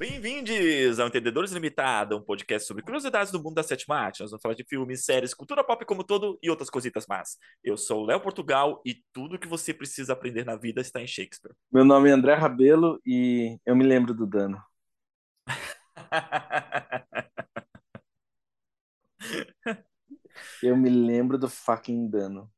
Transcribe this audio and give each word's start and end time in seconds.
Bem-vindos 0.00 0.98
ao 0.98 1.08
Entendedores 1.08 1.52
Limitado, 1.52 2.16
um 2.16 2.22
podcast 2.22 2.66
sobre 2.66 2.82
curiosidades 2.82 3.30
do 3.30 3.38
mundo 3.38 3.56
da 3.56 3.62
sétima 3.62 3.98
arte. 3.98 4.20
Nós 4.20 4.30
vamos 4.30 4.40
falar 4.40 4.54
de 4.54 4.64
filmes, 4.64 5.04
séries, 5.04 5.34
cultura 5.34 5.62
pop 5.62 5.84
como 5.84 6.02
todo 6.02 6.38
e 6.42 6.48
outras 6.48 6.70
cositas 6.70 7.06
más. 7.06 7.36
Eu 7.62 7.76
sou 7.76 8.02
o 8.02 8.06
Léo 8.06 8.18
Portugal 8.18 8.80
e 8.82 8.94
tudo 9.12 9.38
que 9.38 9.46
você 9.46 9.74
precisa 9.74 10.14
aprender 10.14 10.46
na 10.46 10.56
vida 10.56 10.80
está 10.80 11.02
em 11.02 11.06
Shakespeare. 11.06 11.54
Meu 11.70 11.84
nome 11.84 12.08
é 12.08 12.12
André 12.12 12.32
Rabelo 12.32 12.98
e 13.04 13.58
eu 13.66 13.76
me 13.76 13.84
lembro 13.84 14.14
do 14.14 14.26
dano. 14.26 14.58
Eu 20.62 20.76
me 20.76 20.88
lembro 20.88 21.36
do 21.36 21.48
fucking 21.48 22.08
dano. 22.08 22.50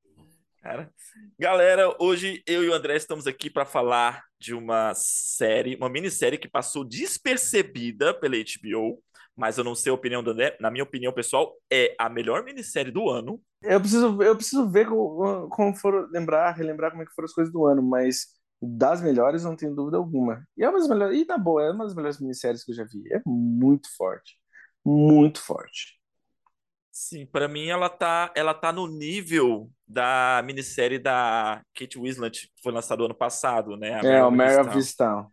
Cara. 0.62 0.88
Galera, 1.36 1.92
hoje 1.98 2.40
eu 2.46 2.62
e 2.62 2.68
o 2.68 2.72
André 2.72 2.94
estamos 2.94 3.26
aqui 3.26 3.50
para 3.50 3.66
falar 3.66 4.22
de 4.38 4.54
uma 4.54 4.92
série, 4.94 5.74
uma 5.74 5.88
minissérie 5.88 6.38
que 6.38 6.48
passou 6.48 6.84
despercebida 6.84 8.14
pela 8.14 8.36
HBO, 8.36 9.02
mas 9.36 9.58
eu 9.58 9.64
não 9.64 9.74
sei 9.74 9.90
a 9.90 9.94
opinião 9.94 10.22
do 10.22 10.30
André. 10.30 10.56
Na 10.60 10.70
minha 10.70 10.84
opinião, 10.84 11.12
pessoal, 11.12 11.52
é 11.68 11.96
a 11.98 12.08
melhor 12.08 12.44
minissérie 12.44 12.92
do 12.92 13.10
ano. 13.10 13.42
Eu 13.60 13.80
preciso, 13.80 14.22
eu 14.22 14.36
preciso 14.36 14.70
ver 14.70 14.86
como, 14.86 15.48
como 15.48 15.74
foram, 15.74 16.08
lembrar, 16.12 16.52
relembrar 16.52 16.92
como 16.92 17.02
é 17.02 17.06
que 17.06 17.12
foram 17.12 17.26
as 17.26 17.34
coisas 17.34 17.52
do 17.52 17.66
ano, 17.66 17.82
mas 17.82 18.28
das 18.62 19.02
melhores 19.02 19.42
não 19.42 19.56
tenho 19.56 19.74
dúvida 19.74 19.96
alguma. 19.96 20.46
E 20.56 20.62
é 20.62 20.68
uma 20.68 20.78
das 20.78 20.88
melhores, 20.88 21.20
e 21.20 21.24
na 21.24 21.38
boa, 21.38 21.64
é 21.64 21.72
uma 21.72 21.84
das 21.84 21.94
melhores 21.96 22.20
minisséries 22.20 22.62
que 22.62 22.70
eu 22.70 22.76
já 22.76 22.84
vi. 22.84 23.02
É 23.12 23.20
muito 23.26 23.88
forte. 23.96 24.38
Muito 24.84 25.42
forte. 25.42 26.00
Sim, 26.94 27.24
para 27.26 27.48
mim 27.48 27.68
ela 27.68 27.88
tá, 27.88 28.30
ela 28.36 28.52
tá 28.52 28.70
no 28.70 28.86
nível 28.86 29.70
da 29.88 30.42
minissérie 30.44 30.98
da 30.98 31.64
Kate 31.74 31.98
Winslet, 31.98 32.48
que 32.54 32.62
foi 32.62 32.70
lançada 32.72 33.02
ano 33.02 33.14
passado, 33.14 33.76
né? 33.78 33.94
A 33.94 34.04
É, 34.04 34.22
o 34.24 34.30
Mare 34.30 34.60
of 34.60 34.76
Easttown. 34.76 35.32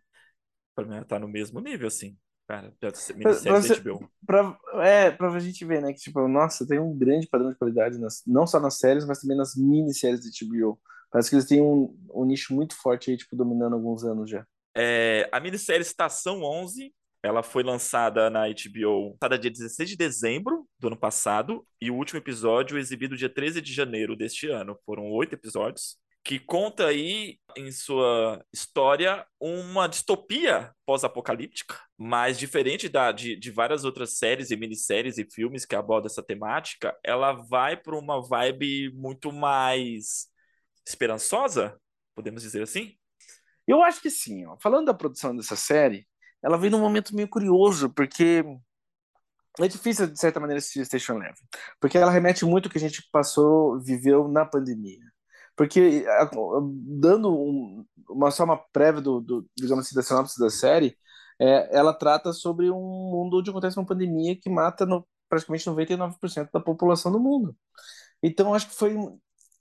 Pra 0.74 0.84
mim 0.84 0.96
ela 0.96 1.04
tá 1.04 1.18
no 1.18 1.28
mesmo 1.28 1.60
nível, 1.60 1.86
assim, 1.88 2.16
cara, 2.48 2.74
da 2.80 2.92
Pra, 3.22 3.34
minissérie 3.34 3.58
pra 3.58 3.60
da 3.60 3.68
HBO. 3.68 4.04
pra- 4.26 4.58
é, 4.84 5.10
pra 5.10 5.38
gente 5.38 5.64
ver, 5.64 5.82
né? 5.82 5.92
Que, 5.92 6.00
tipo, 6.00 6.26
nossa, 6.28 6.66
tem 6.66 6.78
um 6.78 6.96
grande 6.96 7.26
padrão 7.28 7.50
de 7.50 7.56
qualidade, 7.58 7.98
nas, 7.98 8.22
não 8.26 8.46
só 8.46 8.60
nas 8.60 8.78
séries, 8.78 9.06
mas 9.06 9.20
também 9.20 9.36
nas 9.36 9.54
minisséries 9.56 10.20
de 10.20 10.28
HBO. 10.44 10.80
Parece 11.10 11.30
que 11.30 11.36
eles 11.36 11.46
têm 11.46 11.60
um, 11.62 11.96
um 12.14 12.24
nicho 12.24 12.54
muito 12.54 12.74
forte 12.76 13.10
aí, 13.10 13.16
tipo, 13.16 13.36
dominando 13.36 13.74
alguns 13.74 14.04
anos 14.04 14.30
já. 14.30 14.46
É, 14.76 15.28
a 15.32 15.40
minissérie 15.40 15.82
Estação 15.82 16.42
11, 16.42 16.94
ela 17.22 17.42
foi 17.42 17.62
lançada 17.62 18.30
na 18.30 18.46
HBO, 18.48 19.10
lançada 19.12 19.38
dia 19.38 19.50
16 19.50 19.90
de 19.90 19.96
dezembro 19.96 20.66
do 20.78 20.88
ano 20.88 20.96
passado, 20.96 21.66
e 21.80 21.90
o 21.90 21.94
último 21.94 22.18
episódio 22.18 22.78
exibido 22.78 23.16
dia 23.16 23.28
13 23.28 23.60
de 23.60 23.72
janeiro 23.72 24.16
deste 24.16 24.48
ano. 24.48 24.78
Foram 24.84 25.10
oito 25.10 25.34
episódios, 25.34 25.98
que 26.22 26.38
conta 26.38 26.86
aí 26.86 27.38
em 27.56 27.72
sua 27.72 28.44
história 28.52 29.26
uma 29.40 29.86
distopia 29.86 30.72
pós-apocalíptica, 30.86 31.78
mas 31.96 32.38
diferente 32.38 32.88
da, 32.88 33.10
de, 33.12 33.36
de 33.36 33.50
várias 33.50 33.84
outras 33.84 34.16
séries 34.18 34.50
e 34.50 34.56
minisséries 34.56 35.18
e 35.18 35.24
filmes 35.30 35.64
que 35.64 35.74
abordam 35.74 36.06
essa 36.06 36.22
temática, 36.22 36.96
ela 37.04 37.32
vai 37.32 37.76
para 37.76 37.98
uma 37.98 38.20
vibe 38.20 38.92
muito 38.94 39.32
mais 39.32 40.26
esperançosa, 40.86 41.78
podemos 42.14 42.42
dizer 42.42 42.62
assim? 42.62 42.94
Eu 43.66 43.82
acho 43.82 44.00
que 44.00 44.10
sim, 44.10 44.44
ó. 44.46 44.56
Falando 44.60 44.86
da 44.86 44.94
produção 44.94 45.34
dessa 45.36 45.56
série, 45.56 46.06
ela 46.42 46.58
vem 46.58 46.70
num 46.70 46.80
momento 46.80 47.14
meio 47.14 47.28
curioso, 47.28 47.90
porque 47.90 48.44
é 49.60 49.68
difícil, 49.68 50.06
de 50.06 50.18
certa 50.18 50.40
maneira, 50.40 50.58
assistir 50.58 50.84
Station 50.86 51.14
Eleven, 51.14 51.34
porque 51.80 51.98
ela 51.98 52.10
remete 52.10 52.44
muito 52.44 52.66
ao 52.66 52.72
que 52.72 52.78
a 52.78 52.80
gente 52.80 53.02
passou, 53.12 53.80
viveu 53.80 54.28
na 54.28 54.44
pandemia. 54.46 54.98
Porque, 55.56 56.04
dando 57.00 57.30
um- 57.34 57.84
uma, 58.08 58.30
só 58.30 58.44
uma 58.44 58.56
prévia 58.72 59.00
do, 59.02 59.20
do, 59.20 59.46
digamos 59.56 59.86
assim, 59.86 59.94
da 59.94 60.02
sinopse 60.02 60.38
da 60.40 60.48
série, 60.50 60.96
é, 61.38 61.76
ela 61.76 61.92
trata 61.92 62.32
sobre 62.32 62.70
um 62.70 62.76
mundo 62.80 63.38
onde 63.38 63.50
acontece 63.50 63.78
uma 63.78 63.86
pandemia 63.86 64.36
que 64.40 64.48
mata 64.50 64.86
no- 64.86 65.06
praticamente 65.28 65.66
99% 65.66 66.50
da 66.52 66.60
população 66.60 67.12
do 67.12 67.20
mundo. 67.20 67.54
Então, 68.22 68.54
acho 68.54 68.68
que 68.68 68.74
foi. 68.76 68.94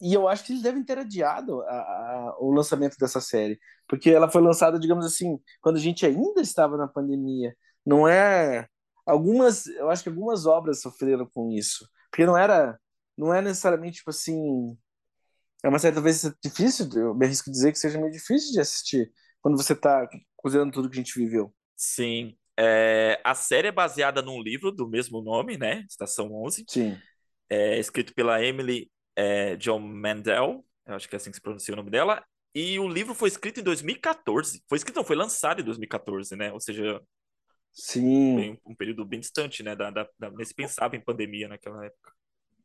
E 0.01 0.13
eu 0.13 0.27
acho 0.27 0.43
que 0.45 0.53
eles 0.53 0.63
devem 0.63 0.83
ter 0.83 0.97
adiado 0.97 1.61
a- 1.63 1.65
a- 1.67 2.35
o 2.39 2.51
lançamento 2.51 2.95
dessa 2.97 3.19
série, 3.19 3.59
porque 3.87 4.09
ela 4.09 4.29
foi 4.29 4.41
lançada, 4.41 4.79
digamos 4.79 5.05
assim, 5.05 5.37
quando 5.61 5.77
a 5.77 5.79
gente 5.79 6.05
ainda 6.05 6.41
estava 6.41 6.77
na 6.77 6.87
pandemia. 6.87 7.55
Não 7.85 8.07
é. 8.07 8.67
Algumas. 9.05 9.65
Eu 9.67 9.89
acho 9.89 10.03
que 10.03 10.09
algumas 10.09 10.45
obras 10.45 10.81
sofreram 10.81 11.27
com 11.33 11.51
isso. 11.51 11.87
Porque 12.11 12.25
não 12.25 12.37
era. 12.37 12.79
Não 13.17 13.33
é 13.33 13.41
necessariamente, 13.41 13.97
tipo 13.97 14.09
assim. 14.11 14.77
É 15.63 15.67
uma 15.69 15.79
série 15.79 15.95
talvez 15.95 16.21
difícil, 16.43 16.87
eu 16.95 17.13
me 17.13 17.25
arrisco 17.25 17.51
dizer 17.51 17.71
que 17.73 17.79
seja 17.79 17.99
meio 17.99 18.11
difícil 18.11 18.53
de 18.53 18.61
assistir 18.61 19.11
quando 19.41 19.57
você 19.57 19.73
está 19.73 20.07
considerando 20.37 20.71
tudo 20.71 20.89
que 20.89 20.95
a 20.95 21.01
gente 21.03 21.19
viveu. 21.19 21.53
Sim. 21.75 22.37
É, 22.57 23.19
a 23.23 23.35
série 23.35 23.67
é 23.67 23.71
baseada 23.71 24.21
num 24.21 24.41
livro 24.41 24.71
do 24.71 24.87
mesmo 24.87 25.21
nome, 25.21 25.57
né? 25.57 25.85
Estação 25.89 26.31
11. 26.33 26.63
Sim. 26.67 26.97
É 27.49 27.77
escrito 27.79 28.13
pela 28.13 28.41
Emily 28.43 28.89
é, 29.19 29.55
John 29.57 29.79
Mandel. 29.79 30.65
Eu 30.85 30.95
acho 30.95 31.07
que 31.09 31.15
é 31.15 31.17
assim 31.17 31.29
que 31.29 31.35
se 31.35 31.41
pronuncia 31.41 31.73
o 31.73 31.77
nome 31.77 31.91
dela. 31.91 32.23
E 32.55 32.79
o 32.79 32.87
livro 32.87 33.13
foi 33.13 33.27
escrito 33.27 33.59
em 33.59 33.63
2014. 33.63 34.63
Foi 34.67 34.77
escrito, 34.77 34.95
não, 34.95 35.03
foi 35.03 35.15
lançado 35.15 35.61
em 35.61 35.63
2014, 35.63 36.35
né? 36.35 36.51
Ou 36.51 36.59
seja, 36.59 36.99
Sim. 37.71 38.35
bem- 38.35 38.61
um 38.65 38.75
período 38.75 39.05
bem 39.05 39.19
distante, 39.19 39.61
né? 39.61 39.75
Da, 39.75 39.91
da, 39.91 40.07
da, 40.17 40.31
nem 40.31 40.45
se 40.45 40.53
pensava 40.53 40.95
em 40.95 41.01
pandemia 41.01 41.47
naquela 41.47 41.85
época. 41.85 42.11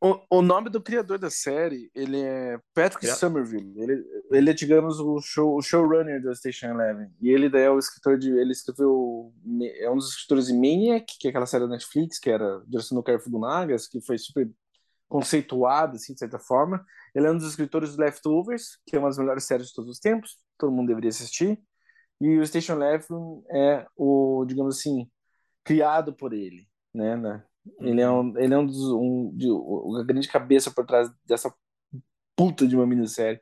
O, 0.01 0.37
o 0.37 0.41
nome 0.41 0.69
do 0.69 0.81
criador 0.81 1.17
da 1.17 1.29
série, 1.29 1.89
ele 1.95 2.19
é 2.19 2.59
Patrick 2.73 3.01
Cria- 3.05 3.15
Somerville. 3.15 3.73
Ele, 3.81 4.03
ele 4.31 4.49
é, 4.49 4.53
digamos, 4.53 4.99
o, 4.99 5.21
show, 5.21 5.55
o 5.55 5.61
showrunner 5.61 6.21
da 6.21 6.33
Station 6.35 6.67
Eleven. 6.67 7.09
E 7.21 7.29
ele 7.29 7.49
daí 7.49 7.63
é 7.63 7.71
o 7.71 7.79
escritor 7.79 8.17
de. 8.17 8.29
Ele 8.31 8.51
escreveu. 8.51 9.33
É 9.79 9.89
um 9.89 9.95
dos 9.95 10.09
escritores 10.09 10.47
de 10.47 10.53
Maniac, 10.53 11.05
que 11.19 11.27
é 11.27 11.29
aquela 11.29 11.45
série 11.45 11.63
da 11.65 11.69
Netflix, 11.69 12.19
que 12.19 12.29
era 12.29 12.61
direção 12.67 12.97
do 12.97 13.03
Kerry 13.03 13.21
Fukunagas, 13.23 13.87
que 13.87 14.01
foi 14.01 14.17
super 14.17 14.49
conceituada, 15.07 15.95
assim, 15.95 16.13
de 16.13 16.19
certa 16.19 16.39
forma. 16.39 16.83
Ele 17.13 17.27
é 17.27 17.31
um 17.31 17.37
dos 17.37 17.47
escritores 17.47 17.95
do 17.95 18.01
Leftovers, 18.01 18.79
que 18.85 18.95
é 18.95 18.99
uma 18.99 19.09
das 19.09 19.17
melhores 19.17 19.45
séries 19.45 19.67
de 19.67 19.73
todos 19.73 19.91
os 19.91 19.99
tempos. 19.99 20.37
Todo 20.57 20.71
mundo 20.71 20.87
deveria 20.87 21.09
assistir. 21.09 21.59
E 22.19 22.37
o 22.37 22.45
Station 22.45 22.73
Eleven 22.73 23.43
é 23.51 23.85
o, 23.95 24.45
digamos 24.47 24.77
assim, 24.77 25.09
criado 25.63 26.13
por 26.13 26.33
ele, 26.33 26.67
né? 26.93 27.15
né? 27.15 27.43
Ele 27.79 28.01
é 28.01 28.09
um, 28.09 28.37
ele 28.37 28.53
é 28.53 28.57
um 28.57 28.65
dos 28.65 28.91
um, 28.91 29.31
de, 29.35 29.47
a 29.99 30.03
grande 30.03 30.27
cabeça 30.27 30.71
por 30.71 30.85
trás 30.85 31.09
dessa 31.25 31.53
puta 32.35 32.67
de 32.67 32.75
uma 32.75 32.85
minissérie. 32.85 33.41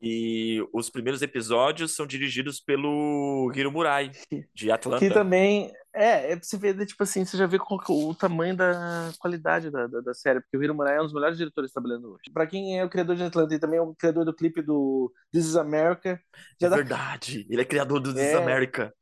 E 0.00 0.64
os 0.72 0.88
primeiros 0.90 1.22
episódios 1.22 1.94
são 1.94 2.06
dirigidos 2.06 2.60
pelo 2.60 3.50
Hiro 3.54 3.72
Murai, 3.72 4.10
de 4.30 4.66
Que 4.66 4.70
Atlanta. 4.70 5.10
também 5.12 5.72
é, 5.98 6.32
é 6.32 6.36
pra 6.36 6.44
você 6.44 6.56
ver, 6.56 6.74
né, 6.76 6.86
tipo 6.86 7.02
assim, 7.02 7.24
você 7.24 7.36
já 7.36 7.46
vê 7.46 7.56
é 7.56 7.60
o 7.88 8.14
tamanho 8.14 8.56
da 8.56 9.10
qualidade 9.18 9.70
da, 9.70 9.86
da, 9.86 10.00
da 10.00 10.14
série, 10.14 10.40
porque 10.40 10.56
o 10.56 10.62
Hiro 10.62 10.74
Murai 10.74 10.96
é 10.96 11.00
um 11.00 11.04
dos 11.04 11.12
melhores 11.12 11.36
diretores 11.36 11.72
trabalhando 11.72 12.12
hoje. 12.12 12.30
Pra 12.32 12.46
quem 12.46 12.78
é 12.78 12.84
o 12.84 12.88
criador 12.88 13.16
de 13.16 13.24
Atlanta 13.24 13.54
e 13.54 13.58
também 13.58 13.78
é 13.78 13.82
o 13.82 13.94
criador 13.94 14.24
do 14.24 14.34
clipe 14.34 14.62
do 14.62 15.12
This 15.32 15.46
is 15.46 15.56
America, 15.56 16.20
É 16.60 16.68
dá, 16.68 16.76
verdade. 16.76 17.46
Ele 17.50 17.62
é 17.62 17.64
criador 17.64 18.00
do 18.00 18.14
This 18.14 18.22
is 18.28 18.34
É. 18.34 18.36
America. 18.36 18.94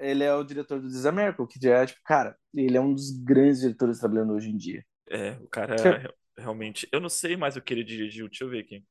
ele 0.00 0.24
é 0.24 0.34
o 0.34 0.44
diretor 0.44 0.80
do 0.80 0.86
This 0.86 0.98
is 0.98 1.06
America, 1.06 1.42
o 1.42 1.46
que 1.46 1.58
já 1.60 1.78
é, 1.78 1.86
tipo, 1.86 2.00
cara, 2.04 2.36
ele 2.54 2.76
é 2.76 2.80
um 2.80 2.94
dos 2.94 3.10
grandes 3.22 3.60
diretores 3.60 3.98
trabalhando 3.98 4.32
hoje 4.32 4.48
em 4.50 4.56
dia. 4.56 4.84
É, 5.10 5.32
o 5.40 5.48
cara 5.48 5.74
é, 5.74 6.08
realmente. 6.40 6.88
Eu 6.92 7.00
não 7.00 7.08
sei 7.08 7.36
mais 7.36 7.56
o 7.56 7.60
que 7.62 7.74
ele 7.74 7.84
dirigiu. 7.84 8.28
Deixa 8.28 8.44
eu 8.44 8.48
ver 8.50 8.60
aqui. 8.60 8.84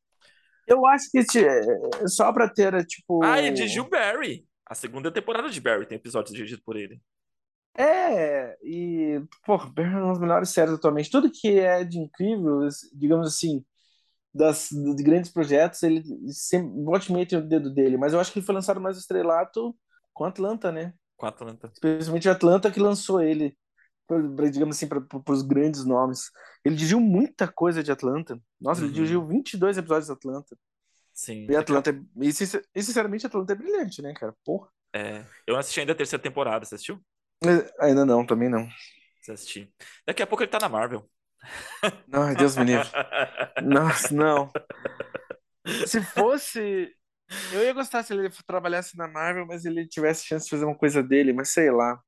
Eu 0.68 0.86
acho 0.86 1.10
que 1.10 1.20
é, 1.40 2.08
só 2.08 2.34
pra 2.34 2.50
ter, 2.50 2.86
tipo. 2.86 3.24
Ah, 3.24 3.40
ele 3.40 3.52
dirigiu 3.52 3.88
Barry. 3.90 4.46
A 4.66 4.76
segunda 4.76 5.10
temporada 5.10 5.50
de 5.50 5.62
Barry 5.62 5.86
tem 5.86 5.96
episódios 5.96 6.36
dirigidos 6.36 6.64
por 6.64 6.76
ele. 6.76 7.00
É, 7.78 8.58
e, 8.64 9.22
pô, 9.46 9.58
Barry 9.58 9.94
é 9.94 9.98
uma 9.98 10.10
das 10.10 10.20
melhores 10.20 10.50
séries 10.50 10.74
atualmente. 10.74 11.12
Tudo 11.12 11.32
que 11.32 11.60
é 11.60 11.84
de 11.84 12.00
incrível, 12.00 12.68
digamos 12.94 13.28
assim, 13.28 13.64
das, 14.34 14.70
de 14.72 15.04
grandes 15.04 15.32
projetos, 15.32 15.84
ele 15.84 16.04
sempre 16.32 16.70
bote 16.84 17.12
meio 17.14 17.28
tem 17.28 17.38
o 17.38 17.48
dedo 17.48 17.70
dele. 17.72 17.98
Mas 17.98 18.14
eu 18.14 18.20
acho 18.20 18.32
que 18.32 18.40
ele 18.40 18.46
foi 18.46 18.56
lançado 18.56 18.82
mais 18.82 18.98
estrelato 18.98 19.76
com 20.14 20.26
Atlanta, 20.26 20.72
né? 20.72 20.94
Com 21.16 21.26
Atlanta. 21.28 21.70
Especialmente 21.72 22.28
Atlanta 22.28 22.72
que 22.72 22.80
lançou 22.80 23.22
ele, 23.22 23.56
pra- 24.08 24.50
digamos 24.50 24.76
assim, 24.76 24.88
para 24.88 25.04
os 25.30 25.42
grandes 25.44 25.86
nomes. 25.86 26.32
Ele 26.66 26.76
dirigiu 26.76 27.00
muita 27.00 27.48
coisa 27.48 27.84
de 27.84 27.92
Atlanta. 27.92 28.40
Nossa, 28.60 28.82
ele 28.82 28.88
Uhum. 28.88 28.94
dirigiu 28.94 29.28
22 29.28 29.78
episódios 29.78 30.08
de 30.08 30.14
Atlanta. 30.14 30.58
Sim. 31.14 31.48
E 31.50 31.56
Atlanta, 31.56 31.92
é- 31.92 32.02
e, 32.26 32.32
sincer- 32.34 32.64
sinceramente, 32.76 33.26
Atlanta 33.26 33.54
é 33.54 33.56
brilhante, 33.56 34.02
né, 34.02 34.14
cara? 34.14 34.36
Porra. 34.44 34.68
É, 34.94 35.24
eu 35.46 35.56
assisti 35.58 35.80
ainda 35.80 35.92
a 35.94 35.96
terceira 35.96 36.22
temporada. 36.22 36.66
Você 36.66 36.76
assistiu? 36.76 37.00
É, 37.44 37.86
Ainda 37.86 38.06
não, 38.06 38.26
também 38.26 38.50
não. 38.50 38.68
Você 39.22 39.32
assistiu. 39.34 39.68
Daqui 40.06 40.22
a 40.24 40.28
pouco 40.28 40.44
ele 40.44 40.52
tá 40.52 40.60
na 40.60 40.70
Marvel. 40.70 41.10
Ai, 42.14 42.36
Deus 42.36 42.56
me 42.58 42.66
livre. 42.66 42.88
Nossa, 43.62 44.14
não. 44.14 44.52
Se 45.86 46.02
fosse. 46.02 46.94
Eu 47.52 47.64
ia 47.64 47.74
gostar 47.74 48.04
se 48.04 48.14
ele 48.14 48.30
trabalhasse 48.46 48.96
na 48.98 49.08
Marvel, 49.08 49.46
mas 49.46 49.66
ele 49.66 49.86
tivesse 49.88 50.26
chance 50.26 50.46
de 50.46 50.50
fazer 50.52 50.66
uma 50.66 50.78
coisa 50.78 51.04
dele, 51.04 51.34
mas 51.34 51.50
sei 51.50 51.70
lá. 51.72 52.00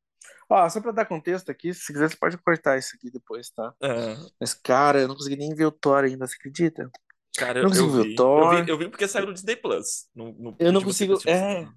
Ó, 0.49 0.67
só 0.69 0.81
pra 0.81 0.91
dar 0.91 1.05
contexto 1.05 1.51
aqui, 1.51 1.73
se 1.73 1.91
quiser 1.93 2.09
você 2.09 2.17
pode 2.17 2.37
cortar 2.37 2.77
isso 2.77 2.95
aqui 2.95 3.11
depois, 3.11 3.49
tá? 3.51 3.73
Ah, 3.81 4.15
Mas, 4.39 4.53
cara, 4.53 4.99
eu 5.01 5.07
não 5.07 5.15
consegui 5.15 5.35
nem 5.35 5.53
ver 5.53 5.65
o 5.65 5.71
Thor 5.71 6.03
ainda, 6.05 6.25
você 6.25 6.35
acredita? 6.35 6.89
cara, 7.35 7.59
Eu 7.59 7.63
eu, 7.63 7.63
não 7.63 7.69
consigo 7.69 7.91
ver 7.91 8.11
o. 8.11 8.15
Thor. 8.15 8.53
Eu 8.53 8.63
vi. 8.65 8.71
Eu 8.71 8.77
vi 8.77 8.89
porque 8.89 9.07
saiu 9.07 9.27
no 9.27 9.33
Disney 9.33 9.55
Plus. 9.55 10.07
No, 10.15 10.31
no 10.33 10.55
Eu 10.59 10.71
não 10.71 10.81
consigo. 10.83 11.13
assistir 11.13 11.29
É, 11.29 11.35
cinema. 11.57 11.75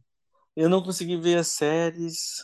eu 0.57 0.69
não 0.69 0.83
consegui 0.83 1.17
ver 1.17 1.39
as 1.39 1.49
séries. 1.49 2.39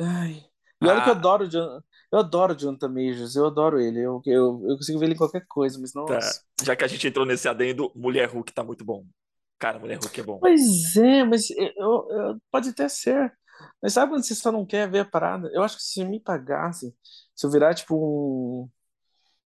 Ai. 0.00 0.44
E 0.80 0.86
olha 0.86 1.02
que 1.02 1.10
eu 1.10 1.14
adoro 1.14 1.44
o 1.44 1.48
John, 1.48 1.80
eu 2.10 2.18
adoro 2.18 2.52
o 2.52 2.56
Jonathan 2.56 2.88
Majors, 2.88 3.36
eu 3.36 3.46
adoro 3.46 3.80
ele. 3.80 4.00
Eu, 4.00 4.20
eu, 4.26 4.64
eu 4.68 4.76
consigo 4.76 4.98
ver 4.98 5.06
ele 5.06 5.14
em 5.14 5.18
qualquer 5.18 5.46
coisa, 5.46 5.78
mas 5.80 5.94
não. 5.94 6.06
Tá. 6.06 6.18
Já 6.62 6.74
que 6.74 6.84
a 6.84 6.88
gente 6.88 7.06
entrou 7.06 7.24
nesse 7.24 7.48
adendo, 7.48 7.92
Mulher 7.94 8.28
Hulk 8.28 8.52
tá 8.52 8.64
muito 8.64 8.84
bom. 8.84 9.06
Cara, 9.58 9.78
Mulher 9.78 9.98
Hulk 9.98 10.20
é 10.20 10.24
bom. 10.24 10.38
Pois 10.40 10.96
é, 10.96 11.24
mas 11.24 11.50
eu, 11.50 11.72
eu, 11.76 12.42
pode 12.50 12.70
até 12.70 12.88
ser. 12.88 13.32
Mas 13.80 13.92
sabe 13.92 14.10
quando 14.10 14.24
você 14.24 14.34
só 14.34 14.50
não 14.50 14.66
quer 14.66 14.90
ver 14.90 15.00
a 15.00 15.04
parada? 15.04 15.48
Eu 15.52 15.62
acho 15.62 15.76
que 15.76 15.84
se 15.84 16.04
me 16.04 16.18
pagassem, 16.18 16.92
se 17.34 17.46
eu 17.46 17.50
virar 17.50 17.72
tipo 17.74 17.96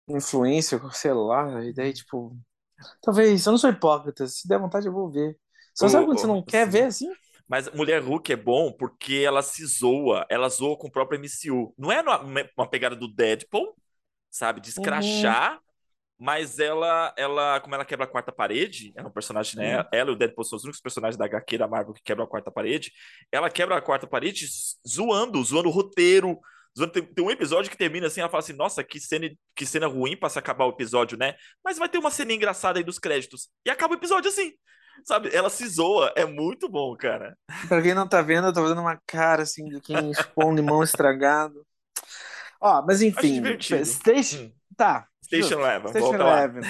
um, 0.07 0.15
influencer, 0.15 0.79
sei 0.93 1.13
lá, 1.13 1.63
e 1.63 1.73
daí 1.73 1.93
tipo. 1.93 2.37
Talvez, 3.01 3.45
eu 3.45 3.51
não 3.51 3.57
sou 3.57 3.69
hipócrita, 3.69 4.27
se 4.27 4.47
der 4.47 4.59
vontade 4.59 4.87
eu 4.87 4.93
vou 4.93 5.11
ver. 5.11 5.37
Só 5.73 5.89
sabe 5.89 6.05
quando 6.05 6.19
você 6.19 6.27
não 6.27 6.41
quer 6.41 6.67
ver 6.67 6.83
assim? 6.83 7.09
Mas 7.47 7.69
Mulher 7.71 8.01
Hulk 8.01 8.31
é 8.31 8.35
bom 8.35 8.71
porque 8.71 9.21
ela 9.25 9.41
se 9.41 9.65
zoa, 9.65 10.25
ela 10.29 10.49
zoa 10.49 10.77
com 10.77 10.87
o 10.87 10.91
próprio 10.91 11.19
MCU. 11.19 11.73
Não 11.77 11.91
é 11.91 12.01
uma 12.01 12.67
pegada 12.67 12.95
do 12.95 13.07
Deadpool, 13.07 13.75
sabe? 14.31 14.59
De 14.59 14.69
escrachar, 14.69 15.53
uhum. 15.53 15.59
mas 16.19 16.57
ela, 16.57 17.13
ela, 17.15 17.59
como 17.59 17.75
ela 17.75 17.85
quebra 17.85 18.05
a 18.05 18.09
quarta 18.09 18.31
parede, 18.31 18.91
é 18.95 19.03
um 19.03 19.11
personagem, 19.11 19.57
né? 19.57 19.79
Uhum. 19.79 19.85
Ela 19.93 20.09
e 20.09 20.13
o 20.13 20.15
Deadpool 20.15 20.43
são 20.43 20.57
os 20.57 20.63
únicos 20.63 20.81
personagens 20.81 21.17
da 21.17 21.25
HQ 21.25 21.57
da 21.57 21.67
Marvel 21.67 21.93
que 21.93 22.03
quebram 22.03 22.25
a 22.25 22.27
quarta 22.27 22.49
parede. 22.49 22.91
Ela 23.31 23.49
quebra 23.49 23.77
a 23.77 23.81
quarta 23.81 24.07
parede 24.07 24.47
zoando, 24.87 25.43
zoando 25.43 25.69
o 25.69 25.71
roteiro. 25.71 26.39
Tem 27.15 27.23
um 27.23 27.31
episódio 27.31 27.71
que 27.71 27.77
termina 27.77 28.07
assim, 28.07 28.19
ela 28.19 28.29
fala 28.29 28.43
assim, 28.43 28.51
nossa, 28.53 28.83
que 28.83 28.99
cena, 28.99 29.29
que 29.55 29.65
cena 29.65 29.87
ruim 29.87 30.17
pra 30.17 30.27
se 30.27 30.37
acabar 30.37 30.65
o 30.65 30.71
episódio, 30.71 31.17
né? 31.17 31.35
Mas 31.63 31.77
vai 31.77 31.87
ter 31.87 31.97
uma 31.97 32.11
cena 32.11 32.33
engraçada 32.33 32.79
aí 32.79 32.83
dos 32.83 32.99
créditos. 32.99 33.49
E 33.65 33.69
acaba 33.69 33.93
o 33.93 33.97
episódio 33.97 34.29
assim. 34.29 34.51
Sabe, 35.03 35.29
ela 35.33 35.49
se 35.49 35.67
zoa, 35.67 36.11
é 36.15 36.25
muito 36.25 36.69
bom, 36.69 36.95
cara. 36.95 37.37
Pra 37.67 37.81
quem 37.81 37.93
não 37.93 38.07
tá 38.07 38.21
vendo, 38.21 38.47
eu 38.47 38.53
tô 38.53 38.61
fazendo 38.61 38.81
uma 38.81 38.99
cara 39.05 39.43
assim 39.43 39.65
de 39.65 39.79
quem 39.81 40.11
expõe 40.11 40.45
um 40.45 40.55
limão 40.55 40.83
estragado. 40.83 41.65
Ó, 42.59 42.83
mas 42.85 43.01
enfim. 43.01 43.43
Station. 43.83 44.45
Hum. 44.45 44.51
Tá. 44.75 45.07
Station 45.23 45.59
Eleven. 45.59 45.89
Station 45.89 46.15
Eleven. 46.15 46.63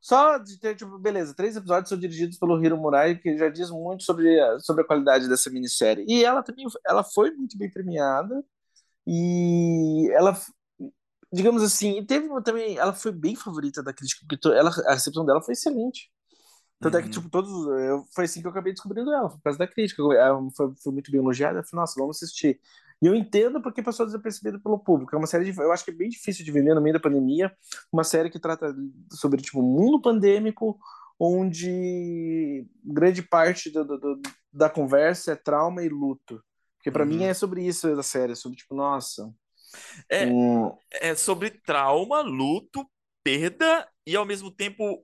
Só 0.00 0.36
de 0.36 0.60
ter, 0.60 0.76
tipo, 0.76 0.98
beleza, 0.98 1.34
três 1.34 1.56
episódios 1.56 1.88
são 1.88 1.98
dirigidos 1.98 2.38
pelo 2.38 2.62
Hiro 2.62 2.76
Murai, 2.76 3.16
que 3.16 3.38
já 3.38 3.48
diz 3.48 3.70
muito 3.70 4.02
sobre 4.02 4.38
a, 4.38 4.60
sobre 4.60 4.82
a 4.82 4.86
qualidade 4.86 5.30
dessa 5.30 5.48
minissérie. 5.48 6.04
E 6.06 6.22
ela 6.22 6.42
também 6.42 6.66
ela 6.86 7.02
foi 7.02 7.30
muito 7.30 7.56
bem 7.56 7.70
premiada. 7.70 8.44
E 9.06 10.10
ela, 10.12 10.38
digamos 11.32 11.62
assim, 11.62 12.04
teve 12.04 12.28
também. 12.42 12.76
Ela 12.76 12.92
foi 12.92 13.12
bem 13.12 13.34
favorita 13.34 13.82
da 13.82 13.94
crítica, 13.94 14.26
porque 14.28 14.46
ela, 14.48 14.70
a 14.86 14.92
recepção 14.92 15.24
dela 15.24 15.40
foi 15.40 15.52
excelente. 15.52 16.10
Tanto 16.84 16.94
uhum. 16.94 17.00
é 17.00 17.02
que, 17.02 17.08
uhum. 17.08 17.12
tipo, 17.14 17.30
todos. 17.30 17.50
Eu, 17.80 18.04
foi 18.14 18.26
assim 18.26 18.42
que 18.42 18.46
eu 18.46 18.50
acabei 18.50 18.74
descobrindo 18.74 19.10
ela, 19.10 19.30
por 19.30 19.40
causa 19.40 19.58
da 19.58 19.66
crítica. 19.66 20.02
Ela 20.02 20.38
foi, 20.54 20.74
foi 20.76 20.92
muito 20.92 21.10
bem 21.10 21.18
elogiada. 21.18 21.60
Eu 21.60 21.64
falei, 21.64 21.80
nossa, 21.80 21.98
vamos 21.98 22.16
assistir. 22.16 22.60
E 23.00 23.06
eu 23.06 23.14
entendo 23.14 23.62
porque 23.62 23.82
passou 23.82 24.04
desapercebido 24.04 24.60
pelo 24.60 24.78
público. 24.78 25.14
É 25.14 25.18
uma 25.18 25.26
série 25.26 25.50
de, 25.50 25.58
eu 25.58 25.72
acho 25.72 25.82
que 25.82 25.90
é 25.90 25.94
bem 25.94 26.10
difícil 26.10 26.44
de 26.44 26.52
vender 26.52 26.74
no 26.74 26.82
meio 26.82 26.92
da 26.92 27.00
pandemia, 27.00 27.50
uma 27.90 28.04
série 28.04 28.28
que 28.28 28.38
trata 28.38 28.74
sobre 29.10 29.40
tipo 29.40 29.60
um 29.60 29.62
mundo 29.62 30.00
pandêmico, 30.00 30.78
onde 31.18 32.66
grande 32.84 33.22
parte 33.22 33.70
do, 33.70 33.84
do, 33.84 34.20
da 34.52 34.68
conversa 34.68 35.32
é 35.32 35.36
trauma 35.36 35.82
e 35.82 35.88
luto. 35.88 36.42
Porque 36.76 36.90
para 36.90 37.04
uhum. 37.04 37.10
mim 37.10 37.24
é 37.24 37.32
sobre 37.32 37.66
isso 37.66 37.88
a 37.88 38.02
série, 38.02 38.32
é 38.32 38.36
sobre 38.36 38.58
tipo, 38.58 38.74
nossa. 38.74 39.32
É, 40.10 40.26
um... 40.26 40.76
é 40.92 41.14
sobre 41.14 41.50
trauma, 41.50 42.20
luto, 42.20 42.86
perda 43.22 43.88
e 44.06 44.14
ao 44.14 44.26
mesmo 44.26 44.50
tempo 44.50 45.02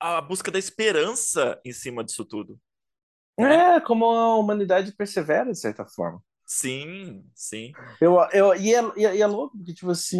a 0.00 0.20
busca 0.20 0.50
da 0.50 0.58
esperança 0.58 1.60
em 1.64 1.72
cima 1.72 2.04
disso 2.04 2.24
tudo. 2.24 2.58
Né? 3.38 3.76
É, 3.76 3.80
como 3.80 4.06
a 4.06 4.36
humanidade 4.36 4.92
persevera, 4.92 5.52
de 5.52 5.58
certa 5.58 5.86
forma. 5.86 6.22
Sim, 6.44 7.24
sim. 7.34 7.72
Eu, 8.00 8.16
eu, 8.32 8.54
e, 8.54 8.74
é, 8.74 8.80
e 8.96 9.22
é 9.22 9.26
louco, 9.26 9.56
porque, 9.56 9.74
tipo 9.74 9.90
assim. 9.90 10.18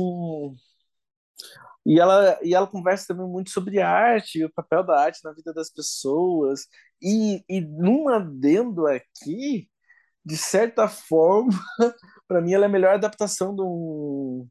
E 1.86 1.98
ela, 1.98 2.38
e 2.42 2.54
ela 2.54 2.66
conversa 2.66 3.06
também 3.08 3.26
muito 3.26 3.50
sobre 3.50 3.80
arte, 3.80 4.44
o 4.44 4.52
papel 4.52 4.84
da 4.84 5.00
arte 5.00 5.20
na 5.24 5.32
vida 5.32 5.54
das 5.54 5.70
pessoas. 5.70 6.66
E, 7.00 7.42
e 7.48 7.60
num 7.60 8.08
adendo 8.08 8.86
aqui, 8.86 9.68
de 10.24 10.36
certa 10.36 10.86
forma, 10.88 11.50
para 12.28 12.40
mim 12.42 12.52
ela 12.52 12.66
é 12.66 12.68
a 12.68 12.70
melhor 12.70 12.94
adaptação 12.94 13.54
de 13.54 13.62
um, 13.62 14.46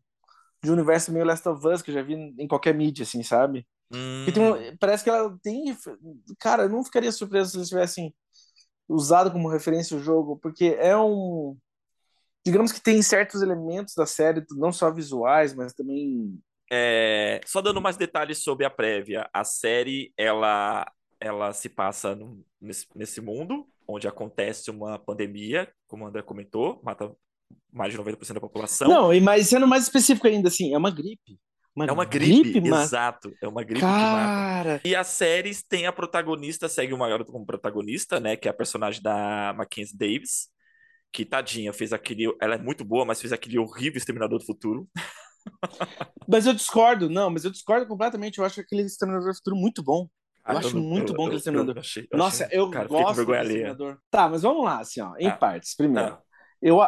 de 0.64 0.72
um 0.72 0.74
universo 0.74 1.12
meio 1.12 1.26
Last 1.26 1.48
of 1.48 1.68
Us 1.68 1.82
que 1.82 1.92
eu 1.92 1.96
já 1.96 2.02
vi 2.02 2.16
em 2.16 2.48
qualquer 2.48 2.74
mídia, 2.74 3.04
assim, 3.04 3.22
sabe? 3.24 3.68
Hum. 3.92 4.26
Um, 4.28 4.78
parece 4.78 5.04
que 5.04 5.10
ela 5.10 5.38
tem. 5.42 5.76
Cara, 6.40 6.64
eu 6.64 6.70
não 6.70 6.84
ficaria 6.84 7.12
surpreso 7.12 7.52
se 7.52 7.58
eles 7.58 7.70
tivessem 7.70 8.14
usado 8.88 9.32
como 9.32 9.50
referência 9.50 9.98
o 9.98 10.04
jogo, 10.04 10.38
porque 10.38 10.78
é 10.80 10.98
um. 10.98 11.58
Digamos 12.46 12.72
que 12.72 12.82
tem 12.82 13.02
certos 13.02 13.42
elementos 13.42 13.94
da 13.94 14.06
série, 14.06 14.46
não 14.52 14.72
só 14.72 14.92
visuais, 14.92 15.54
mas 15.54 15.74
também. 15.74 16.40
É, 16.72 17.40
só 17.46 17.62
dando 17.62 17.82
mais 17.82 17.98
detalhes 17.98 18.44
sobre 18.44 18.66
a 18.66 18.70
prévia. 18.70 19.30
A 19.34 19.44
série 19.44 20.14
ela, 20.18 20.90
ela 21.20 21.54
se 21.54 21.70
passa 21.70 22.14
no, 22.16 22.44
nesse, 22.60 22.86
nesse 22.94 23.22
mundo 23.22 23.66
onde 23.88 24.08
acontece 24.08 24.70
uma 24.70 25.00
pandemia, 25.00 25.72
como 25.88 26.04
o 26.04 26.08
André 26.08 26.22
comentou, 26.22 26.82
mata 26.84 27.10
mais 27.72 27.94
de 27.94 27.98
90% 27.98 28.34
da 28.34 28.42
população. 28.42 28.88
Não, 28.90 29.14
e 29.14 29.22
mais 29.22 29.48
sendo 29.48 29.66
mais 29.66 29.84
específico 29.84 30.28
ainda, 30.28 30.50
assim, 30.50 30.74
é 30.74 30.78
uma 30.78 30.92
gripe. 30.92 31.40
É 31.86 31.92
uma 31.92 32.06
gripe, 32.06 32.60
gripe 32.60 32.68
exato. 32.70 33.32
É 33.42 33.48
uma 33.48 33.64
gripe 33.64 33.82
Cara... 33.82 34.82
E 34.84 34.96
as 34.96 35.08
séries 35.08 35.62
tem 35.62 35.86
a 35.86 35.92
protagonista, 35.92 36.68
segue 36.68 36.94
uma 36.94 37.08
garota 37.08 37.32
como 37.32 37.46
protagonista, 37.46 38.20
né? 38.20 38.36
Que 38.36 38.48
é 38.48 38.52
a 38.52 38.54
personagem 38.54 39.02
da 39.02 39.54
Mackenzie 39.56 39.98
Davis. 39.98 40.48
Que, 41.12 41.24
tadinha, 41.24 41.72
fez 41.72 41.94
aquele... 41.94 42.34
Ela 42.42 42.56
é 42.56 42.58
muito 42.58 42.84
boa, 42.84 43.06
mas 43.06 43.22
fez 43.22 43.32
aquele 43.32 43.60
horrível 43.60 43.98
Exterminador 43.98 44.40
do 44.40 44.46
Futuro. 44.46 44.88
mas 46.28 46.46
eu 46.46 46.54
discordo, 46.54 47.10
não, 47.10 47.30
mas 47.30 47.46
eu 47.46 47.52
discordo 47.52 47.88
completamente. 47.88 48.40
Eu 48.40 48.46
acho 48.46 48.60
aquele 48.60 48.82
Exterminador 48.82 49.30
do 49.30 49.36
Futuro 49.36 49.56
muito 49.56 49.84
bom. 49.84 50.08
Eu 50.48 50.56
ah, 50.56 50.60
acho 50.60 50.78
eu, 50.78 50.82
muito 50.82 51.14
eu, 51.14 51.18
bom 51.18 51.24
aquele 51.24 51.38
Exterminador. 51.38 51.76
Eu 51.76 51.82
achei, 51.82 52.08
Nossa, 52.14 52.46
achei, 52.46 52.60
eu 52.60 52.70
cara, 52.70 52.88
gosto 52.88 53.26
do 53.26 53.36
Exterminador. 53.36 53.98
Tá, 54.10 54.30
mas 54.30 54.42
vamos 54.42 54.64
lá, 54.64 54.80
assim, 54.80 55.02
ó, 55.02 55.14
em 55.18 55.28
ah, 55.28 55.36
partes. 55.36 55.76
Primeiro, 55.76 56.14
ah. 56.14 56.22
eu, 56.62 56.80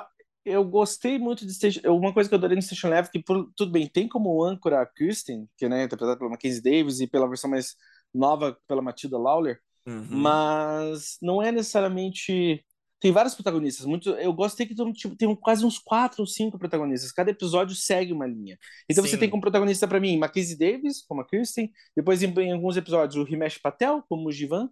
eu 0.45 0.63
gostei 0.63 1.19
muito 1.19 1.45
de 1.45 1.53
Station. 1.53 1.81
Uma 1.91 2.13
coisa 2.13 2.29
que 2.29 2.33
eu 2.33 2.37
adorei 2.37 2.55
no 2.55 2.61
Station 2.61 2.89
Level, 2.89 3.11
que 3.11 3.21
por, 3.21 3.51
tudo 3.55 3.71
bem, 3.71 3.87
tem 3.87 4.07
como 4.07 4.43
âncora 4.43 4.81
a 4.81 4.85
Kirsten, 4.85 5.47
que 5.57 5.67
né, 5.67 5.81
é 5.81 5.85
interpretada 5.85 6.17
pela 6.17 6.29
Mackenzie 6.29 6.61
Davis 6.61 6.99
e 6.99 7.07
pela 7.07 7.27
versão 7.27 7.49
mais 7.49 7.75
nova 8.13 8.57
pela 8.67 8.81
Matilda 8.81 9.17
Lawler, 9.17 9.59
uhum. 9.85 10.07
mas 10.09 11.17
não 11.21 11.41
é 11.41 11.51
necessariamente. 11.51 12.63
Tem 13.01 13.13
vários 13.13 13.33
protagonistas. 13.33 13.85
Muito, 13.85 14.09
eu 14.09 14.33
gostei 14.33 14.65
que 14.65 14.75
tipo, 14.91 15.15
tem 15.15 15.33
quase 15.37 15.65
uns 15.65 15.79
quatro 15.79 16.21
ou 16.21 16.27
cinco 16.27 16.59
protagonistas. 16.59 17.13
Cada 17.13 17.31
episódio 17.31 17.73
segue 17.73 18.11
uma 18.11 18.27
linha. 18.27 18.57
Então 18.89 19.01
Sim. 19.05 19.11
você 19.11 19.17
tem 19.17 19.29
como 19.29 19.41
protagonista 19.41 19.87
para 19.87 20.01
mim 20.01 20.17
Mackenzie 20.17 20.57
Davis, 20.57 21.01
como 21.07 21.21
a 21.21 21.25
Kirsten. 21.25 21.71
Depois, 21.95 22.21
em, 22.21 22.33
em 22.41 22.51
alguns 22.51 22.75
episódios, 22.75 23.15
o 23.15 23.33
Himesh 23.33 23.57
Patel, 23.57 24.03
como 24.09 24.27
o 24.27 24.31
Jivan. 24.33 24.69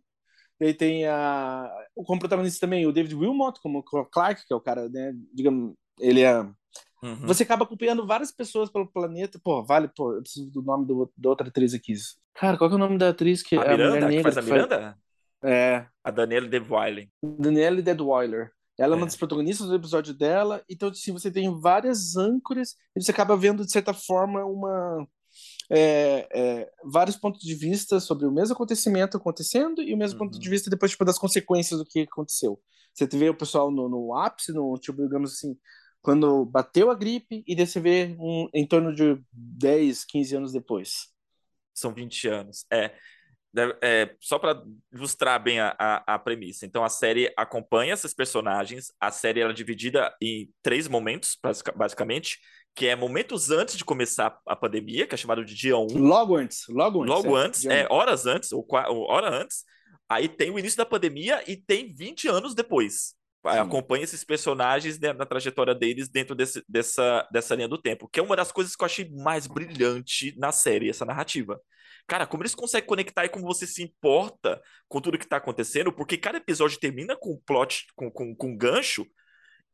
Ele 0.59 0.73
tem 0.73 1.05
a, 1.05 1.71
como 1.93 2.19
protagonista 2.19 2.65
também 2.65 2.85
o 2.85 2.91
David 2.91 3.15
Wilmot, 3.15 3.59
como 3.61 3.79
o 3.79 4.05
Clark, 4.05 4.45
que 4.45 4.53
é 4.53 4.55
o 4.55 4.61
cara, 4.61 4.89
né? 4.89 5.13
Digamos, 5.33 5.75
ele 5.99 6.21
é. 6.21 6.39
Uhum. 7.03 7.27
Você 7.27 7.43
acaba 7.43 7.63
acompanhando 7.63 8.07
várias 8.07 8.31
pessoas 8.31 8.69
pelo 8.69 8.91
planeta. 8.91 9.39
Pô, 9.43 9.63
vale, 9.63 9.87
pô, 9.87 10.13
eu 10.13 10.21
preciso 10.21 10.49
do 10.49 10.63
nome 10.63 10.85
do, 10.85 11.11
da 11.15 11.29
outra 11.29 11.47
atriz 11.47 11.73
aqui. 11.73 11.93
Cara, 12.33 12.57
qual 12.57 12.71
é 12.71 12.73
o 12.73 12.77
nome 12.77 12.97
da 12.97 13.09
atriz 13.09 13.43
que 13.43 13.55
a 13.55 13.61
é 13.61 13.67
a 13.67 13.71
mulher 13.71 13.91
negra? 13.93 14.09
Que 14.09 14.23
faz 14.23 14.37
a 14.37 14.41
Miranda? 14.41 14.79
Faz... 14.79 15.53
É. 15.53 15.85
A 16.03 16.09
Danielle 16.09 16.49
Deadweiler. 16.49 17.07
Danielle 17.21 17.81
Deadweiler. 17.83 18.51
Ela 18.79 18.93
é. 18.93 18.95
é 18.95 18.97
uma 18.97 19.05
das 19.05 19.15
protagonistas 19.15 19.67
do 19.67 19.75
episódio 19.75 20.13
dela. 20.13 20.63
Então, 20.69 20.89
assim, 20.89 21.11
você 21.11 21.29
tem 21.29 21.59
várias 21.59 22.15
âncoras 22.15 22.75
e 22.95 23.03
você 23.03 23.11
acaba 23.11 23.37
vendo, 23.37 23.63
de 23.63 23.71
certa 23.71 23.93
forma, 23.93 24.43
uma 24.43 25.07
é, 25.69 26.27
é, 26.31 26.71
vários 26.83 27.17
pontos 27.17 27.41
de 27.41 27.53
vista 27.53 27.99
sobre 27.99 28.25
o 28.25 28.31
mesmo 28.31 28.53
acontecimento 28.53 29.17
acontecendo 29.17 29.81
e 29.81 29.93
o 29.93 29.97
mesmo 29.97 30.19
uhum. 30.19 30.27
ponto 30.27 30.39
de 30.39 30.49
vista 30.49 30.69
depois 30.69 30.91
tipo, 30.91 31.05
das 31.05 31.19
consequências 31.19 31.79
do 31.79 31.85
que 31.85 32.01
aconteceu. 32.01 32.59
Você 32.93 33.05
vê 33.05 33.29
o 33.29 33.37
pessoal 33.37 33.69
no, 33.69 33.87
no 33.87 34.15
ápice, 34.15 34.51
no, 34.51 34.75
tipo, 34.79 35.03
digamos 35.03 35.33
assim, 35.33 35.57
quando 36.01 36.45
bateu 36.45 36.89
a 36.89 36.95
gripe, 36.95 37.43
e 37.45 37.55
daí 37.55 37.67
você 37.67 37.79
vê 37.79 38.15
um, 38.19 38.47
em 38.53 38.65
torno 38.65 38.95
de 38.95 39.21
10, 39.31 40.05
15 40.05 40.35
anos 40.37 40.53
depois. 40.53 41.09
São 41.73 41.93
20 41.93 42.27
anos. 42.27 42.65
É, 42.71 42.95
é, 43.81 44.15
só 44.19 44.39
para 44.39 44.63
ilustrar 44.91 45.41
bem 45.41 45.59
a, 45.59 45.75
a, 45.77 46.15
a, 46.15 46.19
premissa. 46.19 46.65
Então, 46.65 46.83
a 46.83 46.89
série 46.89 47.31
acompanha 47.37 47.93
esses 47.93 48.13
personagens. 48.13 48.91
A 48.99 49.11
série 49.11 49.41
é 49.41 49.53
dividida 49.53 50.15
em 50.21 50.49
três 50.63 50.87
momentos, 50.87 51.37
basicamente 51.75 52.39
que 52.77 52.85
é 52.85 52.95
momentos 52.95 53.49
antes 53.49 53.75
de 53.75 53.83
começar 53.83 54.39
a 54.45 54.55
pandemia, 54.55 55.07
que 55.07 55.15
é 55.15 55.17
chamado 55.17 55.43
de 55.43 55.55
dia 55.55 55.75
1. 55.75 55.97
Logo 55.97 56.35
antes, 56.35 56.67
logo 56.69 57.01
antes. 57.01 57.15
Logo 57.15 57.35
é, 57.35 57.41
antes, 57.41 57.65
é, 57.65 57.87
horas 57.89 58.27
antes, 58.27 58.51
ou, 58.51 58.63
ou 58.69 59.09
hora 59.09 59.33
antes. 59.33 59.63
Aí 60.07 60.29
tem 60.29 60.51
o 60.51 60.59
início 60.59 60.77
da 60.77 60.85
pandemia 60.85 61.43
e 61.47 61.57
tem 61.57 61.91
20 61.91 62.27
anos 62.27 62.53
depois. 62.53 63.15
Sim. 63.43 63.57
Acompanha 63.57 64.03
esses 64.03 64.23
personagens 64.23 64.99
né, 64.99 65.11
na 65.11 65.25
trajetória 65.25 65.73
deles 65.73 66.07
dentro 66.07 66.35
desse, 66.35 66.63
dessa, 66.69 67.27
dessa 67.31 67.55
linha 67.55 67.67
do 67.67 67.81
tempo, 67.81 68.07
que 68.07 68.19
é 68.19 68.23
uma 68.23 68.35
das 68.35 68.51
coisas 68.51 68.75
que 68.75 68.83
eu 68.83 68.85
achei 68.85 69.09
mais 69.09 69.47
brilhante 69.47 70.35
na 70.37 70.51
série, 70.51 70.87
essa 70.87 71.03
narrativa. 71.03 71.59
Cara, 72.05 72.27
como 72.27 72.43
eles 72.43 72.53
conseguem 72.53 72.87
conectar 72.87 73.25
e 73.25 73.29
como 73.29 73.45
você 73.45 73.65
se 73.65 73.81
importa 73.81 74.61
com 74.87 75.01
tudo 75.01 75.17
que 75.17 75.27
tá 75.27 75.37
acontecendo, 75.37 75.91
porque 75.91 76.15
cada 76.15 76.37
episódio 76.37 76.79
termina 76.79 77.17
com 77.17 77.33
um 77.33 77.41
plot, 77.43 77.87
com, 77.95 78.11
com, 78.11 78.35
com 78.35 78.49
um 78.49 78.57
gancho, 78.57 79.03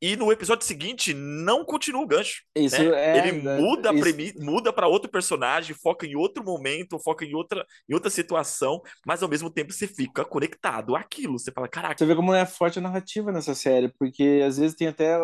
e 0.04 0.18
no 0.18 0.30
episódio 0.34 0.68
seguinte 0.68 1.14
não 1.14 1.64
continua 1.64 2.02
o 2.02 2.06
gancho. 2.06 2.44
Isso 2.54 2.78
né? 2.78 3.18
é. 3.18 3.18
Ele 3.20 3.62
muda 3.62 3.90
a 3.90 3.94
premi... 3.94 4.34
muda 4.38 4.74
para 4.74 4.86
outro 4.86 5.10
personagem, 5.10 5.74
foca 5.74 6.06
em 6.06 6.14
outro 6.14 6.44
momento, 6.44 7.00
foca 7.00 7.24
em 7.24 7.34
outra, 7.34 7.66
em 7.88 7.94
outra 7.94 8.10
situação, 8.10 8.82
mas 9.08 9.24
ao 9.24 9.30
mesmo 9.30 9.50
tempo 9.50 9.72
você 9.72 9.88
fica 9.88 10.26
conectado 10.26 10.94
àquilo. 10.94 11.40
Você 11.40 11.54
fala, 11.54 11.70
caraca. 11.70 11.98
Você 11.98 12.06
vê 12.06 12.18
como 12.18 12.34
é 12.34 12.46
forte 12.46 12.80
a 12.80 12.82
narrativa 12.82 13.32
nessa 13.32 13.56
série, 13.56 13.94
porque 13.98 14.44
às 14.46 14.58
vezes 14.58 14.76
tem 14.76 14.90
até 14.90 15.18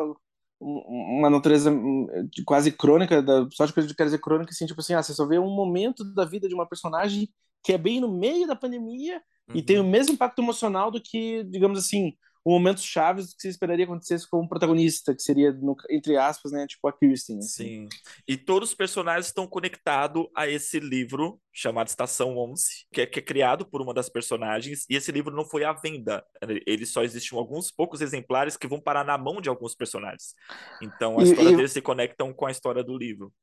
uma 0.62 1.30
natureza 1.30 1.72
hum, 1.72 2.08
quase 2.46 2.72
crônica, 2.72 3.22
da, 3.22 3.50
só 3.52 3.66
de 3.66 3.74
coisa 3.74 3.90
de 3.90 3.94
quer 3.94 4.06
dizer 4.06 4.22
crônica, 4.22 4.52
assim, 4.52 4.66
tipo 4.66 4.80
assim, 4.80 4.94
ah, 4.94 5.04
você 5.04 5.14
só 5.14 5.28
vê 5.28 5.38
um 5.38 5.54
momento 5.54 6.06
da 6.14 6.24
vida 6.24 6.48
de 6.48 6.56
uma 6.56 6.66
personagem 6.66 7.28
que 7.66 7.74
é 7.74 7.78
bem 7.78 8.00
no 8.00 8.18
meio 8.18 8.48
da 8.48 8.56
pandemia 8.56 9.22
uhum. 9.50 9.58
e 9.58 9.62
tem 9.62 9.78
o 9.78 9.84
mesmo 9.84 10.14
impacto 10.14 10.42
emocional 10.42 10.90
do 10.90 11.02
que, 11.02 11.44
digamos 11.44 11.78
assim, 11.78 12.14
momentos 12.46 12.84
chaves 12.84 13.34
que 13.34 13.42
você 13.42 13.50
esperaria 13.50 13.86
acontecesse 13.86 14.30
com 14.30 14.40
o 14.40 14.48
protagonista, 14.48 15.14
que 15.14 15.22
seria, 15.22 15.52
no, 15.52 15.76
entre 15.90 16.18
aspas, 16.18 16.52
né, 16.52 16.66
tipo 16.68 16.88
a 16.88 16.94
Kirsten. 16.94 17.40
Assim. 17.40 17.88
Sim. 17.88 17.90
E 18.28 18.38
todos 18.38 18.70
os 18.70 18.76
personagens 18.76 19.28
estão 19.28 19.48
conectados 19.48 20.28
a 20.36 20.48
esse 20.48 20.80
livro 20.80 21.40
chamado 21.52 21.88
Estação 21.88 22.38
11, 22.38 22.66
que 22.92 23.02
é, 23.02 23.06
que 23.06 23.20
é, 23.20 23.22
criado 23.22 23.66
por 23.66 23.82
uma 23.82 23.94
das 23.94 24.10
personagens, 24.10 24.86
e 24.90 24.96
esse 24.96 25.12
livro 25.12 25.36
não 25.36 25.46
foi 25.46 25.64
à 25.64 25.74
venda. 25.74 26.24
Ele 26.66 26.86
só 26.86 27.04
existem 27.04 27.38
alguns 27.38 27.72
poucos 27.72 28.02
exemplares 28.02 28.56
que 28.56 28.68
vão 28.68 28.80
parar 28.80 29.04
na 29.04 29.18
mão 29.18 29.42
de 29.42 29.50
alguns 29.50 29.76
personagens. 29.76 30.34
Então 30.82 31.20
a 31.20 31.24
e, 31.24 31.26
história 31.26 31.50
e... 31.50 31.56
deles 31.56 31.72
se 31.72 31.82
conectam 31.82 32.34
com 32.34 32.46
a 32.46 32.52
história 32.52 32.84
do 32.84 32.98
livro. 32.98 33.34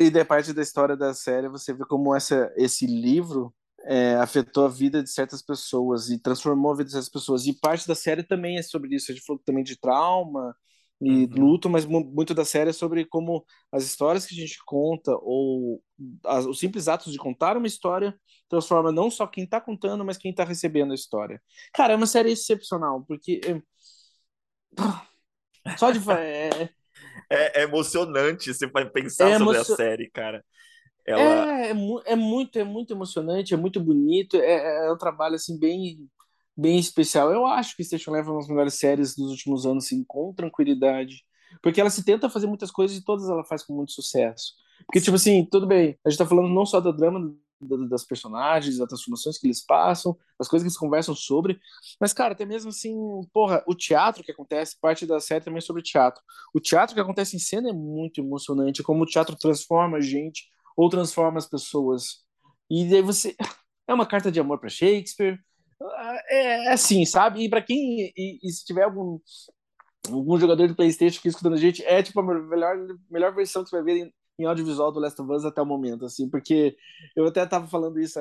E 0.00 0.10
da 0.10 0.24
parte 0.24 0.52
da 0.52 0.62
história 0.62 0.96
da 0.96 1.12
série, 1.12 1.48
você 1.48 1.74
vê 1.74 1.84
como 1.84 2.14
essa, 2.14 2.52
esse 2.56 2.86
livro 2.86 3.52
é, 3.84 4.14
afetou 4.16 4.66
a 4.66 4.68
vida 4.68 5.02
de 5.02 5.10
certas 5.10 5.42
pessoas 5.42 6.10
e 6.10 6.20
transformou 6.20 6.72
a 6.72 6.76
vida 6.76 6.90
dessas 6.90 7.08
pessoas. 7.08 7.46
E 7.46 7.58
parte 7.58 7.86
da 7.86 7.94
série 7.94 8.22
também 8.22 8.58
é 8.58 8.62
sobre 8.62 8.94
isso. 8.94 9.10
A 9.10 9.14
gente 9.14 9.24
falou 9.24 9.40
também 9.44 9.64
de 9.64 9.78
trauma 9.78 10.54
e 11.00 11.26
uhum. 11.26 11.50
luto, 11.50 11.70
mas 11.70 11.86
muito 11.86 12.34
da 12.34 12.44
série 12.44 12.70
é 12.70 12.72
sobre 12.72 13.04
como 13.04 13.44
as 13.70 13.84
histórias 13.84 14.26
que 14.26 14.34
a 14.34 14.38
gente 14.38 14.58
conta 14.66 15.16
ou 15.22 15.80
as, 16.24 16.44
os 16.44 16.58
simples 16.58 16.88
atos 16.88 17.12
de 17.12 17.18
contar 17.18 17.56
uma 17.56 17.68
história 17.68 18.18
transforma 18.48 18.90
não 18.90 19.10
só 19.10 19.26
quem 19.26 19.44
está 19.44 19.60
contando, 19.60 20.04
mas 20.04 20.16
quem 20.16 20.30
está 20.30 20.42
recebendo 20.42 20.92
a 20.92 20.96
história. 20.96 21.40
Cara, 21.72 21.92
é 21.92 21.96
uma 21.96 22.06
série 22.06 22.32
excepcional, 22.32 23.04
porque. 23.06 23.40
Só 25.76 25.90
de. 25.90 26.00
É, 26.10 26.70
é, 27.30 27.60
é 27.60 27.62
emocionante 27.62 28.52
você 28.52 28.66
vai 28.66 28.88
pensar 28.88 29.30
é 29.30 29.38
sobre 29.38 29.58
a 29.58 29.64
série, 29.64 30.10
cara. 30.10 30.44
Ela... 31.08 31.60
É, 31.60 31.68
é, 31.68 31.70
é, 31.70 32.16
muito, 32.16 32.58
é 32.58 32.64
muito 32.64 32.92
emocionante, 32.92 33.54
é 33.54 33.56
muito 33.56 33.80
bonito, 33.80 34.36
é, 34.36 34.86
é 34.86 34.92
um 34.92 34.98
trabalho 34.98 35.36
assim 35.36 35.58
bem, 35.58 36.08
bem 36.56 36.78
especial. 36.78 37.32
Eu 37.32 37.46
acho 37.46 37.76
que 37.76 37.84
Station 37.84 38.10
Level 38.10 38.30
é 38.30 38.32
uma 38.34 38.40
das 38.40 38.48
melhores 38.48 38.74
séries 38.74 39.16
dos 39.16 39.30
últimos 39.30 39.64
anos, 39.64 39.86
assim, 39.86 40.04
com 40.04 40.32
tranquilidade, 40.34 41.24
porque 41.62 41.80
ela 41.80 41.90
se 41.90 42.04
tenta 42.04 42.28
fazer 42.28 42.46
muitas 42.46 42.70
coisas 42.70 42.96
e 42.96 43.04
todas 43.04 43.28
ela 43.28 43.44
faz 43.44 43.62
com 43.62 43.74
muito 43.74 43.92
sucesso. 43.92 44.52
Porque, 44.86 45.00
tipo 45.00 45.16
assim, 45.16 45.44
tudo 45.44 45.66
bem, 45.66 45.98
a 46.04 46.10
gente 46.10 46.18
tá 46.18 46.26
falando 46.26 46.48
não 46.48 46.66
só 46.66 46.80
do 46.80 46.92
drama 46.92 47.34
das 47.60 48.04
personagens, 48.04 48.78
das 48.78 48.88
transformações 48.88 49.38
que 49.38 49.46
eles 49.46 49.64
passam, 49.64 50.16
das 50.38 50.46
coisas 50.46 50.64
que 50.64 50.68
eles 50.68 50.78
conversam 50.78 51.14
sobre, 51.14 51.58
mas, 52.00 52.12
cara, 52.12 52.32
até 52.32 52.44
mesmo 52.44 52.70
assim, 52.70 52.94
porra, 53.32 53.62
o 53.66 53.74
teatro 53.74 54.22
que 54.22 54.30
acontece, 54.30 54.78
parte 54.80 55.04
da 55.04 55.18
série 55.18 55.44
também 55.44 55.58
é 55.58 55.62
sobre 55.62 55.82
teatro. 55.82 56.22
O 56.54 56.60
teatro 56.60 56.94
que 56.94 57.00
acontece 57.00 57.34
em 57.34 57.40
cena 57.40 57.70
é 57.70 57.72
muito 57.72 58.20
emocionante, 58.20 58.82
como 58.82 59.02
o 59.02 59.06
teatro 59.06 59.36
transforma 59.36 59.98
a 59.98 60.00
gente, 60.00 60.48
ou 60.78 60.88
transforma 60.88 61.38
as 61.38 61.46
pessoas. 61.46 62.24
E 62.70 62.88
daí 62.88 63.02
você. 63.02 63.34
É 63.88 63.92
uma 63.92 64.06
carta 64.06 64.30
de 64.30 64.38
amor 64.38 64.60
para 64.60 64.68
Shakespeare. 64.68 65.40
É, 66.28 66.66
é, 66.66 66.72
assim, 66.72 67.04
sabe? 67.04 67.42
E 67.42 67.48
para 67.48 67.62
quem. 67.62 68.12
E, 68.16 68.38
e, 68.42 68.52
se 68.52 68.64
tiver 68.64 68.84
algum, 68.84 69.18
algum 70.08 70.38
jogador 70.38 70.68
de 70.68 70.74
PlayStation 70.74 71.20
que 71.20 71.28
escutando 71.28 71.54
a 71.54 71.58
gente, 71.58 71.82
é 71.84 72.02
tipo 72.02 72.20
a 72.20 72.22
melhor, 72.22 72.76
melhor 73.10 73.34
versão 73.34 73.64
que 73.64 73.70
você 73.70 73.76
vai 73.76 73.84
ver 73.84 74.04
em, 74.04 74.14
em 74.38 74.44
audiovisual 74.46 74.92
do 74.92 75.00
Last 75.00 75.20
of 75.20 75.32
Us 75.32 75.44
até 75.44 75.60
o 75.60 75.66
momento, 75.66 76.04
assim, 76.04 76.28
porque 76.28 76.76
eu 77.16 77.26
até 77.26 77.44
tava 77.46 77.66
falando 77.66 77.98
isso 77.98 78.20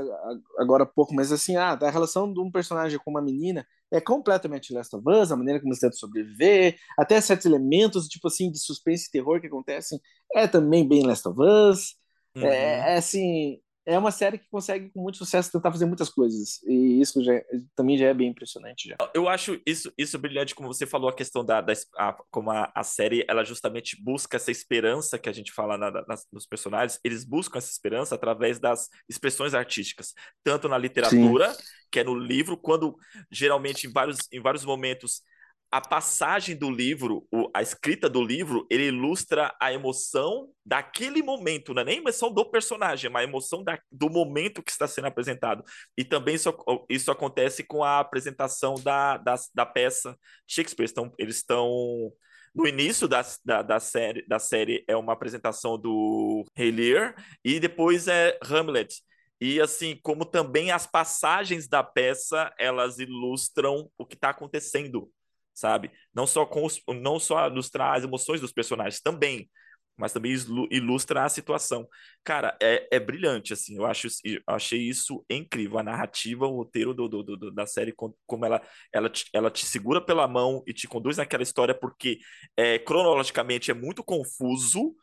agora 0.58 0.84
há 0.84 0.88
pouco, 0.88 1.14
mas 1.14 1.32
assim, 1.32 1.58
ah, 1.58 1.78
a 1.80 1.90
relação 1.92 2.32
de 2.32 2.40
um 2.40 2.50
personagem 2.50 2.98
com 2.98 3.12
uma 3.12 3.22
menina 3.22 3.68
é 3.92 4.00
completamente 4.00 4.74
Last 4.74 4.96
of 4.96 5.04
Us, 5.08 5.32
a 5.32 5.36
maneira 5.36 5.60
como 5.60 5.72
eles 5.72 5.80
tentam 5.80 5.98
sobreviver, 5.98 6.78
até 6.98 7.20
certos 7.20 7.46
elementos, 7.46 8.08
tipo 8.08 8.28
assim, 8.28 8.50
de 8.50 8.58
suspense 8.58 9.08
e 9.08 9.12
terror 9.12 9.42
que 9.42 9.48
acontecem, 9.48 10.00
é 10.34 10.48
também 10.48 10.88
bem 10.88 11.06
Last 11.06 11.28
of 11.28 11.40
Us. 11.42 11.98
É, 12.38 12.48
uhum. 12.48 12.48
É, 12.48 12.94
é, 12.94 12.98
assim, 12.98 13.60
é 13.88 13.98
uma 13.98 14.12
série 14.12 14.38
que 14.38 14.50
consegue 14.50 14.90
com 14.90 15.02
muito 15.02 15.18
sucesso 15.18 15.50
tentar 15.50 15.72
fazer 15.72 15.86
muitas 15.86 16.10
coisas. 16.10 16.62
E 16.68 17.00
isso 17.00 17.24
já, 17.24 17.34
também 17.74 17.98
já 17.98 18.08
é 18.08 18.14
bem 18.14 18.28
impressionante. 18.28 18.90
Já. 18.90 18.98
Eu 19.14 19.30
acho 19.30 19.62
isso, 19.66 19.94
isso 19.98 20.20
brilhante, 20.20 20.54
como 20.54 20.68
você 20.68 20.86
falou, 20.86 21.10
a 21.10 21.16
questão 21.16 21.44
da, 21.44 21.62
da 21.62 21.72
a, 21.96 22.14
como 22.30 22.52
a, 22.52 22.70
a, 22.76 22.84
série 22.84 23.26
ela 23.30 23.46
justamente 23.46 23.96
busca 24.04 24.36
essa 24.36 24.52
esperança 24.52 25.18
que 25.18 25.30
a 25.30 25.32
gente 25.32 25.54
fala 25.54 25.78
na, 25.78 25.90
na, 25.90 26.16
nos 26.34 26.46
personagens. 26.46 27.00
Eles 27.02 27.24
buscam 27.24 27.60
essa 27.60 27.72
esperança 27.72 28.14
através 28.14 28.60
das 28.60 28.90
expressões 29.08 29.54
artísticas, 29.54 30.14
tanto 30.44 30.68
na 30.68 30.78
literatura, 30.78 31.54
Sim. 31.54 31.64
que 31.90 32.00
é 32.02 32.04
no 32.04 32.14
livro, 32.14 32.58
quando 32.58 32.98
geralmente 33.32 33.88
em 33.88 33.92
vários, 33.92 34.18
em 34.34 34.42
vários 34.42 34.66
momentos 34.66 35.22
a 35.70 35.82
passagem 35.82 36.56
do 36.56 36.70
livro, 36.70 37.28
a 37.54 37.62
escrita 37.62 38.10
do 38.10 38.24
livro, 38.24 38.66
ele 38.70 38.88
ilustra 38.88 39.54
a 39.60 39.74
emoção 39.74 40.50
daquele 40.66 41.22
momento, 41.22 41.74
não 41.74 41.82
é 41.82 41.86
nem 41.86 41.98
a 41.98 42.02
emoção 42.02 42.34
do 42.34 42.50
personagem, 42.50 43.10
mas 43.10 43.26
a 43.26 43.30
emoção 43.30 43.64
da, 43.64 43.78
do 43.92 44.10
momento 44.10 44.64
que 44.64 44.72
está 44.72 44.88
sendo 44.88 45.08
apresentado. 45.08 45.64
E 45.98 46.06
também 46.06 46.36
isso, 46.36 46.54
isso 46.90 47.12
acontece 47.12 47.64
com 47.64 47.84
a 47.84 48.00
apresentação 48.00 48.76
da, 48.76 49.18
da, 49.18 49.36
da 49.54 49.66
peça 49.66 50.18
Shakespeare. 50.48 50.86
Estão, 50.86 51.12
eles 51.18 51.38
estão. 51.38 52.14
No 52.56 52.66
início 52.66 53.08
da, 53.08 53.24
da, 53.46 53.62
da, 53.62 53.80
série, 53.80 54.26
da 54.26 54.40
série 54.40 54.84
é 54.88 54.96
uma 54.96 55.14
apresentação 55.14 55.78
do 55.78 56.44
Rei 56.56 56.72
Lear 56.72 57.14
e 57.44 57.60
depois 57.60 58.08
é 58.08 58.38
Hamlet. 58.42 59.04
E 59.40 59.62
assim, 59.62 60.00
como 60.02 60.26
também 60.26 60.72
as 60.72 60.88
passagens 60.88 61.68
da 61.68 61.84
peça, 61.84 62.52
elas 62.58 62.98
ilustram 62.98 63.92
o 63.96 64.06
que 64.06 64.16
está 64.16 64.30
acontecendo 64.30 65.12
sabe? 65.58 65.92
Não 66.14 66.28
só 66.28 66.46
com 66.46 66.64
os, 66.66 66.80
não 67.02 67.20
só 67.20 67.48
ilustrar 67.48 67.98
as 67.98 68.04
emoções 68.04 68.40
dos 68.40 68.52
personagens 68.52 69.02
também, 69.02 69.50
mas 69.98 70.14
também 70.14 70.32
ilustra 70.70 71.24
a 71.24 71.30
situação. 71.30 71.88
Cara, 72.24 72.56
é, 72.62 72.88
é 72.92 73.00
brilhante, 73.00 73.54
assim, 73.54 73.78
eu 73.78 73.86
acho, 73.86 74.08
eu 74.24 74.40
achei 74.46 74.80
isso 74.80 75.26
incrível, 75.28 75.80
a 75.80 75.84
narrativa, 75.84 76.46
o 76.46 76.58
roteiro 76.58 76.94
do, 76.94 77.08
do, 77.08 77.24
do, 77.24 77.52
da 77.52 77.66
série, 77.66 77.92
como 77.94 78.46
ela, 78.46 78.62
ela, 78.94 79.10
te, 79.10 79.26
ela 79.34 79.50
te 79.50 79.66
segura 79.66 80.00
pela 80.00 80.28
mão 80.28 80.62
e 80.68 80.74
te 80.74 80.88
conduz 80.88 81.18
naquela 81.18 81.42
história, 81.42 81.74
porque 81.74 82.20
é, 82.56 82.78
cronologicamente 82.78 83.72
é 83.72 83.74
muito 83.74 84.04
confuso, 84.04 84.96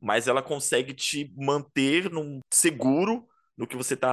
mas 0.00 0.26
ela 0.26 0.42
consegue 0.42 0.92
te 0.92 1.32
manter 1.36 2.10
num 2.10 2.40
seguro 2.52 3.24
no 3.56 3.68
que 3.68 3.76
você 3.76 3.94
está 3.94 4.12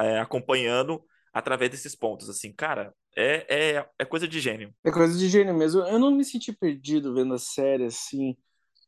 é, 0.00 0.20
acompanhando 0.20 1.04
através 1.34 1.70
desses 1.70 1.94
pontos, 1.94 2.30
assim, 2.30 2.50
cara, 2.54 2.94
é, 3.18 3.76
é, 3.78 3.90
é 3.98 4.04
coisa 4.04 4.28
de 4.28 4.38
gênio. 4.38 4.72
É 4.84 4.92
coisa 4.92 5.18
de 5.18 5.28
gênio 5.28 5.52
mesmo. 5.52 5.80
Eu 5.82 5.98
não 5.98 6.12
me 6.12 6.24
senti 6.24 6.52
perdido 6.52 7.12
vendo 7.12 7.34
a 7.34 7.38
série, 7.38 7.86
assim. 7.86 8.36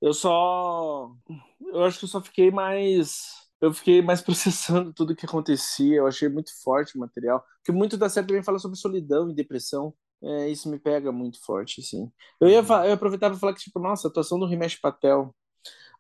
Eu 0.01 0.15
só. 0.15 1.11
Eu 1.61 1.85
acho 1.85 1.99
que 1.99 2.05
eu 2.05 2.09
só 2.09 2.21
fiquei 2.23 2.51
mais. 2.51 3.25
Eu 3.61 3.75
fiquei 3.75 4.01
mais 4.01 4.23
processando 4.23 4.93
tudo 4.93 5.17
que 5.17 5.27
acontecia. 5.27 5.97
Eu 5.97 6.07
achei 6.07 6.29
muito 6.29 6.51
forte 6.63 6.97
o 6.97 7.01
material. 7.01 7.45
Porque 7.59 7.73
muito 7.77 7.97
da 7.97 8.09
série 8.09 8.27
também 8.29 8.43
fala 8.43 8.61
sobre 8.61 8.79
solidão 8.79 9.29
e 9.29 9.35
depressão. 9.35 9.93
É, 10.23 10.49
isso 10.49 10.71
me 10.71 10.79
pega 10.79 11.11
muito 11.11 11.43
forte, 11.45 11.81
assim. 11.81 12.11
Eu 12.41 12.49
ia, 12.49 12.59
eu 12.61 12.85
ia 12.85 12.95
aproveitar 12.95 13.31
para 13.31 13.39
falar 13.39 13.55
que, 13.55 13.61
tipo, 13.61 13.81
nossa, 13.81 14.07
a 14.07 14.11
atuação 14.11 14.39
do 14.39 14.47
Rimesh 14.47 14.77
Patel. 14.77 15.35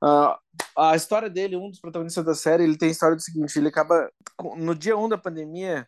Uh, 0.03 0.35
a 0.77 0.97
história 0.97 1.29
dele, 1.29 1.57
um 1.57 1.69
dos 1.69 1.81
protagonistas 1.81 2.25
da 2.25 2.35
série, 2.35 2.65
ele 2.65 2.79
tem 2.79 2.89
a 2.89 2.93
história 2.93 3.17
do 3.17 3.23
seguinte: 3.23 3.59
ele 3.59 3.69
acaba. 3.69 4.11
No 4.57 4.75
dia 4.75 4.97
1 4.97 5.09
da 5.09 5.19
pandemia, 5.19 5.87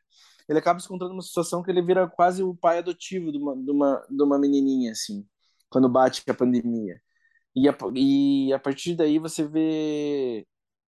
ele 0.49 0.59
acaba 0.59 0.79
se 0.81 0.87
encontrando 0.87 1.13
numa 1.13 1.23
situação 1.23 1.63
que 1.63 1.71
ele 1.71 1.83
vira 1.83 2.09
quase 2.09 2.43
o 2.43 2.55
pai 2.55 2.79
adotivo 2.79 3.31
de 3.33 3.39
uma, 3.39 3.57
de 3.57 3.71
uma, 3.71 4.07
de 4.09 4.23
uma 4.23 4.39
menininha, 4.39 4.93
assim, 4.93 5.27
quando 5.69 5.89
bate 5.89 6.23
a 6.29 6.35
pandemia. 6.35 7.01
E 7.55 7.69
a, 7.69 7.77
e 7.95 8.53
a 8.53 8.59
partir 8.59 8.95
daí 8.95 9.19
você 9.19 9.47
vê 9.47 10.47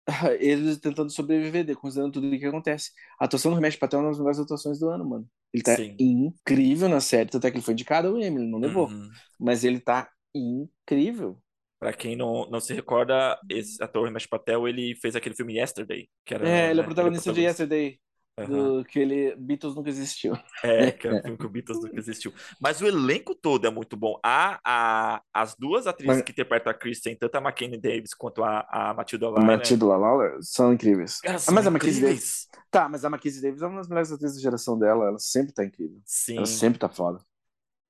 eles 0.40 0.78
tentando 0.78 1.10
sobreviver, 1.10 1.76
considerando 1.76 2.12
tudo 2.12 2.34
o 2.34 2.38
que 2.38 2.46
acontece. 2.46 2.90
A 3.20 3.26
atuação 3.26 3.50
do 3.50 3.54
Remédio 3.56 3.78
Patel 3.78 4.00
é 4.00 4.02
uma 4.02 4.08
das 4.08 4.18
melhores 4.18 4.38
atuações 4.38 4.78
do 4.78 4.88
ano, 4.88 5.08
mano. 5.08 5.28
Ele 5.52 5.62
tá 5.62 5.76
Sim. 5.76 5.96
incrível 5.98 6.88
na 6.88 7.00
série, 7.00 7.30
até 7.32 7.50
que 7.50 7.56
ele 7.56 7.64
foi 7.64 7.72
indicado 7.72 8.08
ao 8.08 8.18
Emily, 8.18 8.46
não 8.46 8.58
levou. 8.58 8.88
Uhum. 8.88 9.08
Mas 9.38 9.64
ele 9.64 9.80
tá 9.80 10.10
incrível. 10.34 11.40
Pra 11.78 11.92
quem 11.92 12.16
não, 12.16 12.48
não 12.50 12.58
se 12.58 12.74
recorda, 12.74 13.38
esse 13.48 13.82
ator 13.82 14.04
Remédio 14.04 14.28
Patel, 14.28 14.66
ele 14.66 14.96
fez 14.96 15.14
aquele 15.14 15.34
filme 15.34 15.58
Yesterday. 15.58 16.08
Que 16.24 16.34
era, 16.34 16.48
é, 16.48 16.70
ele 16.70 16.80
é 16.80 16.82
né, 16.82 16.82
protagonista, 16.82 17.30
ele 17.30 17.44
é 17.44 17.52
protagonista 17.52 17.66
de 17.66 17.80
Yesterday. 17.86 18.00
Uhum. 18.42 18.78
Do 18.78 18.84
que 18.84 18.98
ele. 18.98 19.34
Beatles 19.36 19.74
nunca 19.74 19.88
existiu. 19.88 20.38
É, 20.62 20.90
que 20.92 21.08
é 21.08 21.14
um 21.14 21.22
filme 21.22 21.38
que 21.38 21.46
o 21.46 21.48
Beatles 21.48 21.82
nunca 21.82 21.98
existiu. 21.98 22.32
Mas 22.60 22.80
o 22.80 22.86
elenco 22.86 23.34
todo 23.34 23.66
é 23.66 23.70
muito 23.70 23.96
bom. 23.96 24.18
A, 24.22 24.60
a, 24.64 25.22
as 25.32 25.54
duas 25.56 25.86
atrizes 25.86 26.16
Mas... 26.16 26.24
que 26.24 26.32
interpretam 26.32 26.70
a 26.70 26.74
Kristen, 26.74 27.16
tanto 27.16 27.36
a 27.36 27.40
McKinney 27.40 27.80
Davis 27.80 28.14
quanto 28.14 28.42
a, 28.44 28.66
a 28.70 28.94
Matilda 28.94 29.28
Lawler. 29.28 29.46
Matilda 29.46 29.86
Lawler 29.86 30.38
são 30.40 30.72
incríveis. 30.72 31.18
ah, 31.26 31.52
mas 31.52 31.66
a 31.66 31.70
McKinney 31.70 32.00
Davis. 32.00 32.48
Tá, 32.70 32.88
mas 32.88 33.04
a 33.04 33.08
McKinney 33.08 33.40
Davis 33.40 33.62
é 33.62 33.66
uma 33.66 33.78
das 33.78 33.88
melhores 33.88 34.12
atrizes 34.12 34.36
da 34.36 34.42
geração 34.42 34.78
dela. 34.78 35.06
Ela 35.06 35.18
sempre 35.18 35.52
tá 35.52 35.64
incrível. 35.64 36.00
Sim. 36.04 36.36
Ela 36.36 36.46
sempre 36.46 36.78
tá 36.78 36.88
foda. 36.88 37.20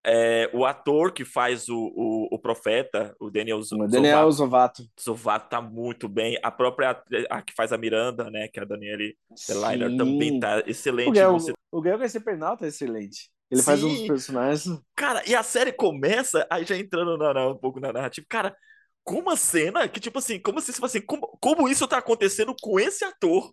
É, 0.04 0.48
o 0.54 0.64
ator 0.64 1.12
que 1.12 1.24
faz 1.24 1.68
o, 1.68 1.76
o, 1.76 2.28
o 2.32 2.38
profeta, 2.38 3.14
o 3.20 3.30
Daniel, 3.30 3.58
o 3.58 3.86
Daniel 3.86 4.30
Zovato. 4.30 4.88
Zovato 5.00 5.50
tá 5.50 5.60
muito 5.60 6.08
bem. 6.08 6.38
A 6.42 6.50
própria 6.50 7.02
a 7.28 7.42
que 7.42 7.52
faz 7.54 7.72
a 7.72 7.78
Miranda, 7.78 8.30
né, 8.30 8.48
que 8.48 8.58
é 8.58 8.62
a 8.62 8.66
Daniele 8.66 9.16
Delainer, 9.46 9.96
também 9.96 10.38
tá 10.38 10.62
excelente. 10.66 11.10
O 11.10 11.12
Gael, 11.12 11.32
Você... 11.32 11.52
o 11.72 11.80
Gael 11.80 11.98
Garcia 11.98 12.20
Pernal 12.20 12.56
tá 12.56 12.66
excelente. 12.66 13.30
Ele 13.50 13.60
Sim. 13.60 13.66
faz 13.66 13.82
um 13.82 13.88
dos 13.88 14.06
personagens. 14.06 14.80
Cara, 14.94 15.22
e 15.26 15.34
a 15.34 15.42
série 15.42 15.72
começa, 15.72 16.46
aí 16.50 16.64
já 16.64 16.76
entrando 16.76 17.16
na, 17.16 17.34
na, 17.34 17.48
um 17.48 17.56
pouco 17.56 17.80
na 17.80 17.92
narrativa, 17.92 18.26
cara, 18.28 18.56
com 19.02 19.20
uma 19.20 19.36
cena 19.36 19.88
que, 19.88 20.00
tipo 20.00 20.18
assim, 20.18 20.38
como 20.38 20.60
se 20.60 20.72
assim, 20.84 21.00
como, 21.00 21.26
como 21.40 21.68
isso 21.68 21.88
tá 21.88 21.98
acontecendo 21.98 22.54
com 22.60 22.78
esse 22.78 23.04
ator? 23.04 23.50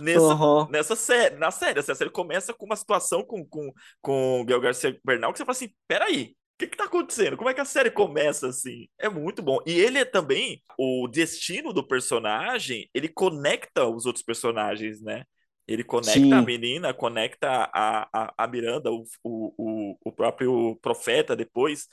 Nessa, 0.00 0.34
uhum. 0.34 0.68
nessa 0.70 0.96
série, 0.96 1.36
na 1.36 1.50
série. 1.50 1.78
Essa 1.78 1.94
série 1.94 2.10
começa 2.10 2.52
com 2.52 2.66
uma 2.66 2.76
situação 2.76 3.22
com, 3.24 3.44
com, 3.44 3.72
com 4.00 4.40
o 4.40 4.44
Gael 4.44 4.60
Garcia 4.60 4.98
Bernal 5.04 5.32
que 5.32 5.38
você 5.38 5.44
fala 5.44 5.56
assim: 5.56 5.70
peraí, 5.88 6.34
o 6.56 6.58
que, 6.58 6.68
que 6.68 6.76
tá 6.76 6.84
acontecendo? 6.84 7.36
Como 7.36 7.50
é 7.50 7.54
que 7.54 7.60
a 7.60 7.66
série 7.66 7.90
começa 7.90 8.48
assim? 8.48 8.88
É 8.98 9.08
muito 9.08 9.42
bom. 9.42 9.58
E 9.66 9.72
ele 9.72 9.98
é 9.98 10.04
também, 10.04 10.62
o 10.78 11.06
destino 11.06 11.72
do 11.72 11.86
personagem, 11.86 12.88
ele 12.94 13.08
conecta 13.08 13.86
os 13.86 14.06
outros 14.06 14.24
personagens, 14.24 15.02
né? 15.02 15.24
Ele 15.68 15.82
conecta 15.82 16.20
Sim. 16.20 16.32
a 16.32 16.40
menina, 16.40 16.94
conecta 16.94 17.48
a, 17.74 18.08
a, 18.12 18.34
a 18.38 18.46
Miranda, 18.46 18.90
o, 18.90 19.04
o, 19.24 19.98
o 20.02 20.12
próprio 20.12 20.76
profeta 20.80 21.34
depois. 21.34 21.88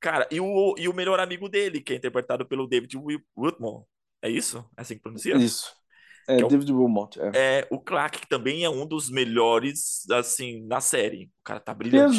Cara, 0.00 0.26
e 0.30 0.40
o, 0.40 0.74
e 0.78 0.88
o 0.88 0.94
melhor 0.94 1.20
amigo 1.20 1.48
dele, 1.48 1.80
que 1.80 1.92
é 1.92 1.96
interpretado 1.96 2.44
pelo 2.44 2.66
David 2.66 2.96
Woodmore. 3.36 3.84
É 4.20 4.28
isso? 4.28 4.68
É 4.76 4.80
assim 4.80 4.96
que 4.96 5.02
pronuncia? 5.02 5.36
Isso. 5.36 5.81
É, 6.28 6.40
é 6.40 6.46
David 6.46 6.72
Wilmot. 6.72 7.20
É. 7.20 7.30
é. 7.34 7.68
o 7.70 7.78
Clark, 7.78 8.20
que 8.20 8.28
também 8.28 8.64
é 8.64 8.70
um 8.70 8.86
dos 8.86 9.10
melhores, 9.10 10.08
assim, 10.10 10.64
na 10.66 10.80
série. 10.80 11.24
O 11.24 11.44
cara 11.44 11.60
tá 11.60 11.74
brilhante. 11.74 12.16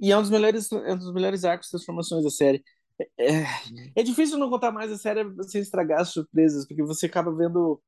E 0.00 0.10
é 0.10 0.18
um 0.18 0.22
dos 0.22 0.30
melhores, 0.30 0.72
é 0.72 0.92
um 0.92 0.98
dos 0.98 1.12
melhores 1.12 1.44
arcos 1.44 1.66
de 1.66 1.72
transformações 1.72 2.24
da 2.24 2.30
série. 2.30 2.62
É, 3.18 3.32
é, 3.32 3.46
é 3.96 4.02
difícil 4.02 4.38
não 4.38 4.50
contar 4.50 4.70
mais 4.70 4.90
a 4.90 4.98
série 4.98 5.24
sem 5.42 5.60
estragar 5.60 6.00
as 6.00 6.10
surpresas, 6.10 6.66
porque 6.66 6.82
você 6.82 7.06
acaba 7.06 7.34
vendo. 7.34 7.80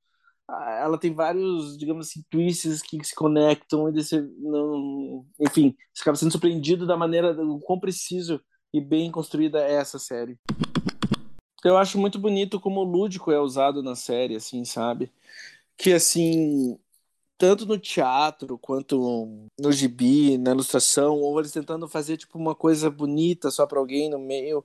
Ela 0.49 0.97
tem 0.97 1.13
vários, 1.13 1.77
digamos 1.77 2.07
assim, 2.07 2.23
twists 2.31 2.81
que 2.81 3.03
se 3.05 3.15
conectam 3.15 3.89
e 3.89 3.93
você 3.93 4.21
não. 4.39 5.27
Enfim, 5.41 5.75
você 5.93 6.03
acaba 6.03 6.17
sendo 6.17 6.31
surpreendido 6.31 6.87
da 6.87 6.97
maneira, 6.97 7.35
do 7.35 7.59
quão 7.61 7.81
preciso 7.81 8.41
e 8.73 8.81
bem 8.81 9.11
construída 9.11 9.61
é 9.61 9.75
essa 9.75 9.99
série. 9.99 10.39
Eu 11.65 11.77
acho 11.77 11.99
muito 11.99 12.19
bonito 12.19 12.61
como 12.61 12.81
o 12.81 12.85
lúdico 12.85 13.33
é 13.33 13.41
usado 13.41 13.83
na 13.83 13.97
série, 13.97 14.37
assim, 14.37 14.65
sabe? 14.65 15.11
Que 15.77 15.93
assim 15.93 16.79
tanto 17.39 17.67
no 17.67 17.79
teatro 17.79 18.59
quanto 18.59 19.49
no 19.59 19.73
gibi, 19.73 20.39
na 20.39 20.53
ilustração, 20.53 21.21
ou 21.21 21.39
eles 21.39 21.53
tentando 21.53 21.89
fazer 21.89 22.17
tipo 22.17 22.39
uma 22.39 22.55
coisa 22.55 22.91
bonita 22.91 23.51
só 23.51 23.67
para 23.67 23.79
alguém 23.79 24.11
no 24.11 24.19
meio. 24.19 24.65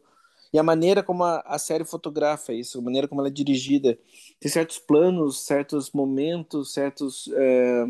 E 0.53 0.59
a 0.59 0.63
maneira 0.63 1.03
como 1.03 1.23
a, 1.23 1.41
a, 1.41 1.59
série 1.59 1.85
fotografa 1.85 2.53
isso, 2.53 2.79
a 2.79 2.81
maneira 2.81 3.07
como 3.07 3.21
ela 3.21 3.29
é 3.29 3.31
dirigida, 3.31 3.97
tem 4.39 4.51
certos 4.51 4.79
planos, 4.79 5.45
certos 5.45 5.91
momentos, 5.91 6.73
certos 6.73 7.29
é, 7.33 7.85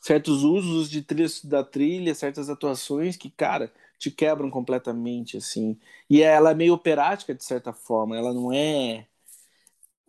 certos 0.00 0.42
usos 0.42 0.90
de 0.90 1.02
trilha, 1.02 1.28
da 1.44 1.64
trilha, 1.64 2.14
certas 2.14 2.48
atuações 2.50 3.16
que, 3.16 3.30
cara, 3.30 3.72
te 3.98 4.10
quebram 4.10 4.50
completamente 4.50 5.36
assim. 5.36 5.78
E 6.08 6.22
ela 6.22 6.50
é 6.52 6.54
meio 6.54 6.74
operática 6.74 7.34
de 7.34 7.44
certa 7.44 7.72
forma, 7.72 8.16
ela 8.16 8.32
não 8.32 8.52
é 8.52 9.06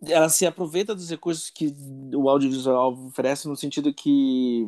ela 0.08 0.28
se 0.28 0.44
aproveita 0.44 0.94
dos 0.94 1.08
recursos 1.10 1.50
que 1.50 1.74
o 2.14 2.28
audiovisual 2.28 2.92
oferece 3.06 3.46
no 3.46 3.56
sentido 3.56 3.94
que 3.94 4.66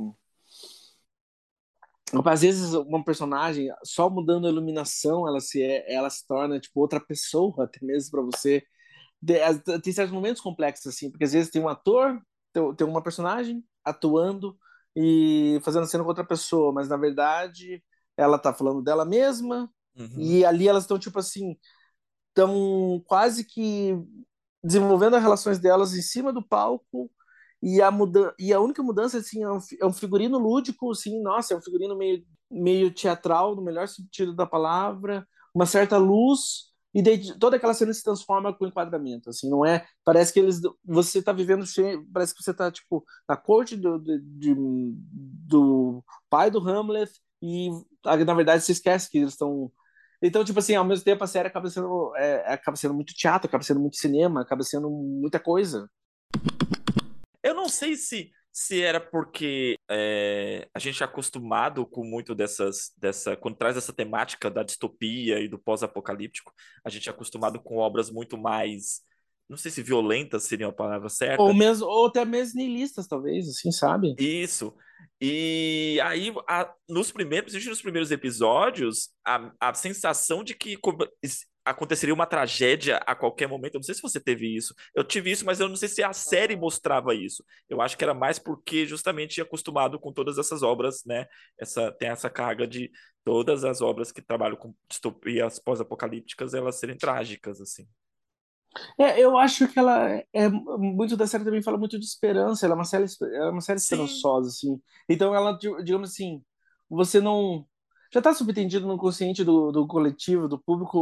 às 2.24 2.42
vezes 2.42 2.74
uma 2.74 3.02
personagem 3.04 3.68
só 3.82 4.08
mudando 4.08 4.46
a 4.46 4.50
iluminação 4.50 5.26
ela 5.26 5.40
se 5.40 5.62
ela 5.88 6.08
se 6.08 6.26
torna 6.26 6.60
tipo 6.60 6.80
outra 6.80 7.00
pessoa 7.00 7.52
até 7.64 7.84
mesmo 7.84 8.10
para 8.10 8.22
você 8.22 8.62
tem 9.82 9.92
certos 9.92 10.12
momentos 10.12 10.40
complexos 10.40 10.86
assim 10.94 11.10
porque 11.10 11.24
às 11.24 11.32
vezes 11.32 11.50
tem 11.50 11.60
um 11.60 11.68
ator 11.68 12.20
tem 12.76 12.86
uma 12.86 13.02
personagem 13.02 13.64
atuando 13.82 14.56
e 14.94 15.58
fazendo 15.64 15.86
cena 15.86 16.04
com 16.04 16.08
outra 16.08 16.24
pessoa 16.24 16.72
mas 16.72 16.88
na 16.88 16.96
verdade 16.96 17.82
ela 18.16 18.38
tá 18.38 18.54
falando 18.54 18.82
dela 18.82 19.04
mesma 19.04 19.68
uhum. 19.96 20.14
e 20.16 20.44
ali 20.44 20.68
elas 20.68 20.84
estão 20.84 20.98
tipo 20.98 21.18
assim 21.18 21.56
estão 22.28 23.02
quase 23.06 23.44
que 23.44 23.96
desenvolvendo 24.64 25.16
as 25.16 25.22
relações 25.22 25.58
delas 25.58 25.94
em 25.94 26.00
cima 26.00 26.32
do 26.32 26.42
palco 26.42 27.10
e 27.62 27.82
a, 27.82 27.90
muda 27.90 28.34
e 28.38 28.52
a 28.52 28.60
única 28.60 28.82
mudança 28.82 29.18
assim, 29.18 29.42
é, 29.42 29.50
um, 29.50 29.58
é 29.80 29.86
um 29.86 29.92
figurino 29.92 30.38
lúdico, 30.38 30.90
assim, 30.90 31.22
nossa, 31.22 31.54
é 31.54 31.56
um 31.56 31.62
figurino 31.62 31.96
meio, 31.96 32.24
meio 32.50 32.90
teatral, 32.90 33.54
no 33.54 33.62
melhor 33.62 33.88
sentido 33.88 34.34
da 34.34 34.46
palavra, 34.46 35.26
uma 35.54 35.66
certa 35.66 35.98
luz, 35.98 36.72
e 36.94 37.02
toda 37.38 37.56
aquela 37.56 37.74
cena 37.74 37.92
se 37.92 38.04
transforma 38.04 38.54
com 38.54 38.66
enquadramento, 38.66 39.28
assim, 39.28 39.50
não 39.50 39.66
é? 39.66 39.84
Parece 40.04 40.32
que 40.32 40.38
eles, 40.38 40.60
você 40.84 41.18
está 41.18 41.32
vivendo, 41.32 41.64
parece 42.12 42.34
que 42.34 42.42
você 42.42 42.52
está 42.52 42.70
tipo 42.70 43.04
na 43.28 43.36
corte 43.36 43.76
do, 43.76 43.98
do 43.98 46.04
pai 46.30 46.50
do 46.50 46.60
Hamlet 46.60 47.10
e 47.42 47.70
na 48.04 48.34
verdade 48.34 48.62
você 48.62 48.72
esquece 48.72 49.10
que 49.10 49.18
eles 49.18 49.32
estão 49.32 49.72
então, 50.26 50.42
tipo 50.42 50.58
assim, 50.58 50.74
ao 50.74 50.86
mesmo 50.86 51.04
tempo 51.04 51.22
a 51.22 51.26
série 51.26 51.48
acaba 51.48 51.68
sendo, 51.68 52.16
é, 52.16 52.54
acaba 52.54 52.78
sendo 52.78 52.94
muito 52.94 53.12
teatro, 53.12 53.46
acaba 53.46 53.62
sendo 53.62 53.78
muito 53.78 53.96
cinema, 53.96 54.40
acaba 54.40 54.62
sendo 54.62 54.88
muita 54.88 55.38
coisa. 55.38 55.86
Eu 57.42 57.54
não 57.54 57.68
sei 57.68 57.94
se, 57.94 58.30
se 58.50 58.82
era 58.82 58.98
porque 58.98 59.76
é, 59.90 60.66
a 60.72 60.78
gente 60.78 61.02
é 61.02 61.04
acostumado 61.04 61.84
com 61.84 62.02
muito 62.02 62.34
dessas, 62.34 62.90
dessa, 62.96 63.36
quando 63.36 63.58
traz 63.58 63.76
essa 63.76 63.92
temática 63.92 64.50
da 64.50 64.62
distopia 64.62 65.40
e 65.40 65.46
do 65.46 65.58
pós-apocalíptico, 65.58 66.54
a 66.82 66.88
gente 66.88 67.06
é 67.06 67.12
acostumado 67.12 67.60
com 67.60 67.76
obras 67.76 68.10
muito 68.10 68.38
mais 68.38 69.02
não 69.48 69.56
sei 69.56 69.70
se 69.70 69.82
violentas 69.82 70.44
seria 70.44 70.68
a 70.68 70.72
palavra 70.72 71.08
certa. 71.08 71.42
Ou, 71.42 71.52
mesmo, 71.52 71.86
ou 71.86 72.06
até 72.06 72.24
mesmo 72.24 72.58
nihilistas, 72.58 73.06
talvez, 73.06 73.48
assim, 73.48 73.70
sabe? 73.70 74.14
Isso. 74.18 74.74
E 75.20 75.98
aí, 76.02 76.32
a, 76.48 76.72
nos 76.88 77.12
primeiros, 77.12 77.52
nos 77.66 77.82
primeiros 77.82 78.10
episódios, 78.10 79.10
a, 79.24 79.52
a 79.60 79.74
sensação 79.74 80.42
de 80.42 80.54
que 80.54 80.78
aconteceria 81.64 82.14
uma 82.14 82.26
tragédia 82.26 82.98
a 82.98 83.14
qualquer 83.14 83.48
momento. 83.48 83.74
Eu 83.74 83.78
não 83.78 83.84
sei 83.84 83.94
se 83.94 84.02
você 84.02 84.20
teve 84.20 84.54
isso. 84.54 84.74
Eu 84.94 85.02
tive 85.04 85.30
isso, 85.30 85.46
mas 85.46 85.60
eu 85.60 85.68
não 85.68 85.76
sei 85.76 85.88
se 85.88 86.02
a 86.02 86.12
série 86.12 86.56
mostrava 86.56 87.14
isso. 87.14 87.44
Eu 87.68 87.80
acho 87.80 87.96
que 87.96 88.04
era 88.04 88.12
mais 88.12 88.38
porque 88.38 88.86
justamente 88.86 89.40
acostumado 89.40 89.98
com 89.98 90.12
todas 90.12 90.36
essas 90.36 90.62
obras, 90.62 91.02
né? 91.06 91.26
Essa 91.58 91.90
tem 91.92 92.08
essa 92.08 92.28
carga 92.28 92.66
de 92.66 92.90
todas 93.24 93.64
as 93.64 93.80
obras 93.80 94.12
que 94.12 94.20
trabalham 94.20 94.56
com 94.56 94.74
distopias 94.88 95.58
pós-apocalípticas, 95.58 96.52
elas 96.52 96.76
serem 96.76 96.96
trágicas 96.96 97.60
assim. 97.60 97.86
É, 98.98 99.20
eu 99.20 99.38
acho 99.38 99.68
que 99.68 99.78
ela 99.78 100.10
é 100.32 100.48
muito 100.48 101.16
da 101.16 101.26
série 101.26 101.44
também 101.44 101.62
fala 101.62 101.78
muito 101.78 101.98
de 101.98 102.04
esperança. 102.04 102.66
Ela 102.66 102.74
é 102.74 102.76
uma 102.76 102.84
série, 102.84 103.06
é 103.32 103.50
uma 103.50 103.60
série 103.60 103.78
esperançosa, 103.78 104.48
assim. 104.48 104.80
Então 105.08 105.34
ela, 105.34 105.56
digamos 105.82 106.10
assim, 106.10 106.42
você 106.88 107.20
não 107.20 107.66
já 108.12 108.20
está 108.20 108.32
subentendido 108.32 108.86
no 108.86 108.96
consciente 108.96 109.42
do, 109.42 109.72
do 109.72 109.88
coletivo, 109.88 110.46
do 110.46 110.56
público, 110.56 110.96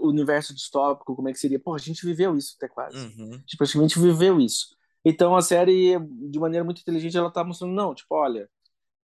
o 0.00 0.08
universo 0.08 0.54
distópico, 0.54 1.16
como 1.16 1.28
é 1.28 1.32
que 1.32 1.40
seria? 1.40 1.58
Pô, 1.58 1.74
a 1.74 1.78
gente 1.78 2.06
viveu 2.06 2.36
isso 2.36 2.54
até 2.56 2.68
quase. 2.68 2.96
Uhum. 2.96 3.32
A 3.32 3.38
gente 3.38 3.56
praticamente 3.56 3.98
viveu 3.98 4.40
isso. 4.40 4.68
Então 5.04 5.34
a 5.36 5.42
série, 5.42 5.98
de 6.30 6.38
maneira 6.38 6.64
muito 6.64 6.80
inteligente, 6.80 7.16
ela 7.16 7.28
está 7.28 7.42
mostrando, 7.42 7.74
não, 7.74 7.92
tipo, 7.92 8.14
olha, 8.14 8.48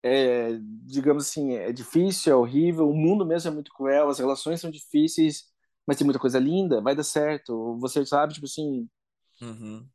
é, 0.02 0.58
digamos 0.86 1.28
assim, 1.28 1.54
é 1.54 1.72
difícil, 1.72 2.34
é 2.34 2.36
horrível, 2.36 2.90
o 2.90 2.96
mundo 2.96 3.26
mesmo 3.26 3.52
é 3.52 3.54
muito 3.54 3.72
cruel, 3.74 4.10
as 4.10 4.18
relações 4.18 4.60
são 4.60 4.72
difíceis, 4.72 5.44
mas 5.90 5.98
tem 5.98 6.06
muita 6.06 6.20
coisa 6.20 6.38
linda, 6.38 6.80
vai 6.82 6.96
dar 6.96 7.04
certo. 7.04 7.76
Você 7.80 8.06
sabe, 8.06 8.36
tipo 8.36 8.46
assim. 8.46 8.88
Uhum. 9.42 9.90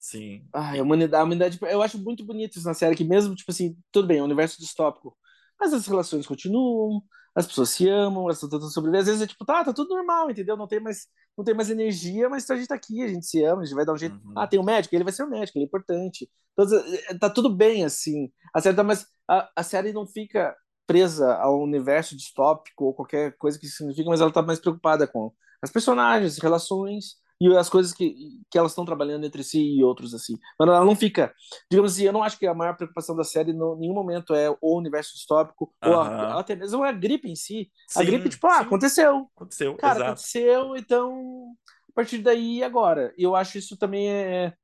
Sim. 0.00 0.48
Ai, 0.54 0.78
a 0.78 0.82
humanidade, 0.82 1.20
a 1.20 1.24
humanidade, 1.24 1.58
eu 1.60 1.82
acho 1.82 1.98
muito 1.98 2.24
bonito 2.24 2.56
isso 2.56 2.66
na 2.66 2.72
série, 2.72 2.96
que 2.96 3.04
mesmo, 3.04 3.34
tipo 3.34 3.50
assim, 3.50 3.76
tudo 3.92 4.08
bem, 4.08 4.20
é 4.20 4.22
um 4.22 4.24
universo 4.24 4.58
distópico, 4.58 5.14
mas 5.60 5.74
as 5.74 5.86
relações 5.86 6.26
continuam, 6.26 7.02
as 7.34 7.46
pessoas 7.46 7.68
se 7.68 7.86
amam, 7.86 8.24
elas 8.24 8.38
estão 8.38 8.48
tentando 8.48 8.72
sobreviver. 8.72 9.02
Às 9.02 9.06
vezes 9.06 9.20
é 9.20 9.26
tipo, 9.26 9.44
tá, 9.44 9.62
tá 9.62 9.74
tudo 9.74 9.94
normal, 9.94 10.30
entendeu? 10.30 10.56
Não 10.56 10.66
tem 10.66 10.80
mais, 10.80 11.08
não 11.36 11.44
tem 11.44 11.54
mais 11.54 11.68
energia, 11.68 12.26
mas 12.30 12.48
a 12.48 12.56
gente 12.56 12.68
tá 12.68 12.74
aqui, 12.74 13.02
a 13.02 13.08
gente 13.08 13.26
se 13.26 13.44
ama, 13.44 13.60
a 13.60 13.64
gente 13.66 13.74
vai 13.74 13.84
dar 13.84 13.92
um 13.92 13.98
jeito. 13.98 14.16
Uhum. 14.24 14.32
Ah, 14.38 14.46
tem 14.46 14.58
um 14.58 14.64
médico, 14.64 14.94
ele 14.94 15.04
vai 15.04 15.12
ser 15.12 15.24
o 15.24 15.26
um 15.26 15.30
médico, 15.30 15.58
ele 15.58 15.66
é 15.66 15.68
importante. 15.68 16.26
Então, 16.54 17.18
tá 17.20 17.28
tudo 17.28 17.54
bem, 17.54 17.84
assim. 17.84 18.32
A 18.54 18.62
série 18.62 18.76
tá, 18.76 18.82
mas 18.82 19.06
a, 19.28 19.50
a 19.54 19.62
série 19.62 19.92
não 19.92 20.06
fica 20.06 20.56
presa 20.86 21.34
ao 21.34 21.60
universo 21.60 22.16
distópico 22.16 22.84
ou 22.84 22.94
qualquer 22.94 23.36
coisa 23.36 23.58
que 23.58 23.66
significa, 23.66 24.08
mas 24.08 24.20
ela 24.20 24.30
está 24.30 24.42
mais 24.42 24.60
preocupada 24.60 25.06
com 25.06 25.32
as 25.62 25.70
personagens, 25.70 26.38
relações 26.38 27.16
e 27.40 27.56
as 27.56 27.68
coisas 27.68 27.92
que, 27.92 28.14
que 28.50 28.56
elas 28.58 28.72
estão 28.72 28.84
trabalhando 28.84 29.26
entre 29.26 29.42
si 29.42 29.60
e 29.60 29.82
outros 29.82 30.14
assim. 30.14 30.38
Mas 30.58 30.68
ela 30.68 30.84
não 30.84 30.94
fica, 30.94 31.34
digamos 31.70 31.92
assim, 31.92 32.04
eu 32.04 32.12
não 32.12 32.22
acho 32.22 32.38
que 32.38 32.46
a 32.46 32.54
maior 32.54 32.76
preocupação 32.76 33.16
da 33.16 33.24
série 33.24 33.50
em 33.50 33.54
nenhum 33.54 33.94
momento 33.94 34.34
é 34.34 34.50
o 34.60 34.76
universo 34.78 35.14
distópico 35.14 35.72
ou 35.84 35.94
a, 35.94 36.38
até 36.40 36.54
mesmo 36.54 36.82
a 36.82 36.92
gripe 36.92 37.28
em 37.28 37.36
si. 37.36 37.70
Sim, 37.88 38.00
a 38.00 38.04
gripe 38.04 38.28
tipo, 38.28 38.46
ah, 38.46 38.58
sim. 38.58 38.64
aconteceu. 38.64 39.30
Aconteceu, 39.36 39.76
Cara, 39.76 39.94
exato. 39.96 40.10
aconteceu, 40.12 40.76
então 40.76 41.54
a 41.90 41.92
partir 41.94 42.18
daí 42.18 42.62
agora. 42.62 43.12
E 43.16 43.22
eu 43.22 43.34
acho 43.34 43.58
isso 43.58 43.76
também 43.76 44.08
é, 44.08 44.54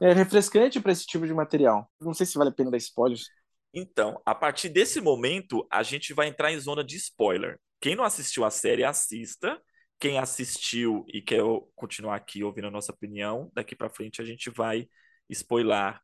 é 0.00 0.12
refrescante 0.12 0.80
para 0.80 0.92
esse 0.92 1.06
tipo 1.06 1.26
de 1.26 1.34
material. 1.34 1.88
Não 2.00 2.14
sei 2.14 2.26
se 2.26 2.38
vale 2.38 2.50
a 2.50 2.52
pena 2.52 2.70
dar 2.70 2.76
spoilers. 2.78 3.28
Então, 3.74 4.22
a 4.24 4.34
partir 4.34 4.68
desse 4.68 5.00
momento, 5.00 5.66
a 5.68 5.82
gente 5.82 6.14
vai 6.14 6.28
entrar 6.28 6.52
em 6.52 6.60
zona 6.60 6.84
de 6.84 6.96
spoiler. 6.96 7.58
quem 7.80 7.96
não 7.96 8.04
assistiu 8.04 8.44
a 8.44 8.50
série, 8.50 8.84
assista. 8.84 9.60
Quem 9.98 10.18
assistiu 10.18 11.04
e 11.08 11.20
quer 11.20 11.42
continuar 11.74 12.16
aqui 12.16 12.44
ouvindo 12.44 12.68
a 12.68 12.70
nossa 12.70 12.92
opinião, 12.92 13.50
daqui 13.54 13.74
para 13.74 13.90
frente 13.90 14.20
a 14.20 14.24
gente 14.24 14.50
vai 14.50 14.88
spoiler 15.28 15.98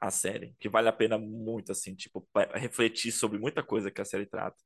a 0.00 0.10
série, 0.10 0.54
que 0.58 0.68
vale 0.68 0.88
a 0.88 0.92
pena 0.92 1.16
muito, 1.18 1.72
assim, 1.72 1.94
tipo, 1.94 2.26
refletir 2.54 3.12
sobre 3.12 3.38
muita 3.38 3.62
coisa 3.62 3.90
que 3.90 4.00
a 4.00 4.04
série 4.04 4.26
trata. 4.26 4.56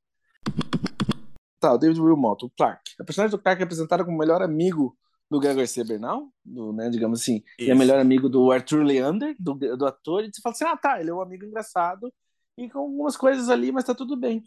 Tá, 1.59 1.73
o 1.73 1.77
David 1.77 1.99
Wilmot, 1.99 2.45
o 2.45 2.49
Clark. 2.49 2.81
A 2.99 3.03
personagem 3.03 3.35
do 3.35 3.41
Clark 3.41 3.61
é 3.61 3.65
apresentada 3.65 4.03
como 4.03 4.15
o 4.15 4.19
melhor 4.19 4.41
amigo 4.41 4.97
do 5.29 5.39
Gregor 5.39 5.67
C. 5.67 5.83
Bernal, 5.83 6.27
do, 6.43 6.73
né, 6.73 6.89
digamos 6.89 7.21
assim, 7.21 7.43
Isso. 7.59 7.69
e 7.69 7.71
é 7.71 7.75
melhor 7.75 7.99
amigo 7.99 8.27
do 8.27 8.51
Arthur 8.51 8.83
Leander, 8.83 9.35
do, 9.39 9.53
do 9.53 9.85
ator, 9.85 10.23
e 10.23 10.31
você 10.33 10.41
fala 10.41 10.53
assim, 10.53 10.65
ah, 10.65 10.77
tá, 10.77 10.99
ele 10.99 11.09
é 11.09 11.13
um 11.13 11.21
amigo 11.21 11.45
engraçado, 11.45 12.11
e 12.59 12.69
com 12.69 12.79
algumas 12.79 13.15
coisas 13.15 13.49
ali, 13.49 13.71
mas 13.71 13.85
tá 13.85 13.95
tudo 13.95 14.17
bem. 14.17 14.43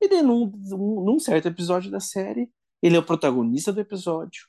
E 0.00 0.08
daí, 0.08 0.22
num, 0.22 0.46
num 0.46 1.18
certo 1.18 1.48
episódio 1.48 1.90
da 1.90 2.00
série, 2.00 2.50
ele 2.82 2.96
é 2.96 2.98
o 2.98 3.04
protagonista 3.04 3.72
do 3.72 3.80
episódio, 3.80 4.42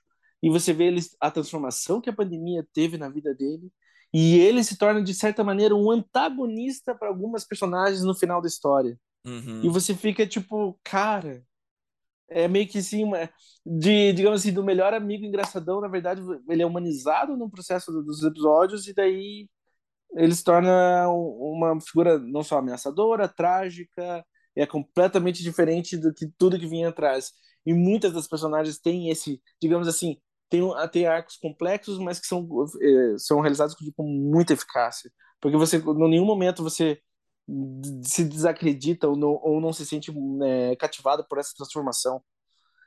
e 0.44 0.50
você 0.50 0.74
vê 0.74 0.86
ele, 0.88 1.02
a 1.20 1.32
transformação 1.32 2.02
que 2.02 2.10
a 2.10 2.16
pandemia 2.16 2.68
teve 2.74 2.98
na 2.98 3.10
vida 3.10 3.34
dele, 3.34 3.72
e 4.14 4.38
ele 4.38 4.64
se 4.64 4.78
torna, 4.78 5.02
de 5.02 5.14
certa 5.14 5.44
maneira, 5.44 5.76
um 5.76 5.90
antagonista 5.90 6.94
para 6.94 7.08
algumas 7.08 7.46
personagens 7.46 8.04
no 8.04 8.14
final 8.16 8.42
da 8.42 8.48
história. 8.48 9.00
Uhum. 9.26 9.62
E 9.64 9.70
você 9.70 9.96
fica 9.96 10.28
tipo, 10.28 10.80
cara, 10.84 11.44
é 12.30 12.48
meio 12.48 12.68
que 12.68 12.78
assim, 12.80 13.04
uma, 13.04 13.30
de, 13.66 14.14
digamos 14.14 14.42
assim, 14.42 14.54
do 14.54 14.64
melhor 14.64 14.94
amigo 14.94 15.26
engraçadão, 15.26 15.80
na 15.80 15.88
verdade, 15.88 16.22
ele 16.50 16.62
é 16.62 16.66
humanizado 16.66 17.38
no 17.38 17.50
processo 17.50 17.92
dos 18.04 18.24
episódios, 18.24 18.88
e 18.88 18.94
daí 18.94 19.50
ele 20.14 20.34
se 20.36 20.44
torna 20.44 21.10
uma 21.10 21.80
figura 21.82 22.18
não 22.20 22.44
só 22.44 22.58
ameaçadora, 22.60 23.28
trágica, 23.28 24.26
é 24.56 24.66
completamente 24.66 25.44
diferente 25.44 25.98
do 25.98 26.14
que 26.14 26.28
tudo 26.38 26.60
que 26.60 26.68
vinha 26.68 26.90
atrás. 26.90 27.32
E 27.66 27.74
muitas 27.74 28.14
das 28.14 28.28
personagens 28.28 28.80
têm 28.80 29.10
esse, 29.10 29.42
digamos 29.62 29.88
assim, 29.88 30.18
tem, 30.50 30.62
tem 30.92 31.08
arcos 31.08 31.38
complexos, 31.38 31.98
mas 32.00 32.20
que 32.20 32.28
são, 32.28 32.48
é, 32.82 33.18
são 33.18 33.42
realizados 33.42 33.76
com 33.96 34.04
muita 34.04 34.54
eficácia. 34.54 35.12
Porque 35.42 35.58
você, 35.58 35.78
em 35.78 36.10
nenhum 36.10 36.26
momento 36.26 36.64
você 36.64 37.00
se 38.04 38.24
desacredita 38.24 39.08
ou 39.08 39.16
não, 39.16 39.40
ou 39.44 39.62
não 39.62 39.74
se 39.74 39.86
sente 39.86 40.12
é, 40.44 40.76
cativado 40.76 41.26
por 41.28 41.38
essa 41.38 41.54
transformação. 41.56 42.24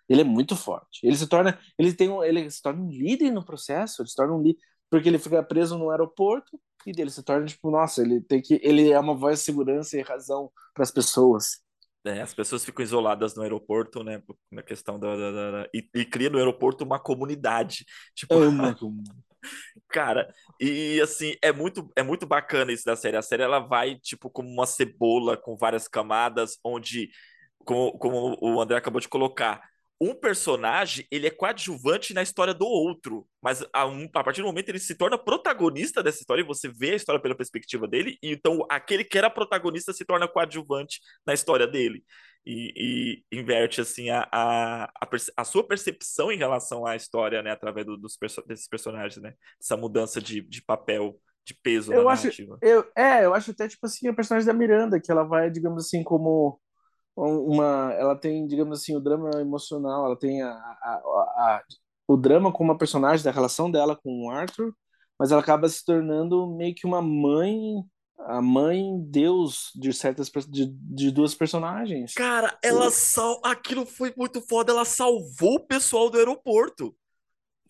Ele 0.08 0.22
é 0.22 0.24
muito 0.24 0.56
forte. 0.56 1.06
Ele 1.06 1.16
se 1.16 1.26
torna, 1.26 1.58
ele 1.78 1.92
tem, 1.92 2.10
ele 2.24 2.50
se 2.50 2.62
torna 2.62 2.82
um 2.82 2.90
líder 2.90 3.30
no 3.30 3.44
processo. 3.44 4.00
Ele 4.02 4.08
se 4.08 4.16
torna 4.16 4.34
um 4.34 4.42
líder 4.42 4.60
porque 4.90 5.08
ele 5.08 5.18
fica 5.18 5.42
preso 5.42 5.78
no 5.78 5.90
aeroporto 5.90 6.58
e 6.86 6.92
dele 6.92 7.10
se 7.10 7.22
torna 7.22 7.46
tipo, 7.46 7.70
nossa, 7.70 8.02
ele 8.02 8.20
tem 8.20 8.40
que, 8.40 8.60
ele 8.62 8.90
é 8.90 8.98
uma 8.98 9.14
voz 9.14 9.38
de 9.38 9.44
segurança 9.44 9.98
e 9.98 10.02
razão 10.02 10.50
para 10.72 10.82
as 10.82 10.90
pessoas. 10.90 11.60
É, 12.04 12.22
as 12.22 12.32
pessoas 12.32 12.64
ficam 12.64 12.82
isoladas 12.82 13.34
no 13.34 13.42
aeroporto, 13.42 14.02
né? 14.02 14.22
Na 14.50 14.62
questão 14.62 14.98
da. 14.98 15.14
da, 15.14 15.50
da 15.50 15.68
e, 15.74 15.86
e, 15.94 16.04
cria 16.04 16.30
no 16.30 16.38
aeroporto 16.38 16.84
uma 16.84 16.98
comunidade. 16.98 17.84
Tipo, 18.14 18.34
cara, 19.88 20.32
e 20.60 21.00
assim, 21.02 21.34
é 21.42 21.52
muito, 21.52 21.90
é 21.96 22.02
muito 22.02 22.26
bacana 22.26 22.72
isso 22.72 22.84
da 22.84 22.96
série. 22.96 23.16
A 23.16 23.22
série 23.22 23.42
ela 23.42 23.58
vai, 23.58 23.96
tipo, 23.96 24.30
como 24.30 24.48
uma 24.48 24.66
cebola 24.66 25.36
com 25.36 25.56
várias 25.56 25.86
camadas, 25.88 26.58
onde, 26.64 27.10
como, 27.58 27.92
como 27.98 28.38
o 28.40 28.60
André 28.60 28.78
acabou 28.78 29.00
de 29.00 29.08
colocar, 29.08 29.60
um 30.00 30.14
personagem 30.14 31.06
ele 31.10 31.26
é 31.26 31.30
coadjuvante 31.30 32.14
na 32.14 32.22
história 32.22 32.54
do 32.54 32.66
outro, 32.66 33.26
mas 33.42 33.64
a, 33.72 33.86
um, 33.86 34.08
a, 34.14 34.22
partir 34.22 34.42
do 34.42 34.46
momento 34.46 34.68
ele 34.68 34.78
se 34.78 34.94
torna 34.94 35.18
protagonista 35.18 36.02
dessa 36.02 36.20
história 36.20 36.42
e 36.42 36.46
você 36.46 36.68
vê 36.68 36.92
a 36.92 36.96
história 36.96 37.20
pela 37.20 37.36
perspectiva 37.36 37.88
dele, 37.88 38.16
e 38.22 38.30
então 38.32 38.64
aquele 38.70 39.02
que 39.02 39.18
era 39.18 39.28
protagonista 39.28 39.92
se 39.92 40.04
torna 40.04 40.28
coadjuvante 40.28 41.00
na 41.26 41.34
história 41.34 41.66
dele. 41.66 42.04
E, 42.46 43.22
e 43.30 43.38
inverte 43.38 43.80
assim 43.80 44.08
a, 44.08 44.26
a, 44.32 44.84
a, 44.84 45.08
a, 45.36 45.44
sua 45.44 45.66
percepção 45.66 46.32
em 46.32 46.38
relação 46.38 46.86
à 46.86 46.96
história, 46.96 47.42
né, 47.42 47.50
através 47.50 47.84
do, 47.84 47.96
dos 47.96 48.16
perso 48.16 48.42
desses 48.46 48.66
personagens, 48.66 49.20
né? 49.20 49.34
Essa 49.60 49.76
mudança 49.76 50.18
de, 50.18 50.40
de 50.40 50.62
papel, 50.62 51.20
de 51.44 51.52
peso 51.52 51.92
eu 51.92 52.08
acho, 52.08 52.22
narrativa. 52.22 52.58
Eu, 52.62 52.90
é, 52.96 53.24
eu 53.24 53.34
acho 53.34 53.50
até 53.50 53.68
tipo 53.68 53.84
assim 53.84 54.08
a 54.08 54.14
personagem 54.14 54.46
da 54.46 54.54
Miranda, 54.54 55.00
que 55.00 55.10
ela 55.10 55.24
vai, 55.24 55.50
digamos 55.50 55.84
assim, 55.84 56.02
como 56.02 56.58
uma 57.18 57.92
ela 57.94 58.16
tem 58.16 58.46
digamos 58.46 58.78
assim 58.78 58.96
o 58.96 59.00
drama 59.00 59.30
emocional 59.40 60.06
ela 60.06 60.16
tem 60.16 60.42
a, 60.42 60.50
a, 60.50 60.92
a, 61.36 61.62
o 62.06 62.16
drama 62.16 62.52
com 62.52 62.62
uma 62.62 62.78
personagem 62.78 63.24
da 63.24 63.30
relação 63.30 63.70
dela 63.70 63.96
com 63.96 64.26
o 64.26 64.30
Arthur 64.30 64.72
mas 65.18 65.32
ela 65.32 65.40
acaba 65.40 65.68
se 65.68 65.84
tornando 65.84 66.46
meio 66.54 66.74
que 66.74 66.86
uma 66.86 67.02
mãe 67.02 67.82
a 68.18 68.42
mãe 68.42 68.82
deus 69.00 69.70
de 69.74 69.92
certas 69.92 70.30
de, 70.48 70.66
de 70.66 71.10
duas 71.10 71.34
personagens 71.34 72.14
cara 72.14 72.56
ela 72.62 72.90
sal 72.90 73.40
aquilo 73.44 73.84
foi 73.84 74.12
muito 74.16 74.40
foda 74.40 74.72
ela 74.72 74.84
salvou 74.84 75.56
o 75.56 75.66
pessoal 75.66 76.10
do 76.10 76.18
aeroporto 76.18 76.94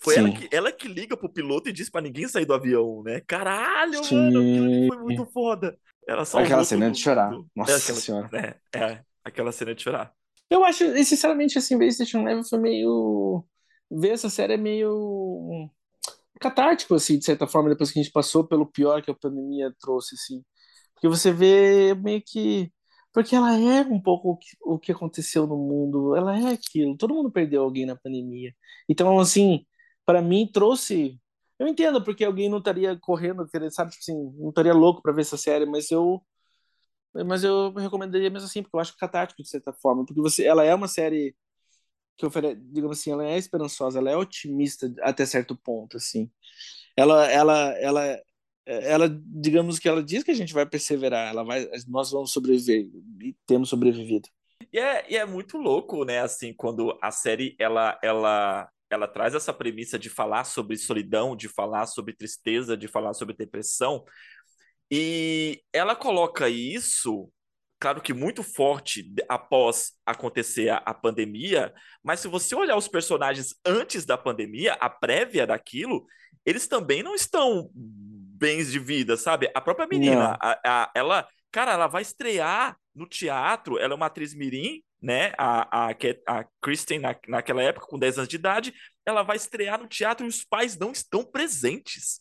foi 0.00 0.16
ela 0.16 0.30
que, 0.30 0.48
ela 0.52 0.72
que 0.72 0.86
liga 0.86 1.16
pro 1.16 1.28
piloto 1.28 1.68
e 1.68 1.72
diz 1.72 1.90
para 1.90 2.02
ninguém 2.02 2.28
sair 2.28 2.44
do 2.44 2.54
avião, 2.54 3.02
né? 3.02 3.20
Caralho, 3.26 4.04
Sim. 4.04 4.14
mano, 4.14 4.38
aquilo 4.38 4.94
foi 4.94 5.02
muito 5.02 5.26
foda. 5.32 5.76
Ela 6.06 6.24
salvou 6.24 6.46
Aquela 6.46 6.64
cena 6.64 6.90
de 6.90 7.00
chorar. 7.00 7.32
Nossa 7.54 7.72
é, 7.72 7.76
aquela, 7.76 7.98
senhora. 7.98 8.58
É, 8.72 8.78
é, 8.78 9.00
aquela 9.24 9.52
cena 9.52 9.74
de 9.74 9.82
chorar. 9.82 10.12
Eu 10.50 10.64
acho, 10.64 10.84
sinceramente, 11.04 11.58
assim, 11.58 11.90
Station 11.90 12.24
Level 12.24 12.44
foi 12.44 12.58
meio. 12.58 13.44
Ver 13.90 14.10
essa 14.10 14.30
série 14.30 14.54
é 14.54 14.56
meio 14.56 15.70
catártico, 16.40 16.94
assim, 16.94 17.18
de 17.18 17.24
certa 17.24 17.46
forma, 17.46 17.68
depois 17.70 17.90
que 17.90 17.98
a 17.98 18.02
gente 18.02 18.12
passou 18.12 18.46
pelo 18.46 18.66
pior 18.66 19.02
que 19.02 19.10
a 19.10 19.14
pandemia 19.14 19.74
trouxe, 19.80 20.14
assim. 20.14 20.44
Porque 20.94 21.08
você 21.08 21.32
vê 21.32 21.94
meio 21.94 22.22
que. 22.24 22.72
Porque 23.12 23.34
ela 23.34 23.56
é 23.58 23.82
um 23.82 24.00
pouco 24.00 24.30
o 24.32 24.36
que, 24.36 24.48
o 24.62 24.78
que 24.78 24.92
aconteceu 24.92 25.46
no 25.46 25.56
mundo, 25.56 26.14
ela 26.16 26.38
é 26.38 26.52
aquilo. 26.52 26.96
Todo 26.96 27.14
mundo 27.14 27.30
perdeu 27.32 27.62
alguém 27.62 27.86
na 27.86 27.96
pandemia. 27.96 28.54
Então, 28.88 29.18
assim, 29.18 29.66
para 30.06 30.22
mim 30.22 30.50
trouxe. 30.52 31.20
Eu 31.58 31.66
entendo 31.68 32.02
porque 32.04 32.24
alguém 32.24 32.48
não 32.48 32.58
estaria 32.58 32.96
correndo, 33.00 33.46
sabe, 33.70 33.90
tipo 33.90 34.02
assim, 34.02 34.32
não 34.38 34.50
estaria 34.50 34.72
louco 34.74 35.02
para 35.02 35.12
ver 35.12 35.22
essa 35.22 35.36
série, 35.36 35.66
mas 35.66 35.90
eu 35.90 36.22
mas 37.24 37.44
eu 37.44 37.72
recomendaria 37.72 38.30
mesmo 38.30 38.46
assim, 38.46 38.62
porque 38.62 38.76
eu 38.76 38.80
acho 38.80 38.96
catártico 38.96 39.42
de 39.42 39.48
certa 39.48 39.72
forma, 39.72 40.04
porque 40.04 40.20
você, 40.20 40.44
ela 40.44 40.64
é 40.64 40.74
uma 40.74 40.88
série 40.88 41.34
que 42.16 42.26
oferece, 42.26 42.60
digamos 42.72 42.98
assim, 42.98 43.12
ela 43.12 43.24
é 43.24 43.38
esperançosa, 43.38 43.98
ela 43.98 44.10
é 44.10 44.16
otimista 44.16 44.92
até 45.02 45.24
certo 45.24 45.56
ponto, 45.56 45.96
assim. 45.96 46.30
Ela, 46.96 47.30
ela, 47.30 47.70
ela, 47.78 48.20
ela, 48.66 49.22
digamos 49.24 49.78
que 49.78 49.88
ela 49.88 50.02
diz 50.02 50.24
que 50.24 50.32
a 50.32 50.34
gente 50.34 50.52
vai 50.52 50.66
perseverar, 50.66 51.30
ela 51.30 51.44
vai, 51.44 51.68
nós 51.86 52.10
vamos 52.10 52.32
sobreviver 52.32 52.88
e 53.20 53.36
temos 53.46 53.68
sobrevivido. 53.68 54.28
E 54.72 54.78
é, 54.78 55.06
e 55.08 55.16
é 55.16 55.24
muito 55.24 55.56
louco, 55.56 56.04
né, 56.04 56.20
assim, 56.20 56.52
quando 56.52 56.98
a 57.00 57.10
série, 57.12 57.54
ela, 57.58 57.98
ela, 58.02 58.68
ela 58.90 59.06
traz 59.06 59.34
essa 59.34 59.52
premissa 59.52 59.96
de 59.96 60.10
falar 60.10 60.42
sobre 60.42 60.76
solidão, 60.76 61.36
de 61.36 61.48
falar 61.48 61.86
sobre 61.86 62.12
tristeza, 62.12 62.76
de 62.76 62.88
falar 62.88 63.14
sobre 63.14 63.36
depressão, 63.36 64.04
e 64.90 65.62
ela 65.72 65.94
coloca 65.94 66.48
isso, 66.48 67.30
claro 67.78 68.00
que 68.00 68.14
muito 68.14 68.42
forte 68.42 69.12
após 69.28 69.92
acontecer 70.04 70.70
a, 70.70 70.78
a, 70.78 70.94
pandemia, 70.94 71.72
mas 72.02 72.20
se 72.20 72.28
você 72.28 72.54
olhar 72.54 72.76
os 72.76 72.88
personagens 72.88 73.54
antes 73.64 74.06
da 74.06 74.16
pandemia, 74.16 74.74
a 74.74 74.88
prévia 74.88 75.46
daquilo, 75.46 76.06
eles 76.44 76.66
também 76.66 77.02
não 77.02 77.14
estão 77.14 77.70
bens 77.74 78.72
de 78.72 78.78
vida, 78.78 79.16
sabe? 79.16 79.50
A 79.54 79.60
própria 79.60 79.86
menina, 79.86 80.38
a, 80.40 80.58
a, 80.64 80.90
ela, 80.94 81.28
cara, 81.50 81.72
ela 81.72 81.86
vai 81.86 82.02
estrear 82.02 82.76
no 82.94 83.06
teatro, 83.06 83.78
ela 83.78 83.92
é 83.92 83.96
uma 83.96 84.06
atriz 84.06 84.32
mirim, 84.32 84.82
né? 85.00 85.32
A, 85.36 85.88
a, 85.88 85.90
a 86.26 86.44
Kristen, 86.60 87.00
na, 87.00 87.14
naquela 87.28 87.62
época, 87.62 87.86
com 87.86 87.98
10 87.98 88.18
anos 88.18 88.28
de 88.28 88.36
idade, 88.36 88.72
ela 89.04 89.22
vai 89.22 89.36
estrear 89.36 89.80
no 89.80 89.86
teatro 89.86 90.24
e 90.24 90.28
os 90.28 90.44
pais 90.44 90.78
não 90.78 90.92
estão 90.92 91.24
presentes. 91.24 92.20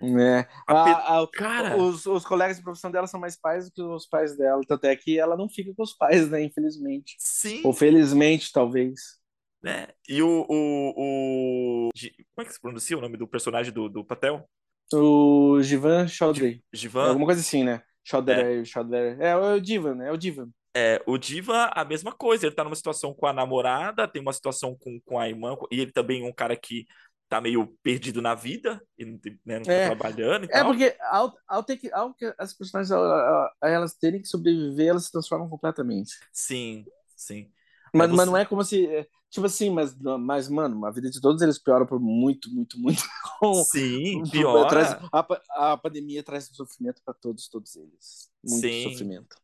É. 0.00 0.46
A, 0.66 1.20
a, 1.20 1.28
cara... 1.32 1.76
os, 1.76 2.06
os 2.06 2.24
colegas 2.24 2.56
de 2.56 2.62
profissão 2.62 2.90
dela 2.90 3.06
são 3.06 3.18
mais 3.18 3.36
pais 3.36 3.66
do 3.66 3.72
que 3.72 3.82
os 3.82 4.06
pais 4.06 4.36
dela. 4.36 4.60
Tanto 4.66 4.84
é 4.84 4.94
que 4.94 5.18
ela 5.18 5.36
não 5.36 5.48
fica 5.48 5.72
com 5.74 5.82
os 5.82 5.92
pais, 5.92 6.28
né? 6.30 6.42
Infelizmente. 6.42 7.16
Sim. 7.18 7.62
Ou 7.64 7.72
felizmente, 7.72 8.52
talvez. 8.52 9.18
Né? 9.62 9.88
E 10.08 10.22
o, 10.22 10.46
o, 10.48 10.94
o. 10.96 11.90
Como 12.34 12.44
é 12.44 12.44
que 12.44 12.52
se 12.52 12.60
pronuncia 12.60 12.96
o 12.96 13.00
nome 13.00 13.16
do 13.16 13.26
personagem 13.26 13.72
do, 13.72 13.88
do 13.88 14.04
Patel? 14.04 14.48
O 14.92 15.60
Jivan 15.60 16.06
Chaudhry. 16.06 16.62
Jivan? 16.72 17.06
É 17.06 17.08
alguma 17.08 17.26
coisa 17.26 17.40
assim, 17.40 17.64
né? 17.64 17.82
Chaudhry, 18.04 18.60
é. 18.60 18.64
Chaudhry. 18.64 19.16
É, 19.20 19.30
é 19.30 19.36
o 19.36 19.60
Divan, 19.60 20.02
é 20.02 20.12
o 20.12 20.16
Divan. 20.16 20.48
É, 20.74 21.02
o 21.06 21.18
Diva, 21.18 21.70
a 21.74 21.84
mesma 21.84 22.12
coisa. 22.12 22.46
Ele 22.46 22.54
tá 22.54 22.62
numa 22.62 22.76
situação 22.76 23.12
com 23.12 23.26
a 23.26 23.32
namorada, 23.32 24.06
tem 24.06 24.22
uma 24.22 24.32
situação 24.32 24.76
com, 24.78 25.00
com 25.04 25.18
a 25.18 25.28
irmã, 25.28 25.56
e 25.72 25.80
ele 25.80 25.90
também 25.90 26.24
é 26.24 26.28
um 26.28 26.32
cara 26.32 26.56
que 26.56 26.86
tá 27.28 27.40
meio 27.40 27.66
perdido 27.82 28.22
na 28.22 28.34
vida 28.34 28.82
e 28.96 29.04
não, 29.04 29.20
né, 29.44 29.58
não 29.58 29.62
tá 29.62 29.72
é. 29.72 29.86
trabalhando 29.86 30.44
e 30.44 30.46
é 30.46 30.48
tal. 30.48 30.66
porque 30.66 30.96
ao, 31.00 31.36
ao, 31.46 31.62
ter 31.62 31.76
que, 31.76 31.92
ao 31.92 32.14
que 32.14 32.32
as 32.38 32.54
personagens 32.54 32.90
a, 32.90 33.54
a, 33.60 33.68
elas 33.68 33.94
terem 33.94 34.20
que 34.20 34.28
sobreviver 34.28 34.88
elas 34.88 35.04
se 35.04 35.12
transformam 35.12 35.48
completamente 35.48 36.12
sim 36.32 36.86
sim 37.16 37.50
mas, 37.94 38.10
mas, 38.10 38.26
não 38.26 38.36
é 38.36 38.44
como 38.44 38.64
se 38.64 38.86
é, 38.86 39.06
tipo 39.30 39.46
assim 39.46 39.70
mas 39.70 39.94
mas 40.20 40.48
mano 40.48 40.86
a 40.86 40.90
vida 40.90 41.10
de 41.10 41.20
todos 41.20 41.42
eles 41.42 41.58
piora 41.58 41.84
por 41.84 42.00
muito 42.00 42.50
muito 42.50 42.78
muito 42.78 43.02
sim 43.70 44.22
piora 44.32 44.98
a, 45.12 45.72
a 45.72 45.76
pandemia 45.76 46.22
traz 46.22 46.48
sofrimento 46.52 47.02
para 47.04 47.14
todos 47.14 47.48
todos 47.48 47.76
eles 47.76 48.30
muito 48.42 48.60
sim. 48.60 48.90
sofrimento 48.90 49.36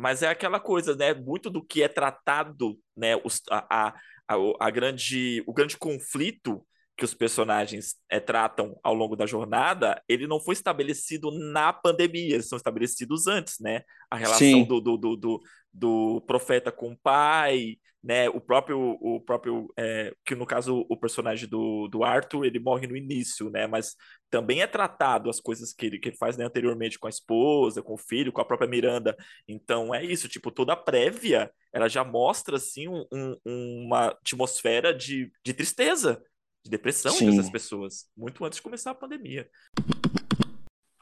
mas 0.00 0.22
é 0.22 0.28
aquela 0.28 0.60
coisa, 0.60 0.94
né? 0.94 1.12
Muito 1.12 1.50
do 1.50 1.60
que 1.60 1.82
é 1.82 1.88
tratado, 1.88 2.78
né? 2.96 3.16
Os, 3.16 3.42
a, 3.50 3.88
a, 3.88 4.36
a, 4.60 4.70
grande, 4.70 5.42
o 5.44 5.52
grande 5.52 5.76
conflito 5.76 6.64
que 6.98 7.04
os 7.04 7.14
personagens 7.14 7.94
é, 8.10 8.18
tratam 8.18 8.76
ao 8.82 8.92
longo 8.92 9.14
da 9.14 9.24
jornada, 9.24 10.02
ele 10.08 10.26
não 10.26 10.40
foi 10.40 10.52
estabelecido 10.52 11.30
na 11.30 11.72
pandemia, 11.72 12.34
eles 12.34 12.48
são 12.48 12.56
estabelecidos 12.56 13.28
antes, 13.28 13.60
né? 13.60 13.82
A 14.10 14.16
relação 14.16 14.64
do, 14.64 14.80
do, 14.80 14.96
do, 14.96 15.16
do, 15.16 15.42
do 15.72 16.20
profeta 16.26 16.72
com 16.72 16.90
o 16.90 16.98
pai, 16.98 17.76
né? 18.02 18.28
O 18.28 18.40
próprio, 18.40 18.98
o 19.00 19.20
próprio 19.20 19.72
é, 19.78 20.12
que 20.24 20.34
no 20.34 20.44
caso 20.44 20.84
o 20.88 20.96
personagem 20.96 21.48
do, 21.48 21.86
do 21.86 22.02
Arthur 22.02 22.44
ele 22.44 22.58
morre 22.58 22.88
no 22.88 22.96
início, 22.96 23.48
né? 23.48 23.68
Mas 23.68 23.94
também 24.28 24.60
é 24.60 24.66
tratado 24.66 25.30
as 25.30 25.38
coisas 25.38 25.72
que 25.72 25.86
ele, 25.86 26.00
que 26.00 26.08
ele 26.08 26.16
faz 26.16 26.36
né, 26.36 26.44
anteriormente 26.44 26.98
com 26.98 27.06
a 27.06 27.10
esposa, 27.10 27.80
com 27.80 27.94
o 27.94 27.98
filho, 27.98 28.32
com 28.32 28.40
a 28.40 28.44
própria 28.44 28.68
Miranda. 28.68 29.16
Então 29.46 29.94
é 29.94 30.04
isso, 30.04 30.28
tipo 30.28 30.50
toda 30.50 30.72
a 30.72 30.76
prévia 30.76 31.48
ela 31.72 31.88
já 31.88 32.02
mostra 32.02 32.56
assim 32.56 32.88
um, 32.88 33.04
um, 33.12 33.84
uma 33.84 34.08
atmosfera 34.08 34.92
de, 34.92 35.30
de 35.44 35.52
tristeza, 35.52 36.22
de 36.68 36.70
depressão 36.70 37.12
Sim. 37.12 37.30
dessas 37.30 37.50
pessoas, 37.50 38.06
muito 38.14 38.44
antes 38.44 38.56
de 38.56 38.62
começar 38.62 38.90
a 38.90 38.94
pandemia. 38.94 39.48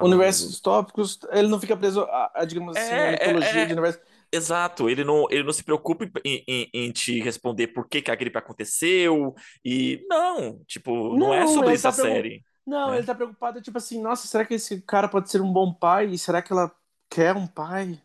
Universos 0.01 0.51
distópicos, 0.51 1.19
ele 1.33 1.49
não 1.49 1.59
fica 1.59 1.77
preso 1.77 2.03
a, 2.03 2.31
a 2.35 2.45
digamos 2.45 2.77
assim, 2.77 2.93
é, 2.93 3.09
a 3.09 3.13
mitologia 3.13 3.61
é, 3.61 3.63
é... 3.63 3.67
de 3.67 3.73
universo 3.73 4.01
Exato, 4.33 4.91
ele 4.91 5.05
não, 5.05 5.27
ele 5.31 5.45
não 5.45 5.53
se 5.53 5.63
preocupa 5.63 6.05
em, 6.25 6.43
em, 6.49 6.69
em, 6.75 6.91
te 6.91 7.21
responder 7.21 7.69
por 7.69 7.89
que, 7.89 8.03
que 8.03 8.11
a 8.11 8.15
gripe 8.15 8.37
aconteceu, 8.37 9.35
e 9.65 10.05
não, 10.09 10.61
tipo, 10.67 11.11
não, 11.11 11.29
não 11.29 11.35
é 11.35 11.47
sobre 11.47 11.75
isso 11.75 11.85
tá 11.85 11.93
série. 11.93 12.45
Não, 12.67 12.91
né? 12.91 12.99
ele 12.99 13.07
tá 13.07 13.15
preocupado, 13.15 13.63
tipo 13.63 13.79
assim, 13.79 14.03
nossa, 14.03 14.27
será 14.27 14.45
que 14.45 14.55
esse 14.55 14.83
cara 14.83 15.09
pode 15.09 15.31
ser 15.31 15.41
um 15.41 15.53
bom 15.53 15.73
pai? 15.73 16.07
E 16.07 16.19
será 16.19 16.43
que 16.43 16.53
ela 16.53 16.73
quer 17.09 17.37
um 17.37 17.47
pai? 17.47 18.01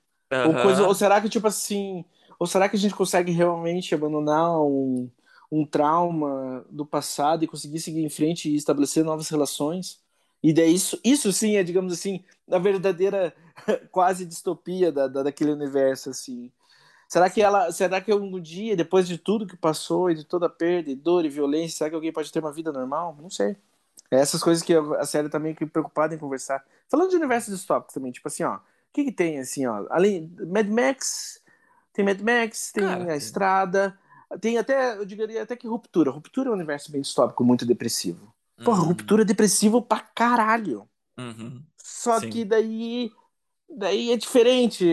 Ou, 0.47 0.61
coisa, 0.61 0.87
ou 0.87 0.93
será 0.93 1.19
que, 1.19 1.27
tipo 1.27 1.47
assim, 1.47 2.05
ou 2.39 2.45
será 2.45 2.69
que 2.69 2.75
a 2.75 2.79
gente 2.79 2.93
consegue 2.93 3.31
realmente 3.31 3.93
abandonar 3.93 4.61
um, 4.61 5.09
um 5.51 5.65
trauma 5.65 6.65
do 6.69 6.85
passado 6.85 7.43
e 7.43 7.47
conseguir 7.47 7.79
seguir 7.79 8.03
em 8.03 8.09
frente 8.09 8.49
e 8.49 8.55
estabelecer 8.55 9.03
novas 9.03 9.29
relações? 9.29 9.99
E 10.41 10.53
daí 10.53 10.73
isso, 10.73 10.99
isso 11.03 11.31
sim 11.31 11.57
é, 11.57 11.63
digamos 11.63 11.93
assim, 11.93 12.23
a 12.49 12.57
verdadeira 12.57 13.35
quase 13.91 14.25
distopia 14.25 14.91
da, 14.91 15.07
da, 15.07 15.23
daquele 15.23 15.51
universo, 15.51 16.09
assim. 16.09 16.51
Será 17.07 17.29
que 17.29 17.41
ela, 17.41 17.71
será 17.71 17.99
que 17.99 18.13
um 18.13 18.39
dia, 18.39 18.75
depois 18.75 19.07
de 19.07 19.17
tudo 19.17 19.45
que 19.45 19.57
passou 19.57 20.09
e 20.09 20.15
de 20.15 20.23
toda 20.23 20.45
a 20.45 20.49
perda, 20.49 20.89
e 20.89 20.95
dor 20.95 21.25
e 21.25 21.29
violência, 21.29 21.77
será 21.77 21.89
que 21.89 21.95
alguém 21.95 22.13
pode 22.13 22.31
ter 22.31 22.39
uma 22.39 22.53
vida 22.53 22.71
normal? 22.71 23.17
Não 23.21 23.29
sei. 23.29 23.57
É 24.09 24.17
essas 24.17 24.41
coisas 24.41 24.63
que 24.63 24.73
a 24.73 25.05
série 25.05 25.29
tá 25.29 25.37
meio 25.37 25.55
que 25.55 25.65
preocupada 25.65 26.15
em 26.15 26.17
conversar. 26.17 26.63
Falando 26.89 27.09
de 27.09 27.17
universo 27.17 27.51
distópico 27.51 27.93
também, 27.93 28.11
tipo 28.11 28.27
assim, 28.27 28.43
ó, 28.43 28.55
o 28.55 28.59
que 28.93 29.05
que 29.05 29.11
tem 29.11 29.39
assim, 29.39 29.65
ó, 29.65 29.85
além 29.89 30.33
Mad 30.47 30.67
Max, 30.67 31.41
tem 31.93 32.03
Mad 32.03 32.19
Max, 32.19 32.71
tem 32.71 32.83
Cara, 32.83 33.13
a 33.13 33.15
Estrada, 33.15 33.97
tem 34.39 34.57
até, 34.57 34.97
eu 34.97 35.05
diria 35.05 35.43
até 35.43 35.55
que 35.55 35.67
Ruptura. 35.67 36.11
Ruptura 36.11 36.49
é 36.49 36.51
um 36.51 36.55
universo 36.55 36.91
bem 36.91 37.01
distópico, 37.01 37.43
muito 37.43 37.65
depressivo. 37.65 38.33
Porra, 38.63 38.81
uhum. 38.81 38.89
Ruptura 38.89 39.23
é 39.23 39.25
depressivo 39.25 39.81
pra 39.81 39.99
caralho. 39.99 40.87
Uhum. 41.17 41.61
Só 41.77 42.19
Sim. 42.19 42.29
que 42.29 42.45
daí 42.45 43.11
daí 43.69 44.11
é 44.11 44.17
diferente. 44.17 44.85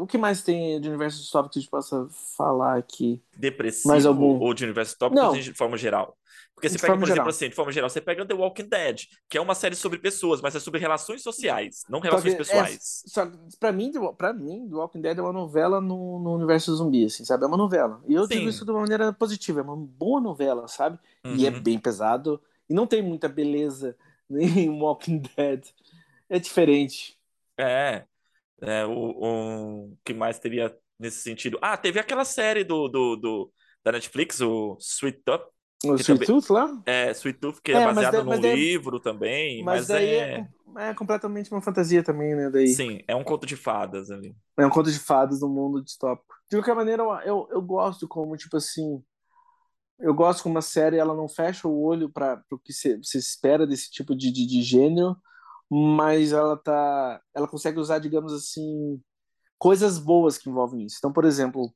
O 0.00 0.06
que 0.06 0.18
mais 0.18 0.42
tem 0.42 0.80
de 0.80 0.88
universo 0.88 1.18
distópico 1.18 1.52
que 1.52 1.58
a 1.58 1.62
gente 1.62 1.70
possa 1.70 2.08
falar 2.36 2.76
aqui? 2.76 3.22
Depressivo 3.36 3.88
mais 3.88 4.04
algum? 4.04 4.38
ou 4.38 4.52
de 4.52 4.64
universo 4.64 4.92
distópico 4.92 5.20
Não. 5.20 5.32
de 5.32 5.54
forma 5.54 5.76
geral? 5.76 6.16
Porque 6.56 6.70
você 6.70 6.76
de 6.76 6.80
pega, 6.80 6.96
por 6.98 7.06
exemplo, 7.06 7.28
assim, 7.28 7.48
de 7.50 7.54
forma 7.54 7.70
geral, 7.70 7.90
você 7.90 8.00
pega 8.00 8.24
The 8.24 8.32
Walking 8.32 8.66
Dead, 8.66 9.02
que 9.28 9.36
é 9.36 9.40
uma 9.40 9.54
série 9.54 9.76
sobre 9.76 9.98
pessoas, 9.98 10.40
mas 10.40 10.56
é 10.56 10.58
sobre 10.58 10.80
relações 10.80 11.22
sociais, 11.22 11.84
não 11.86 12.00
relações 12.00 12.32
que, 12.32 12.38
pessoais. 12.38 13.04
É, 13.04 13.08
só, 13.10 13.30
pra, 13.60 13.70
mim, 13.70 13.92
pra 14.16 14.32
mim, 14.32 14.66
The 14.66 14.74
Walking 14.74 15.02
Dead 15.02 15.18
é 15.18 15.20
uma 15.20 15.34
novela 15.34 15.82
no, 15.82 16.18
no 16.18 16.34
universo 16.34 16.74
zumbi, 16.74 17.04
assim, 17.04 17.26
sabe? 17.26 17.44
É 17.44 17.46
uma 17.46 17.58
novela. 17.58 18.02
E 18.08 18.14
eu 18.14 18.22
Sim. 18.22 18.38
digo 18.38 18.48
isso 18.48 18.64
de 18.64 18.70
uma 18.70 18.80
maneira 18.80 19.12
positiva, 19.12 19.60
é 19.60 19.62
uma 19.62 19.76
boa 19.76 20.18
novela, 20.18 20.66
sabe? 20.66 20.98
Uhum. 21.22 21.36
E 21.36 21.46
é 21.46 21.50
uhum. 21.50 21.62
bem 21.62 21.78
pesado, 21.78 22.40
e 22.70 22.72
não 22.72 22.86
tem 22.86 23.02
muita 23.02 23.28
beleza 23.28 23.94
em 24.30 24.70
Walking 24.70 25.20
Dead. 25.36 25.62
É 26.26 26.38
diferente. 26.38 27.18
É. 27.58 28.04
é 28.62 28.86
o, 28.86 29.92
que 30.02 30.14
mais 30.14 30.38
teria 30.38 30.74
nesse 30.98 31.20
sentido? 31.20 31.58
Ah, 31.60 31.76
teve 31.76 32.00
aquela 32.00 32.24
série 32.24 32.64
do, 32.64 32.88
do, 32.88 33.16
do 33.16 33.52
da 33.84 33.92
Netflix, 33.92 34.40
o 34.40 34.76
Sweet 34.80 35.20
Tooth, 35.22 35.44
o 35.84 35.94
Sweet 35.94 36.06
também, 36.06 36.26
Tooth 36.26 36.50
lá? 36.50 36.82
É, 36.86 37.10
Sweet 37.10 37.38
Tooth, 37.38 37.60
que 37.62 37.72
é, 37.72 37.76
é 37.76 37.86
baseado 37.86 38.24
num 38.24 38.40
livro 38.40 38.98
também, 38.98 39.62
mas, 39.62 39.80
mas 39.80 39.88
daí 39.88 40.08
é... 40.08 40.48
é... 40.76 40.94
completamente 40.94 41.50
uma 41.52 41.60
fantasia 41.60 42.02
também, 42.02 42.34
né? 42.34 42.50
Daí. 42.50 42.68
Sim, 42.68 43.00
é 43.06 43.14
um 43.14 43.24
conto 43.24 43.46
de 43.46 43.56
fadas 43.56 44.10
ali. 44.10 44.34
É 44.58 44.66
um 44.66 44.70
conto 44.70 44.90
de 44.90 44.98
fadas 44.98 45.40
no 45.40 45.48
mundo 45.48 45.82
distópico. 45.82 46.34
De 46.50 46.56
qualquer 46.56 46.74
maneira, 46.74 47.02
eu, 47.24 47.48
eu 47.50 47.60
gosto 47.60 48.08
como, 48.08 48.36
tipo 48.36 48.56
assim, 48.56 49.02
eu 49.98 50.14
gosto 50.14 50.42
como 50.42 50.54
uma 50.54 50.62
série 50.62 50.98
ela 50.98 51.14
não 51.14 51.28
fecha 51.28 51.66
o 51.66 51.82
olho 51.82 52.10
para 52.10 52.42
o 52.50 52.58
que 52.58 52.72
você 52.72 52.98
espera 53.18 53.66
desse 53.66 53.90
tipo 53.90 54.14
de, 54.14 54.30
de, 54.30 54.46
de 54.46 54.62
gênero, 54.62 55.16
mas 55.70 56.32
ela 56.32 56.56
tá, 56.56 57.20
ela 57.34 57.48
consegue 57.48 57.78
usar, 57.78 57.98
digamos 57.98 58.32
assim, 58.32 59.00
coisas 59.58 59.98
boas 59.98 60.38
que 60.38 60.48
envolvem 60.48 60.84
isso. 60.84 60.96
Então, 60.98 61.12
por 61.12 61.24
exemplo, 61.24 61.72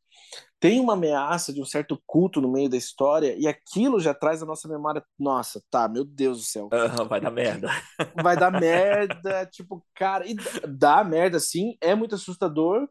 tem 0.60 0.78
uma 0.78 0.92
ameaça 0.92 1.54
de 1.54 1.60
um 1.60 1.64
certo 1.64 2.00
culto 2.06 2.38
no 2.38 2.52
meio 2.52 2.68
da 2.68 2.76
história 2.76 3.34
e 3.38 3.48
aquilo 3.48 3.98
já 3.98 4.12
traz 4.12 4.42
a 4.42 4.46
nossa 4.46 4.68
memória. 4.68 5.02
Nossa, 5.18 5.62
tá, 5.70 5.88
meu 5.88 6.04
Deus 6.04 6.38
do 6.38 6.44
céu. 6.44 6.68
Uhum, 6.70 7.08
vai 7.08 7.18
dar 7.18 7.30
merda. 7.30 7.68
Vai 8.22 8.36
dar 8.36 8.50
merda, 8.50 9.46
tipo, 9.46 9.82
cara, 9.94 10.26
e 10.26 10.34
dá 10.68 11.02
merda 11.02 11.40
sim, 11.40 11.76
é 11.80 11.94
muito 11.94 12.14
assustador, 12.14 12.86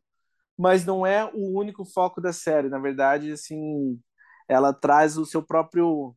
mas 0.58 0.86
não 0.86 1.06
é 1.06 1.26
o 1.26 1.58
único 1.58 1.86
foco 1.86 2.20
da 2.20 2.34
série. 2.34 2.70
Na 2.70 2.80
verdade, 2.80 3.32
assim, 3.32 4.00
ela 4.48 4.74
traz 4.74 5.18
o 5.18 5.26
seu 5.26 5.44
próprio, 5.44 6.16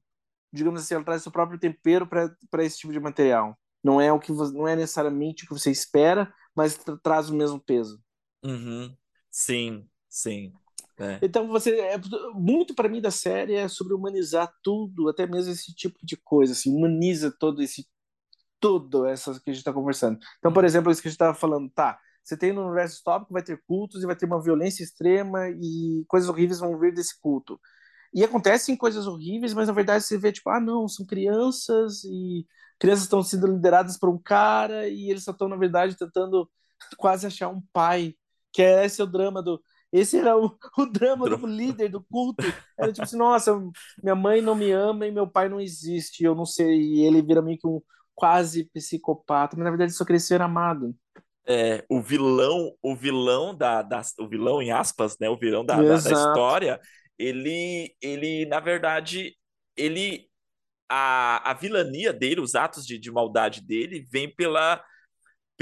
digamos 0.52 0.80
assim, 0.80 0.94
ela 0.94 1.04
traz 1.04 1.20
o 1.20 1.24
seu 1.24 1.32
próprio 1.32 1.58
tempero 1.58 2.06
para 2.06 2.64
esse 2.64 2.78
tipo 2.78 2.92
de 2.92 3.00
material. 3.00 3.58
Não 3.84 4.00
é 4.00 4.10
o 4.12 4.18
que 4.18 4.32
não 4.32 4.66
é 4.66 4.74
necessariamente 4.74 5.44
o 5.44 5.48
que 5.48 5.52
você 5.52 5.70
espera, 5.70 6.32
mas 6.54 6.76
tra 6.76 6.96
traz 7.02 7.28
o 7.28 7.34
mesmo 7.34 7.60
peso. 7.60 8.00
Uhum. 8.42 8.96
Sim, 9.30 9.86
sim. 10.08 10.52
É. 10.98 11.18
Então 11.22 11.48
você 11.48 11.78
é 11.80 11.98
muito 12.34 12.74
para 12.74 12.88
mim 12.88 13.00
da 13.00 13.10
série 13.10 13.54
é 13.54 13.68
sobre 13.68 13.94
humanizar 13.94 14.52
tudo, 14.62 15.08
até 15.08 15.26
mesmo 15.26 15.52
esse 15.52 15.74
tipo 15.74 15.98
de 16.02 16.16
coisa, 16.16 16.52
assim, 16.52 16.74
humaniza 16.74 17.34
todo 17.38 17.62
esse 17.62 17.86
tudo 18.60 19.06
essas 19.06 19.38
que 19.38 19.50
a 19.50 19.52
gente 19.52 19.60
está 19.60 19.72
conversando. 19.72 20.18
Então, 20.38 20.52
por 20.52 20.64
exemplo, 20.64 20.92
isso 20.92 21.02
que 21.02 21.08
a 21.08 21.10
gente 21.10 21.16
estava 21.16 21.34
falando, 21.34 21.68
tá? 21.70 21.98
Você 22.22 22.36
tem 22.36 22.52
no 22.52 22.64
universo 22.66 23.02
tópico 23.04 23.32
vai 23.32 23.42
ter 23.42 23.60
cultos 23.66 24.02
e 24.02 24.06
vai 24.06 24.14
ter 24.14 24.26
uma 24.26 24.40
violência 24.40 24.84
extrema 24.84 25.48
e 25.50 26.04
coisas 26.06 26.28
horríveis 26.28 26.60
vão 26.60 26.78
vir 26.78 26.94
desse 26.94 27.20
culto. 27.20 27.58
E 28.14 28.22
acontecem 28.22 28.76
coisas 28.76 29.06
horríveis, 29.06 29.54
mas 29.54 29.68
na 29.68 29.74
verdade 29.74 30.04
você 30.04 30.18
vê 30.18 30.30
tipo, 30.30 30.50
ah, 30.50 30.60
não, 30.60 30.86
são 30.86 31.04
crianças 31.06 32.04
e 32.04 32.46
crianças 32.78 33.04
estão 33.04 33.22
sendo 33.22 33.46
lideradas 33.46 33.98
por 33.98 34.08
um 34.08 34.18
cara 34.18 34.88
e 34.88 35.10
eles 35.10 35.24
só 35.24 35.32
estão 35.32 35.48
na 35.48 35.56
verdade 35.56 35.96
tentando 35.96 36.48
quase 36.96 37.26
achar 37.26 37.48
um 37.48 37.62
pai, 37.72 38.14
que 38.52 38.62
é 38.62 38.84
esse 38.84 39.00
é 39.00 39.04
o 39.04 39.06
drama 39.06 39.42
do 39.42 39.60
esse 39.92 40.18
era 40.18 40.36
o, 40.36 40.56
o 40.78 40.86
drama 40.86 41.28
do 41.28 41.46
líder 41.46 41.90
do 41.90 42.02
culto. 42.02 42.42
Era 42.78 42.92
tipo 42.92 43.02
assim, 43.02 43.16
nossa, 43.16 43.52
minha 44.02 44.14
mãe 44.14 44.40
não 44.40 44.54
me 44.54 44.72
ama 44.72 45.06
e 45.06 45.12
meu 45.12 45.26
pai 45.26 45.48
não 45.48 45.60
existe, 45.60 46.24
eu 46.24 46.34
não 46.34 46.46
sei. 46.46 46.80
E 46.80 47.00
ele 47.02 47.20
vira 47.20 47.42
meio 47.42 47.58
que 47.58 47.66
um 47.66 47.80
quase 48.14 48.64
psicopata, 48.64 49.56
mas 49.56 49.64
na 49.64 49.70
verdade 49.70 49.92
só 49.92 50.04
queria 50.04 50.20
ser 50.20 50.40
amado. 50.40 50.94
É, 51.46 51.84
o 51.88 52.00
vilão, 52.00 52.72
o 52.80 52.94
vilão 52.94 53.54
da, 53.54 53.82
da, 53.82 54.00
o 54.20 54.28
vilão 54.28 54.62
em 54.62 54.70
aspas, 54.70 55.18
né, 55.18 55.28
o 55.28 55.36
vilão 55.36 55.64
da, 55.64 55.74
da, 55.74 55.96
da, 55.96 55.96
história, 55.96 56.80
ele, 57.18 57.92
ele 58.00 58.46
na 58.46 58.60
verdade, 58.60 59.34
ele 59.76 60.28
a, 60.88 61.50
a 61.50 61.54
vilania 61.54 62.12
dele, 62.12 62.40
os 62.40 62.54
atos 62.54 62.86
de, 62.86 62.98
de 62.98 63.10
maldade 63.10 63.60
dele, 63.60 64.06
vem 64.10 64.32
pela 64.32 64.84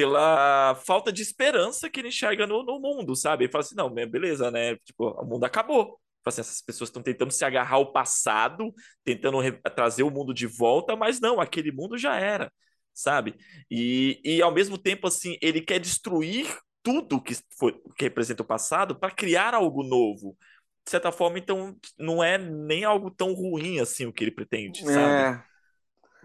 pela 0.00 0.74
falta 0.86 1.12
de 1.12 1.20
esperança 1.20 1.90
que 1.90 2.00
ele 2.00 2.08
enxerga 2.08 2.46
no, 2.46 2.62
no 2.62 2.80
mundo, 2.80 3.14
sabe? 3.14 3.44
Ele 3.44 3.52
fala 3.52 3.62
assim, 3.62 3.74
não, 3.74 3.90
beleza, 3.90 4.50
né? 4.50 4.76
Tipo, 4.76 5.10
o 5.10 5.26
mundo 5.26 5.44
acabou. 5.44 6.00
Assim, 6.24 6.40
essas 6.40 6.62
pessoas 6.62 6.88
estão 6.88 7.02
tentando 7.02 7.30
se 7.30 7.44
agarrar 7.44 7.76
ao 7.76 7.92
passado, 7.92 8.72
tentando 9.04 9.38
trazer 9.74 10.02
o 10.02 10.10
mundo 10.10 10.32
de 10.32 10.46
volta, 10.46 10.96
mas 10.96 11.20
não, 11.20 11.38
aquele 11.38 11.70
mundo 11.70 11.98
já 11.98 12.16
era, 12.16 12.50
sabe? 12.94 13.34
E, 13.70 14.18
e 14.24 14.40
ao 14.40 14.50
mesmo 14.50 14.78
tempo, 14.78 15.06
assim, 15.06 15.36
ele 15.42 15.60
quer 15.60 15.78
destruir 15.78 16.46
tudo 16.82 17.20
que, 17.20 17.34
foi, 17.58 17.78
que 17.94 18.04
representa 18.04 18.42
o 18.42 18.46
passado 18.46 18.98
para 18.98 19.10
criar 19.10 19.52
algo 19.52 19.82
novo. 19.82 20.34
De 20.82 20.90
certa 20.90 21.12
forma, 21.12 21.38
então, 21.38 21.76
não 21.98 22.24
é 22.24 22.38
nem 22.38 22.84
algo 22.84 23.10
tão 23.10 23.34
ruim 23.34 23.80
assim 23.80 24.06
o 24.06 24.12
que 24.14 24.24
ele 24.24 24.30
pretende, 24.30 24.82
sabe? 24.82 25.44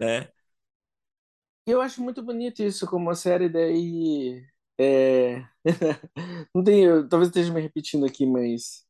Né? 0.00 0.28
Eu 1.66 1.80
acho 1.80 2.02
muito 2.02 2.22
bonito 2.22 2.62
isso 2.62 2.86
como 2.86 3.06
uma 3.06 3.14
série 3.14 3.48
daí. 3.48 4.44
É... 4.78 5.44
não 6.54 6.62
tem, 6.62 6.84
eu, 6.84 7.08
talvez 7.08 7.28
esteja 7.28 7.52
me 7.52 7.60
repetindo 7.60 8.06
aqui, 8.06 8.26
mas 8.26 8.84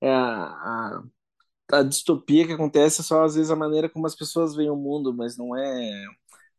é 0.00 0.10
a, 0.10 0.44
a, 0.44 1.04
a, 1.72 1.82
distopia 1.82 2.46
que 2.46 2.52
acontece 2.52 3.00
é 3.00 3.04
só 3.04 3.24
às 3.24 3.34
vezes 3.34 3.50
a 3.50 3.56
maneira 3.56 3.88
como 3.88 4.06
as 4.06 4.14
pessoas 4.14 4.54
veem 4.54 4.70
o 4.70 4.76
mundo, 4.76 5.12
mas 5.14 5.36
não 5.36 5.56
é. 5.56 6.06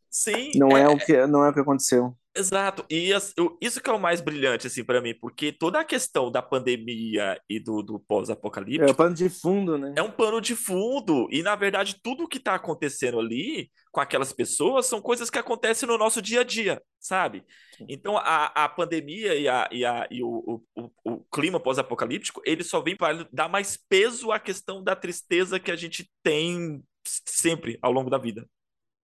Sim. 0.09 0.51
Não 0.55 0.77
é, 0.77 0.83
é 0.83 0.89
o 0.89 0.97
que 0.97 1.25
não 1.27 1.43
é 1.43 1.49
o 1.49 1.53
que 1.53 1.59
aconteceu. 1.59 2.15
Exato, 2.35 2.83
e 2.89 3.13
as- 3.13 3.31
eu- 3.37 3.57
isso 3.61 3.79
que 3.81 3.89
é 3.89 3.93
o 3.93 3.99
mais 3.99 4.19
brilhante, 4.19 4.65
assim, 4.65 4.83
para 4.83 4.99
mim, 5.01 5.13
porque 5.19 5.51
toda 5.51 5.79
a 5.79 5.85
questão 5.85 6.31
da 6.31 6.41
pandemia 6.41 7.39
e 7.47 7.59
do, 7.59 7.83
do 7.83 7.93
É 7.93 7.95
o 7.97 7.99
pós-apocalíptico 7.99 8.97
pano 8.97 9.13
de 9.15 9.29
fundo, 9.29 9.77
né? 9.77 9.93
é 9.95 10.01
um 10.01 10.09
pano 10.11 10.41
de 10.41 10.55
fundo, 10.55 11.27
e 11.31 11.43
na 11.43 11.55
verdade 11.55 11.99
tudo 12.01 12.23
o 12.23 12.27
que 12.27 12.39
tá 12.39 12.55
acontecendo 12.55 13.19
ali 13.19 13.69
com 13.91 14.01
aquelas 14.01 14.33
pessoas 14.33 14.87
são 14.87 14.99
coisas 14.99 15.29
que 15.29 15.37
acontecem 15.37 15.87
no 15.87 15.97
nosso 15.97 16.21
dia 16.23 16.41
a 16.41 16.43
dia, 16.43 16.81
sabe? 16.99 17.43
Então 17.87 18.17
a, 18.17 18.45
a 18.47 18.67
pandemia 18.69 19.35
e, 19.35 19.47
a, 19.47 19.69
e, 19.71 19.85
a, 19.85 20.07
e 20.09 20.23
o, 20.23 20.63
o, 20.75 20.91
o, 21.05 21.19
clima 21.31 21.59
pós-apocalíptico, 21.59 22.41
ele 22.45 22.63
só 22.63 22.81
vem 22.81 22.95
para 22.95 23.27
dar 23.31 23.47
mais 23.47 23.77
peso 23.77 24.31
à 24.31 24.39
questão 24.39 24.83
da 24.83 24.95
tristeza 24.95 25.59
que 25.59 25.69
a 25.71 25.75
gente 25.75 26.09
tem 26.23 26.83
sempre 27.05 27.77
ao 27.81 27.91
longo 27.91 28.09
da 28.09 28.17
vida, 28.17 28.47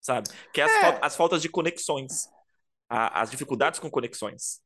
sabe? 0.01 0.27
Que 0.53 0.59
é 0.61 0.65
as, 0.65 0.71
fal- 0.73 0.93
É, 0.93 0.99
as 1.01 1.15
faltas 1.15 1.41
de 1.41 1.47
conexões 1.49 2.27
a- 2.89 3.21
as 3.21 3.31
dificuldades 3.31 3.79
com 3.79 3.89
conexões. 3.89 4.61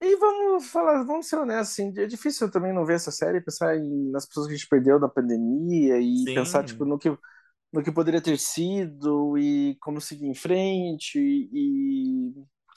e 0.00 0.16
vamos 0.16 0.68
falar, 0.70 1.02
vamos 1.04 1.26
ser 1.28 1.36
honestos, 1.38 1.70
assim, 1.72 1.92
é 2.00 2.06
difícil 2.06 2.50
também 2.50 2.72
não 2.72 2.84
ver 2.86 2.94
essa 2.94 3.10
série 3.10 3.38
e 3.38 3.40
pensar 3.44 3.76
em, 3.76 4.10
nas 4.10 4.26
pessoas 4.26 4.46
que 4.46 4.52
a 4.54 4.56
gente 4.56 4.68
perdeu 4.68 4.98
da 5.00 5.08
pandemia 5.08 6.00
e 6.00 6.28
pensar, 6.32 6.64
tipo, 6.64 6.84
Sim, 6.84 6.90
no 6.90 6.98
que, 6.98 7.10
no 7.72 7.82
que 7.82 7.92
poderia 7.92 8.20
ter 8.22 8.38
sido 8.38 9.36
e 9.38 9.76
como 9.80 10.00
seguir 10.00 10.26
em 10.26 10.34
frente 10.34 11.18
e... 11.18 12.32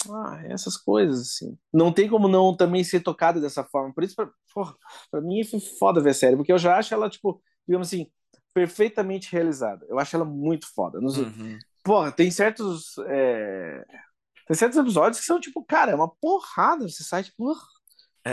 Ah, 0.09 0.41
essas 0.49 0.77
coisas, 0.77 1.21
assim. 1.21 1.57
Não 1.71 1.93
tem 1.93 2.09
como 2.09 2.27
não 2.27 2.57
também 2.57 2.83
ser 2.83 3.01
tocado 3.01 3.39
dessa 3.39 3.63
forma. 3.63 3.93
Por 3.93 4.03
isso, 4.03 4.15
pra, 4.15 4.27
porra, 4.53 4.75
pra 5.11 5.21
mim 5.21 5.43
foi 5.43 5.59
foda 5.59 6.01
ver 6.01 6.09
a 6.09 6.13
série, 6.13 6.35
porque 6.35 6.51
eu 6.51 6.57
já 6.57 6.77
acho 6.77 6.93
ela, 6.93 7.07
tipo, 7.09 7.39
digamos 7.67 7.87
assim, 7.87 8.07
perfeitamente 8.53 9.31
realizada. 9.31 9.85
Eu 9.87 9.99
acho 9.99 10.15
ela 10.15 10.25
muito 10.25 10.67
foda. 10.73 10.99
Nos, 10.99 11.17
uhum. 11.17 11.59
porra, 11.83 12.11
tem 12.11 12.31
certos... 12.31 12.95
é, 13.07 13.85
Tem 14.47 14.55
certos 14.57 14.77
episódios 14.77 15.19
que 15.19 15.25
são 15.25 15.39
tipo, 15.39 15.63
cara, 15.65 15.91
é 15.91 15.95
uma 15.95 16.09
porrada. 16.09 16.87
Você 16.87 17.03
sai 17.03 17.23
tipo, 17.23 17.37
"Porra, 17.37 17.61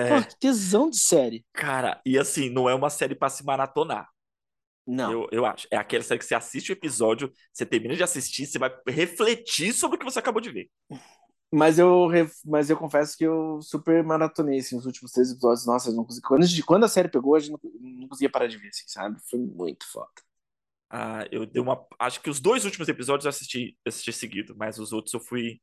porra, 0.07 0.23
É, 0.23 0.23
que 0.25 0.39
tesão 0.41 0.91
de 0.91 0.99
série. 0.99 1.45
cara, 1.53 2.01
e 2.07 2.19
assim, 2.19 2.51
não 2.51 2.69
é 2.69 2.75
uma 2.75 2.91
série 2.91 3.15
pra 3.15 3.29
se 3.29 3.45
maratonar, 3.45 4.09
Não. 4.87 5.13
eu, 5.13 5.29
eu 5.33 5.47
acho. 5.47 5.67
É 5.71 5.77
aquela 5.77 6.03
série 6.03 6.19
que 6.19 6.25
você 6.27 6.35
assiste 6.35 6.71
o 6.71 6.75
episódio, 6.75 7.33
você 7.53 7.67
termina 7.67 7.97
de 7.97 8.03
assistir, 8.03 8.47
você 8.47 8.59
vai 8.59 8.71
refletir 8.89 9.73
sobre 9.73 9.97
o 9.97 9.99
que 10.01 10.05
você 10.05 10.19
acabou 10.19 10.41
de 10.41 10.51
ver. 10.51 10.71
Mas 11.51 11.79
eu, 11.79 12.09
mas 12.45 12.69
eu 12.69 12.77
confesso 12.77 13.17
que 13.17 13.25
eu 13.25 13.61
super 13.63 14.05
maratonei 14.05 14.59
assim, 14.59 14.77
os 14.77 14.85
últimos 14.85 15.13
três 15.13 15.31
episódios. 15.31 15.67
Nossa, 15.67 15.91
não 15.93 16.05
consegui. 16.05 16.27
Quando, 16.27 16.47
quando 16.67 16.85
a 16.85 16.89
série 16.89 17.09
pegou, 17.09 17.35
a 17.35 17.41
gente 17.41 17.53
não, 17.53 17.61
não 18.01 18.09
conseguia 18.09 18.31
parar 18.31 18.49
de 18.49 18.59
ver, 18.59 18.69
assim, 18.69 18.85
sabe? 18.87 19.19
Foi 19.31 19.39
muito 19.39 19.87
foda. 19.91 20.11
Ah, 20.91 21.27
eu 21.31 21.45
dei 21.47 21.61
uma. 21.61 21.87
Acho 21.99 22.21
que 22.23 22.31
os 22.31 22.41
dois 22.41 22.65
últimos 22.65 22.89
episódios 22.89 23.25
eu 23.27 23.31
assisti, 23.31 23.77
eu 23.85 23.89
assisti 23.91 24.13
seguido, 24.13 24.55
mas 24.57 24.79
os 24.79 24.93
outros 24.93 25.13
eu 25.15 25.21
fui, 25.21 25.61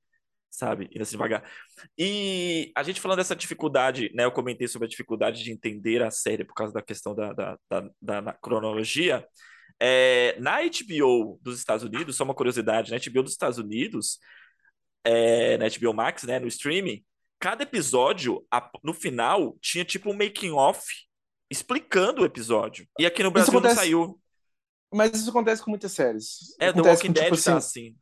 sabe, 0.55 0.89
indo 0.91 1.01
assim 1.01 1.11
devagar. 1.11 1.43
E 1.97 2.71
a 2.75 2.83
gente 2.83 3.01
falando 3.01 3.17
dessa 3.17 3.35
dificuldade, 3.35 4.11
né? 4.13 4.23
Eu 4.25 4.31
comentei 4.31 4.67
sobre 4.67 4.85
a 4.87 4.89
dificuldade 4.89 5.43
de 5.43 5.51
entender 5.51 6.01
a 6.03 6.09
série 6.11 6.43
por 6.43 6.53
causa 6.53 6.73
da 6.73 6.81
questão 6.81 7.13
da, 7.15 7.33
da, 7.33 7.57
da, 7.69 7.89
da- 8.01 8.21
da 8.21 8.33
cronologia. 8.33 9.25
É, 9.79 10.35
na 10.39 10.59
HBO 10.61 11.37
dos 11.41 11.59
Estados 11.59 11.83
Unidos, 11.83 12.15
só 12.15 12.23
uma 12.23 12.33
curiosidade, 12.33 12.91
na 12.91 12.97
HBO 12.97 13.23
dos 13.23 13.33
Estados 13.33 13.57
Unidos, 13.57 14.19
é, 15.03 15.57
na 15.57 15.65
HBO 15.67 15.93
Max, 15.93 16.23
né, 16.23 16.39
no 16.39 16.47
streaming, 16.47 17.03
cada 17.39 17.63
episódio, 17.63 18.43
no 18.83 18.93
final, 18.93 19.57
tinha 19.61 19.83
tipo 19.85 20.09
um 20.09 20.13
making 20.17 20.51
off 20.51 20.85
explicando 21.51 22.21
o 22.21 22.25
episódio. 22.25 22.87
E 22.97 23.05
aqui 23.05 23.21
no 23.21 23.29
Brasil 23.31 23.51
não 23.53 23.59
acontece, 23.59 23.81
saiu. 23.81 24.19
mas 24.91 25.11
isso 25.13 25.29
acontece 25.29 25.61
com 25.61 25.69
muitas 25.69 25.91
séries. 25.91 26.55
É, 26.59 26.71
The 26.73 26.79
Acontece 26.79 26.95
Walking 26.95 27.07
com, 27.07 27.13
tipo 27.13 27.35
Dead 27.35 27.43
tá 27.43 27.57
assim. 27.57 27.95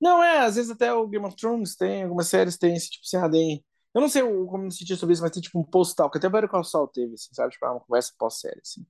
Não, 0.00 0.22
é, 0.22 0.40
às 0.40 0.56
vezes 0.56 0.70
até 0.70 0.92
o 0.92 1.06
Game 1.08 1.24
of 1.26 1.36
Thrones 1.36 1.76
tem, 1.76 2.02
algumas 2.04 2.28
séries 2.28 2.56
tem 2.58 2.74
esse 2.74 2.90
tipo 2.90 3.04
assim, 3.06 3.16
ah, 3.16 3.30
tem. 3.30 3.64
Eu 3.94 4.00
não 4.00 4.08
sei 4.08 4.22
como 4.22 4.58
me 4.58 4.72
sentir 4.72 4.96
sobre 4.96 5.12
isso, 5.14 5.22
mas 5.22 5.30
tem 5.30 5.40
tipo 5.42 5.58
um 5.58 5.64
postal, 5.64 6.10
que 6.10 6.18
até 6.18 6.26
o 6.26 6.30
Better 6.30 6.48
Call 6.50 6.64
Saul 6.64 6.88
teve, 6.88 7.14
assim, 7.14 7.32
sabe? 7.32 7.52
Tipo, 7.52 7.66
ah, 7.66 7.72
uma 7.72 7.80
conversa 7.80 8.12
pós-série, 8.18 8.60
assim. 8.60 8.84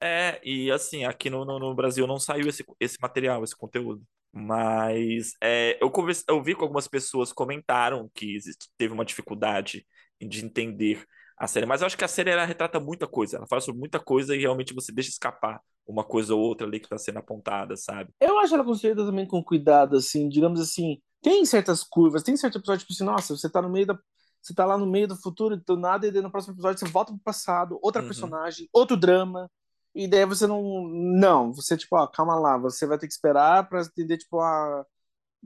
É, 0.00 0.40
e 0.44 0.70
assim, 0.70 1.04
aqui 1.04 1.28
no, 1.28 1.44
no, 1.44 1.58
no 1.58 1.74
Brasil 1.74 2.06
não 2.06 2.18
saiu 2.20 2.48
esse, 2.48 2.64
esse 2.78 2.96
material, 3.00 3.42
esse 3.42 3.56
conteúdo. 3.56 4.02
Mas 4.32 5.32
é, 5.42 5.76
eu, 5.82 5.90
converse, 5.90 6.22
eu 6.28 6.42
vi 6.42 6.54
com 6.54 6.62
algumas 6.62 6.86
pessoas 6.86 7.32
comentaram 7.32 8.08
que 8.14 8.36
existe- 8.36 8.68
teve 8.76 8.92
uma 8.94 9.04
dificuldade 9.04 9.84
de 10.20 10.44
entender 10.44 11.04
a 11.38 11.46
série. 11.46 11.66
Mas 11.66 11.80
eu 11.80 11.86
acho 11.86 11.96
que 11.96 12.04
a 12.04 12.08
série 12.08 12.30
ela 12.30 12.44
retrata 12.44 12.80
muita 12.80 13.06
coisa. 13.06 13.36
Ela 13.38 13.46
fala 13.46 13.60
sobre 13.60 13.80
muita 13.80 14.00
coisa 14.00 14.34
e 14.34 14.40
realmente 14.40 14.74
você 14.74 14.92
deixa 14.92 15.10
escapar 15.10 15.60
uma 15.86 16.04
coisa 16.04 16.34
ou 16.34 16.40
outra 16.40 16.66
ali 16.66 16.78
que 16.80 16.86
está 16.86 16.98
sendo 16.98 17.18
apontada, 17.18 17.76
sabe? 17.76 18.12
Eu 18.20 18.38
acho 18.40 18.54
ela 18.54 18.64
construída 18.64 19.04
também 19.04 19.26
com 19.26 19.42
cuidado, 19.42 19.96
assim, 19.96 20.28
digamos 20.28 20.60
assim. 20.60 21.00
Tem 21.22 21.44
certas 21.44 21.82
curvas, 21.84 22.22
tem 22.22 22.36
certo 22.36 22.58
episódio, 22.58 22.80
tipo 22.80 22.92
assim, 22.92 23.04
nossa, 23.04 23.36
você 23.36 23.48
tá 23.50 23.62
no 23.62 23.70
meio 23.70 23.86
da. 23.86 23.98
Você 24.42 24.54
tá 24.54 24.64
lá 24.64 24.78
no 24.78 24.86
meio 24.86 25.08
do 25.08 25.16
futuro, 25.16 25.56
do 25.56 25.76
nada, 25.76 26.06
e 26.06 26.12
daí 26.12 26.22
no 26.22 26.30
próximo 26.30 26.54
episódio 26.54 26.78
você 26.78 26.86
volta 26.92 27.12
pro 27.12 27.20
passado, 27.22 27.78
outra 27.82 28.02
Uhum, 28.02 28.04
personagem, 28.04 28.68
outro 28.72 28.96
drama, 28.96 29.50
e 29.94 30.08
daí 30.08 30.24
você 30.24 30.46
não. 30.46 30.62
Não, 30.88 31.52
você, 31.52 31.76
tipo, 31.76 31.96
ó, 31.96 32.06
calma 32.06 32.36
lá, 32.38 32.56
você 32.58 32.86
vai 32.86 32.98
ter 32.98 33.06
que 33.08 33.12
esperar 33.12 33.68
pra 33.68 33.80
entender, 33.82 34.18
tipo, 34.18 34.40
a, 34.40 34.84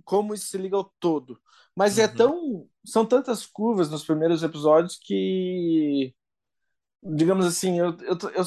como 0.05 0.35
isso 0.35 0.47
se 0.47 0.59
liga 0.59 0.77
ao 0.77 0.85
todo. 1.01 1.41
Mas 1.77 1.99
é 1.99 2.07
uhum, 2.07 2.09
tão. 2.09 2.69
São 2.85 3.07
tantas 3.07 3.47
curvas 3.47 3.91
nos 3.91 4.05
primeiros 4.05 4.43
episódios 4.43 4.99
que 5.03 6.15
digamos 7.03 7.47
assim, 7.47 7.79
eu, 7.79 7.97
eu, 8.03 8.17
eu 8.35 8.45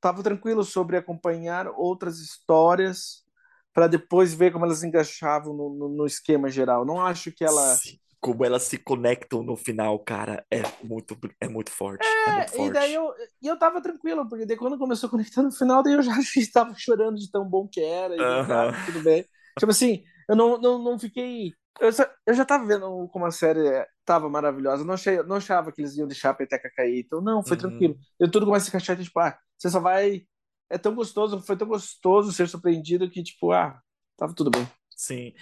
tava 0.00 0.22
tranquilo 0.22 0.64
sobre 0.64 0.96
acompanhar 0.96 1.68
outras 1.68 2.18
histórias 2.20 3.24
para 3.72 3.86
depois 3.88 4.34
ver 4.34 4.52
como 4.52 4.64
elas 4.64 4.84
encaixavam 4.84 5.54
no, 5.54 5.70
no, 5.74 5.88
no 5.88 6.06
esquema 6.06 6.50
geral. 6.50 6.84
Não 6.84 7.00
acho 7.04 7.32
que 7.32 7.44
ela. 7.44 7.82
Sim. 7.82 7.98
Como 8.20 8.42
elas 8.44 8.62
se 8.62 8.78
conectam 8.78 9.42
no 9.42 9.54
final, 9.54 9.98
cara, 9.98 10.46
é 10.50 10.62
muito, 10.82 11.18
é 11.40 11.46
muito 11.46 11.70
forte. 11.70 12.18
É 12.26 12.30
muito 12.32 12.50
É, 12.52 12.64
e 12.64 12.70
daí 12.70 12.92
forte. 12.92 12.94
eu, 12.94 13.12
e 13.40 13.46
eu 13.46 13.58
tava 13.58 13.80
tranquilo, 13.82 14.28
porque 14.28 14.44
daí 14.46 14.56
quando 14.56 14.78
começou 14.78 15.06
a 15.08 15.10
conectar 15.10 15.42
no 15.42 15.52
final, 15.52 15.82
daí 15.82 15.94
eu 15.94 16.02
já 16.02 16.12
estava 16.36 16.74
chorando 16.76 17.16
de 17.18 17.30
tão 17.30 17.48
bom 17.48 17.66
que 17.68 17.80
era, 17.80 18.18
e 18.18 18.24
daí, 18.26 18.42
Aham. 18.42 18.72
ah, 18.72 18.76
tudo 18.84 19.02
bem. 19.02 19.26
Tipo 19.58 19.70
assim, 19.72 20.04
eu 20.28 20.36
não, 20.36 20.58
não, 20.60 20.78
não 20.82 20.98
fiquei. 20.98 21.52
Eu, 21.80 21.92
só- 21.92 22.08
eu 22.26 22.34
já 22.34 22.44
tava 22.44 22.66
vendo 22.66 23.08
como 23.08 23.26
a 23.26 23.30
série 23.30 23.60
tava 24.04 24.28
maravilhosa. 24.28 24.82
Eu 24.82 24.86
não, 24.86 24.94
achei, 24.94 25.22
não 25.22 25.36
achava 25.36 25.72
que 25.72 25.80
eles 25.80 25.96
iam 25.96 26.06
deixar 26.08 26.30
a 26.30 26.34
peteca 26.34 26.70
cair. 26.74 27.00
Então, 27.00 27.20
não, 27.20 27.44
foi 27.44 27.56
tranquilo. 27.56 27.94
Uhum. 27.94 28.00
Eu 28.20 28.30
tudo 28.30 28.46
começa 28.46 28.66
a 28.66 28.68
encaixar, 28.68 28.96
tipo, 28.98 29.18
ah, 29.20 29.36
você 29.58 29.70
só 29.70 29.80
vai. 29.80 30.26
É 30.70 30.78
tão 30.78 30.94
gostoso, 30.94 31.40
foi 31.42 31.56
tão 31.56 31.68
gostoso 31.68 32.32
ser 32.32 32.48
surpreendido 32.48 33.10
que, 33.10 33.22
tipo, 33.22 33.52
ah, 33.52 33.80
tava 34.16 34.34
tudo 34.34 34.50
bem. 34.50 34.66
Sim. 34.96 35.32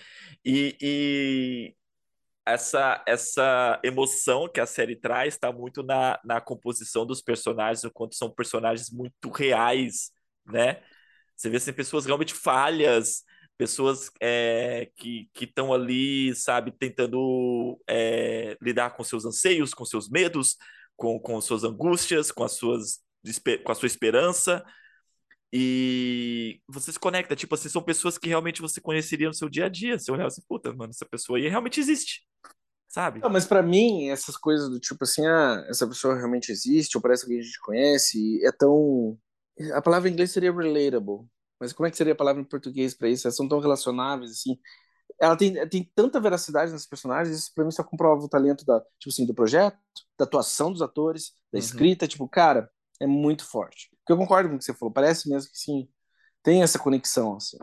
E, 0.44 0.76
e 0.80 1.74
essa, 2.46 3.02
essa 3.06 3.80
emoção 3.84 4.48
que 4.48 4.60
a 4.60 4.66
série 4.66 4.96
traz 4.96 5.34
está 5.34 5.52
muito 5.52 5.82
na, 5.82 6.18
na 6.24 6.40
composição 6.40 7.06
dos 7.06 7.22
personagens, 7.22 7.84
o 7.84 7.90
quanto 7.90 8.14
são 8.16 8.30
personagens 8.30 8.90
muito 8.90 9.30
reais, 9.30 10.10
né? 10.46 10.82
Você 11.36 11.50
vê 11.50 11.56
assim, 11.56 11.72
pessoas 11.72 12.06
realmente 12.06 12.34
falhas, 12.34 13.24
pessoas 13.62 14.11
é, 14.20 14.90
que 14.96 15.31
estão 15.40 15.72
ali, 15.72 16.35
sabe, 16.35 16.72
tentando 16.72 17.81
é, 17.88 18.57
lidar 18.61 18.90
com 18.96 19.05
seus 19.05 19.25
anseios, 19.25 19.72
com 19.72 19.85
seus 19.85 20.11
medos, 20.11 20.57
com, 20.96 21.16
com 21.20 21.40
suas 21.40 21.62
angústias, 21.62 22.33
com 22.33 22.42
as 22.42 22.53
suas 22.53 23.01
com 23.64 23.70
a 23.70 23.75
sua 23.77 23.87
esperança. 23.87 24.64
E 25.53 26.61
você 26.66 26.90
se 26.90 26.98
conecta, 26.98 27.37
tipo 27.37 27.55
assim, 27.55 27.68
são 27.68 27.81
pessoas 27.81 28.18
que 28.18 28.29
realmente 28.29 28.61
você 28.61 28.81
conheceria 28.81 29.29
no 29.29 29.35
seu 29.35 29.48
dia 29.48 29.66
a 29.66 29.68
dia. 29.68 29.96
Você 29.96 30.11
olhava 30.11 30.27
assim, 30.27 30.42
puta, 30.48 30.72
mano, 30.72 30.90
essa 30.90 31.07
pessoa 31.07 31.38
aí 31.38 31.46
realmente 31.46 31.79
existe, 31.79 32.22
sabe? 32.88 33.20
Não, 33.20 33.31
mas 33.31 33.46
pra 33.46 33.62
mim, 33.62 34.09
essas 34.09 34.37
coisas 34.37 34.68
do 34.68 34.81
tipo 34.81 35.05
assim, 35.05 35.25
ah, 35.25 35.64
essa 35.68 35.87
pessoa 35.87 36.16
realmente 36.16 36.51
existe, 36.51 36.96
ou 36.96 37.01
parece 37.01 37.25
que 37.25 37.38
a 37.38 37.40
gente 37.40 37.61
conhece, 37.61 38.44
é 38.44 38.51
tão. 38.51 39.16
A 39.72 39.81
palavra 39.81 40.09
em 40.09 40.12
inglês 40.14 40.33
seria 40.33 40.51
relatable. 40.51 41.29
Mas 41.62 41.72
como 41.75 41.87
é 41.88 41.92
que 41.92 41.96
seria 41.98 42.14
a 42.14 42.16
palavra 42.16 42.42
em 42.42 42.46
português 42.46 42.94
pra 42.94 43.09
isso? 43.09 43.27
Elas 43.29 43.37
são 43.37 43.48
tão 43.48 43.61
relacionáveis, 43.61 44.33
assim. 44.33 44.59
Ela 45.20 45.37
tem, 45.37 45.55
tem 45.68 45.85
tanta 45.94 46.20
veracidade 46.20 46.72
nesses 46.72 46.87
personagens, 46.87 47.37
isso 47.38 47.55
pra 47.55 47.64
mim 47.64 47.70
só 47.70 47.85
comprova 47.85 48.22
o 48.25 48.29
talento 48.29 48.64
da, 48.64 48.81
tipo 48.98 49.10
assim, 49.10 49.27
do 49.27 49.35
projeto, 49.35 49.79
da 50.19 50.25
atuação 50.25 50.73
dos 50.73 50.83
atores, 50.83 51.35
da 51.52 51.58
Uhum, 51.58 51.60
escrita, 51.60 52.08
tipo, 52.08 52.29
cara, 52.29 52.71
é 53.00 53.06
muito 53.06 53.44
forte. 53.46 53.90
Porque 54.00 54.13
eu 54.13 54.17
concordo 54.19 54.48
com 54.50 54.56
o 54.56 54.58
que 54.58 54.65
você 54.65 54.75
falou, 54.75 54.92
parece 54.92 55.29
mesmo 55.31 55.50
que 55.52 55.58
sim, 55.58 55.88
tem 56.42 56.63
essa 56.63 56.79
conexão, 56.79 57.37
assim. 57.37 57.58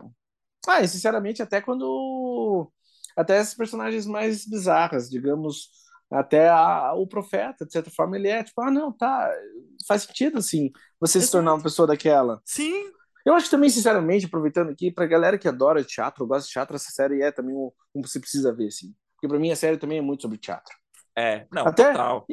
Ah, 0.68 0.80
e 0.82 0.88
sinceramente, 0.88 1.42
até 1.42 1.60
quando. 1.60 2.70
Até 3.16 3.36
essas 3.38 3.54
personagens 3.54 4.06
mais 4.06 4.46
bizarras, 4.46 5.08
digamos, 5.10 5.70
até 6.10 6.48
a- 6.48 6.94
o 6.94 7.06
profeta, 7.06 7.66
de 7.66 7.72
certa 7.72 7.90
forma, 7.90 8.16
ele 8.16 8.28
é 8.28 8.44
tipo, 8.44 8.60
ah, 8.62 8.70
não, 8.70 8.92
tá. 8.92 9.30
Faz 9.86 10.02
sentido, 10.04 10.38
assim, 10.38 10.70
você 11.00 11.20
se 11.22 11.30
tornar 11.30 11.54
uma 11.54 11.62
exato. 11.62 11.62
pessoa 11.62 11.86
daquela. 11.88 12.42
Sim. 12.44 12.92
Eu 13.24 13.34
acho 13.34 13.50
também, 13.50 13.68
sinceramente, 13.68 14.26
aproveitando 14.26 14.70
aqui, 14.70 14.90
pra 14.90 15.06
galera 15.06 15.38
que 15.38 15.48
adora 15.48 15.84
teatro, 15.84 16.26
gosta 16.26 16.46
de 16.46 16.52
teatro, 16.52 16.76
essa 16.76 16.90
série 16.90 17.22
é 17.22 17.30
também 17.30 17.54
um, 17.54 17.70
um 17.94 18.02
que 18.02 18.08
você 18.08 18.20
precisa 18.20 18.52
ver, 18.52 18.68
assim. 18.68 18.94
Porque 19.14 19.28
pra 19.28 19.38
mim 19.38 19.50
a 19.50 19.56
série 19.56 19.76
também 19.76 19.98
é 19.98 20.02
muito 20.02 20.22
sobre 20.22 20.38
teatro. 20.38 20.74
É, 21.16 21.46
não, 21.52 21.66
Até. 21.66 21.92
total. 21.92 22.26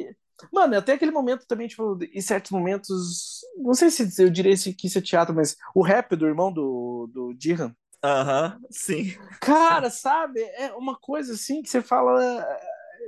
Mano, 0.52 0.76
até 0.76 0.92
aquele 0.92 1.10
momento 1.10 1.46
também, 1.46 1.66
tipo, 1.66 1.98
em 2.12 2.20
certos 2.20 2.52
momentos. 2.52 3.40
Não 3.56 3.74
sei 3.74 3.90
se 3.90 4.22
eu 4.22 4.30
diria 4.30 4.54
que 4.56 4.86
isso 4.86 4.98
é 4.98 5.02
teatro, 5.02 5.34
mas 5.34 5.56
o 5.74 5.82
rap 5.82 6.14
do 6.14 6.26
irmão 6.26 6.52
do, 6.52 7.10
do 7.12 7.36
Jihan. 7.38 7.74
Aham, 8.02 8.58
sim. 8.70 9.16
Cara, 9.40 9.90
sabe? 9.90 10.40
É 10.40 10.72
uma 10.74 10.96
coisa 10.96 11.34
assim 11.34 11.60
que 11.60 11.68
você 11.68 11.82
fala. 11.82 12.22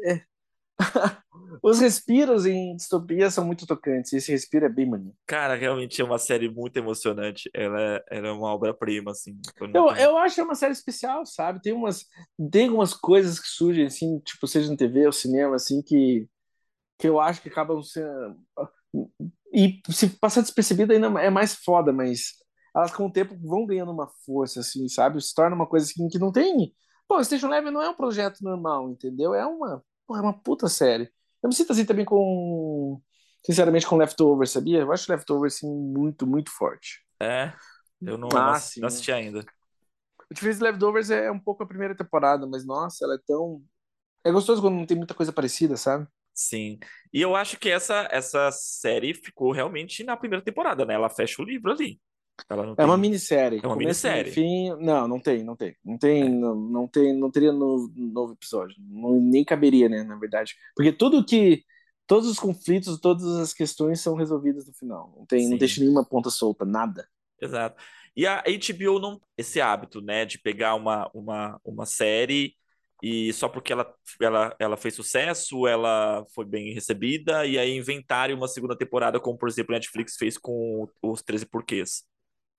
é... 0.05 0.23
Os 1.63 1.81
respiros 1.81 2.47
em 2.47 2.75
distopia 2.75 3.31
são 3.31 3.45
muito 3.45 3.67
tocantes. 3.67 4.13
Esse 4.13 4.33
respiro 4.33 4.67
é 4.67 4.69
bem 4.69 4.89
maneiro. 4.89 5.15
Cara, 5.27 5.55
realmente 5.55 6.01
é 6.01 6.05
uma 6.05 6.19
série 6.19 6.49
muito 6.49 6.77
emocionante. 6.77 7.51
Ela 7.53 7.81
é, 7.81 8.05
ela 8.11 8.29
é 8.29 8.33
uma 8.33 8.53
obra-prima, 8.53 9.11
assim. 9.11 9.39
Eu, 9.75 9.89
eu 9.91 10.17
acho 10.17 10.43
uma 10.43 10.55
série 10.55 10.73
especial, 10.73 11.27
sabe? 11.27 11.61
Tem 11.61 11.73
umas, 11.73 12.07
tem 12.51 12.67
algumas 12.67 12.95
coisas 12.95 13.39
que 13.39 13.49
surgem, 13.49 13.87
assim, 13.87 14.19
tipo, 14.21 14.47
seja 14.47 14.71
na 14.71 14.77
TV 14.77 15.07
ou 15.07 15.13
cinema, 15.13 15.57
assim, 15.57 15.83
que, 15.83 16.27
que 16.99 17.09
eu 17.09 17.21
acho 17.21 17.43
que 17.43 17.49
acabam 17.49 17.83
sendo. 17.83 18.37
E 19.53 19.81
se 19.91 20.09
passar 20.09 20.41
despercebido 20.41 20.93
ainda 20.93 21.09
é 21.21 21.29
mais 21.29 21.55
foda, 21.55 21.93
mas 21.93 22.35
elas 22.75 22.93
com 22.93 23.07
o 23.07 23.13
tempo 23.13 23.37
vão 23.43 23.67
ganhando 23.67 23.93
uma 23.93 24.09
força, 24.25 24.61
assim, 24.61 24.89
sabe? 24.89 25.21
Se 25.21 25.35
torna 25.35 25.55
uma 25.57 25.67
coisa 25.67 25.87
assim, 25.87 26.09
que 26.09 26.19
não 26.19 26.33
tem. 26.33 26.75
Pô, 27.09 27.23
Station 27.23 27.49
Level 27.49 27.73
não 27.73 27.83
é 27.83 27.91
um 27.91 27.97
projeto 27.97 28.39
normal, 28.43 28.91
entendeu? 28.91 29.35
É 29.35 29.45
uma, 29.45 29.83
porra, 30.11 30.19
é 30.19 30.23
uma 30.23 30.33
puta 30.33 30.69
série. 30.69 31.09
Eu 31.41 31.49
me 31.49 31.55
sinto 31.55 31.71
assim 31.71 31.85
também 31.85 32.05
com. 32.05 33.01
Sinceramente, 33.47 33.87
com 33.87 33.97
Leftover, 33.97 34.47
sabia? 34.49 34.81
Eu 34.81 34.93
acho 34.93 35.11
Leftover, 35.11 35.47
assim, 35.47 35.67
muito, 35.73 36.27
muito 36.27 36.51
forte. 36.51 37.01
É, 37.23 37.53
eu 38.03 38.19
não, 38.19 38.29
ah, 38.35 38.59
não, 38.77 38.89
assisti 38.89 39.13
ainda. 39.13 39.47
O 40.29 40.35
difícil 40.35 40.65
Leftovers 40.65 41.11
é 41.11 41.31
um 41.31 41.39
pouco 41.39 41.63
a 41.63 41.67
primeira 41.67 41.95
temporada, 41.95 42.47
mas 42.47 42.67
nossa, 42.67 43.05
ela 43.05 43.15
é 43.15 43.19
tão. 43.25 43.63
É 44.25 44.33
gostoso 44.33 44.61
quando 44.61 44.75
não 44.75 44.85
tem 44.85 44.97
muita 44.97 45.15
coisa 45.15 45.33
parecida, 45.33 45.77
sabe? 45.77 46.07
Sim. 46.35 46.79
E 47.13 47.21
eu 47.23 47.37
acho 47.37 47.57
que 47.59 47.71
essa, 47.71 48.09
essa 48.11 48.51
série 48.51 49.15
ficou 49.15 49.53
realmente 49.53 50.03
na 50.05 50.17
primeira 50.17 50.45
temporada, 50.45 50.85
né? 50.85 50.95
Ela 50.95 51.09
fecha 51.09 51.41
o 51.41 51.45
livro 51.45 51.71
ali. 51.71 52.01
É 52.49 52.75
tem... 52.75 52.85
uma 52.85 52.97
minissérie. 52.97 53.61
É 53.63 53.67
uma 53.67 53.75
Começo 53.75 54.07
minissérie. 54.07 54.33
Fim... 54.33 54.71
Não, 54.79 55.07
não 55.07 55.21
tem, 55.21 55.45
não 55.45 55.57
tem. 55.57 55.77
Não 55.85 55.99
tem, 55.99 56.23
é. 56.23 56.29
não, 56.29 56.55
não, 56.55 56.89
tem, 56.89 57.17
não 57.17 57.31
teria 57.31 57.53
novo, 57.53 57.93
novo 57.97 58.33
episódio. 58.33 58.77
Não, 58.79 59.21
nem 59.21 59.45
caberia, 59.45 59.89
né, 59.89 60.03
na 60.03 60.17
verdade. 60.17 60.55
Porque 60.75 60.93
tudo 60.93 61.25
que 61.25 61.65
todos 62.07 62.29
os 62.29 62.39
conflitos, 62.39 62.99
todas 62.99 63.25
as 63.37 63.53
questões 63.53 64.01
são 64.01 64.15
resolvidas 64.15 64.67
no 64.67 64.73
final. 64.73 65.15
Não 65.17 65.27
tem, 65.27 65.45
Sim. 65.45 65.51
não 65.51 65.59
deixa 65.59 65.81
nenhuma 65.81 66.05
ponta 66.05 66.31
solta, 66.31 66.65
nada. 66.65 67.07
Exato. 67.41 67.83
E 68.17 68.27
a 68.27 68.43
HBO 68.43 68.99
não 68.99 69.21
esse 69.39 69.61
hábito, 69.61 70.01
né, 70.01 70.25
de 70.25 70.39
pegar 70.39 70.75
uma, 70.75 71.11
uma, 71.15 71.61
uma 71.65 71.87
série 71.87 72.55
e 73.03 73.33
só 73.33 73.49
porque 73.49 73.73
ela, 73.73 73.95
ela, 74.21 74.57
ela 74.59 74.77
fez 74.77 74.95
sucesso, 74.95 75.67
ela 75.67 76.25
foi 76.35 76.45
bem 76.45 76.75
recebida, 76.75 77.47
e 77.47 77.59
aí 77.59 77.75
inventarem 77.77 78.37
uma 78.37 78.49
segunda 78.49 78.77
temporada, 78.77 79.19
como 79.19 79.39
por 79.39 79.49
exemplo 79.49 79.75
a 79.75 79.79
Netflix 79.79 80.17
fez 80.17 80.37
com 80.37 80.87
os 81.03 81.23
13 81.23 81.47
Porquês. 81.47 82.03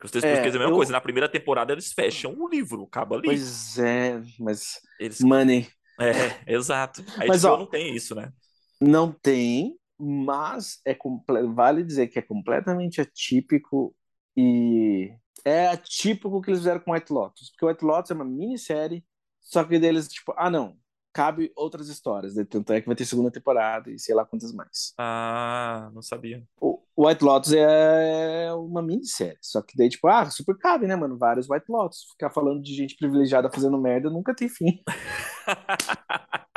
Os 0.06 0.12
13 0.12 0.28
é, 0.28 0.34
Porquês 0.34 0.54
é 0.54 0.58
a 0.58 0.60
mesma 0.60 0.74
eu... 0.74 0.78
coisa, 0.78 0.92
na 0.92 1.02
primeira 1.02 1.30
temporada 1.30 1.74
eles 1.74 1.94
fecham 1.94 2.36
o 2.38 2.48
livro, 2.48 2.84
acaba 2.84 3.16
ali. 3.16 3.26
Pois 3.26 3.78
é, 3.78 4.22
mas. 4.40 4.80
Eles... 5.00 5.22
Money. 5.22 5.68
É, 6.00 6.54
exato. 6.54 7.04
A 7.18 7.28
mas, 7.28 7.44
HBO 7.44 7.52
ó, 7.52 7.58
não 7.58 7.66
tem 7.68 7.96
isso, 7.96 8.16
né? 8.16 8.32
Não 8.80 9.12
tem, 9.12 9.78
mas 10.00 10.80
é 10.84 10.96
comple... 10.96 11.44
vale 11.54 11.84
dizer 11.84 12.08
que 12.08 12.18
é 12.18 12.22
completamente 12.22 13.00
atípico 13.00 13.96
e 14.36 15.12
é 15.46 15.68
atípico 15.68 16.42
que 16.42 16.50
eles 16.50 16.62
fizeram 16.62 16.80
com 16.80 16.92
White 16.92 17.14
Lotus, 17.14 17.52
porque 17.52 17.66
White 17.66 17.86
Lotus 17.86 18.12
é 18.12 18.14
uma 18.14 18.26
minissérie, 18.26 19.06
só 19.40 19.64
que 19.64 19.78
deles, 19.78 20.08
tipo, 20.08 20.34
ah, 20.38 20.50
não, 20.50 20.78
cabe 21.14 21.52
outras 21.56 21.88
histórias, 21.88 22.36
né? 22.36 22.46
tanto 22.46 22.74
é 22.74 22.82
que 22.82 22.88
vai 22.88 22.96
ter 22.96 23.06
segunda 23.06 23.32
temporada 23.32 23.92
e 23.92 24.00
sei 24.00 24.16
lá 24.16 24.26
quantas 24.26 24.54
mais. 24.54 24.94
Ah, 24.98 25.90
não 25.94 26.02
sabia. 26.02 26.44
O 26.60 26.81
White 27.04 27.24
Lotus 27.24 27.52
é 27.54 28.54
uma 28.54 28.82
minissérie, 28.84 29.38
só 29.42 29.60
que 29.62 29.76
daí, 29.76 29.90
tipo, 29.90 30.08
ah, 30.08 30.30
super 30.30 30.56
cabe, 30.56 30.86
né, 30.86 30.96
mano? 30.96 31.18
Vários 31.18 31.50
White 31.50 31.66
Lotus. 31.68 32.06
Ficar 32.12 32.30
falando 32.30 32.62
de 32.62 32.76
gente 32.76 32.96
privilegiada 32.96 33.50
fazendo 33.50 33.82
merda 33.82 34.08
nunca 34.10 34.36
tem 34.36 34.48
fim. 34.48 34.84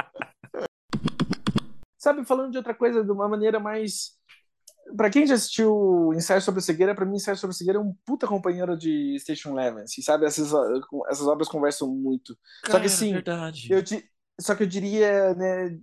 Sabe, 1.97 2.23
falando 2.27 2.51
de 2.51 2.59
outra 2.59 2.75
coisa 2.75 3.03
de 3.03 3.11
uma 3.11 3.27
maneira 3.27 3.59
mais. 3.59 4.19
Pra 4.95 5.09
quem 5.09 5.27
já 5.27 5.35
assistiu 5.35 6.13
Ensaio 6.15 6.43
sobre 6.43 6.59
a 6.59 6.63
Cegueira, 6.63 6.95
pra 6.95 7.07
mim 7.07 7.17
Ensaio 7.17 7.39
sobre 7.39 7.55
a 7.55 7.57
Cegueira 7.57 7.79
é 7.79 7.83
um 7.83 7.95
puta 8.05 8.27
companheiro 8.27 8.77
de 8.77 9.17
Station 9.19 9.59
Eleven, 9.59 9.85
assim, 9.85 10.03
sabe? 10.03 10.27
Essas, 10.27 10.53
essas 11.09 11.27
obras 11.27 11.49
conversam 11.49 11.89
muito. 11.89 12.37
Cara, 12.65 12.75
só 12.75 12.81
que 12.81 12.87
assim, 12.87 13.15
verdade. 13.15 13.73
eu 13.73 13.83
te, 13.83 14.07
só 14.39 14.55
que 14.55 14.65
eu 14.65 14.67
diria, 14.67 15.33
né, 15.35 15.79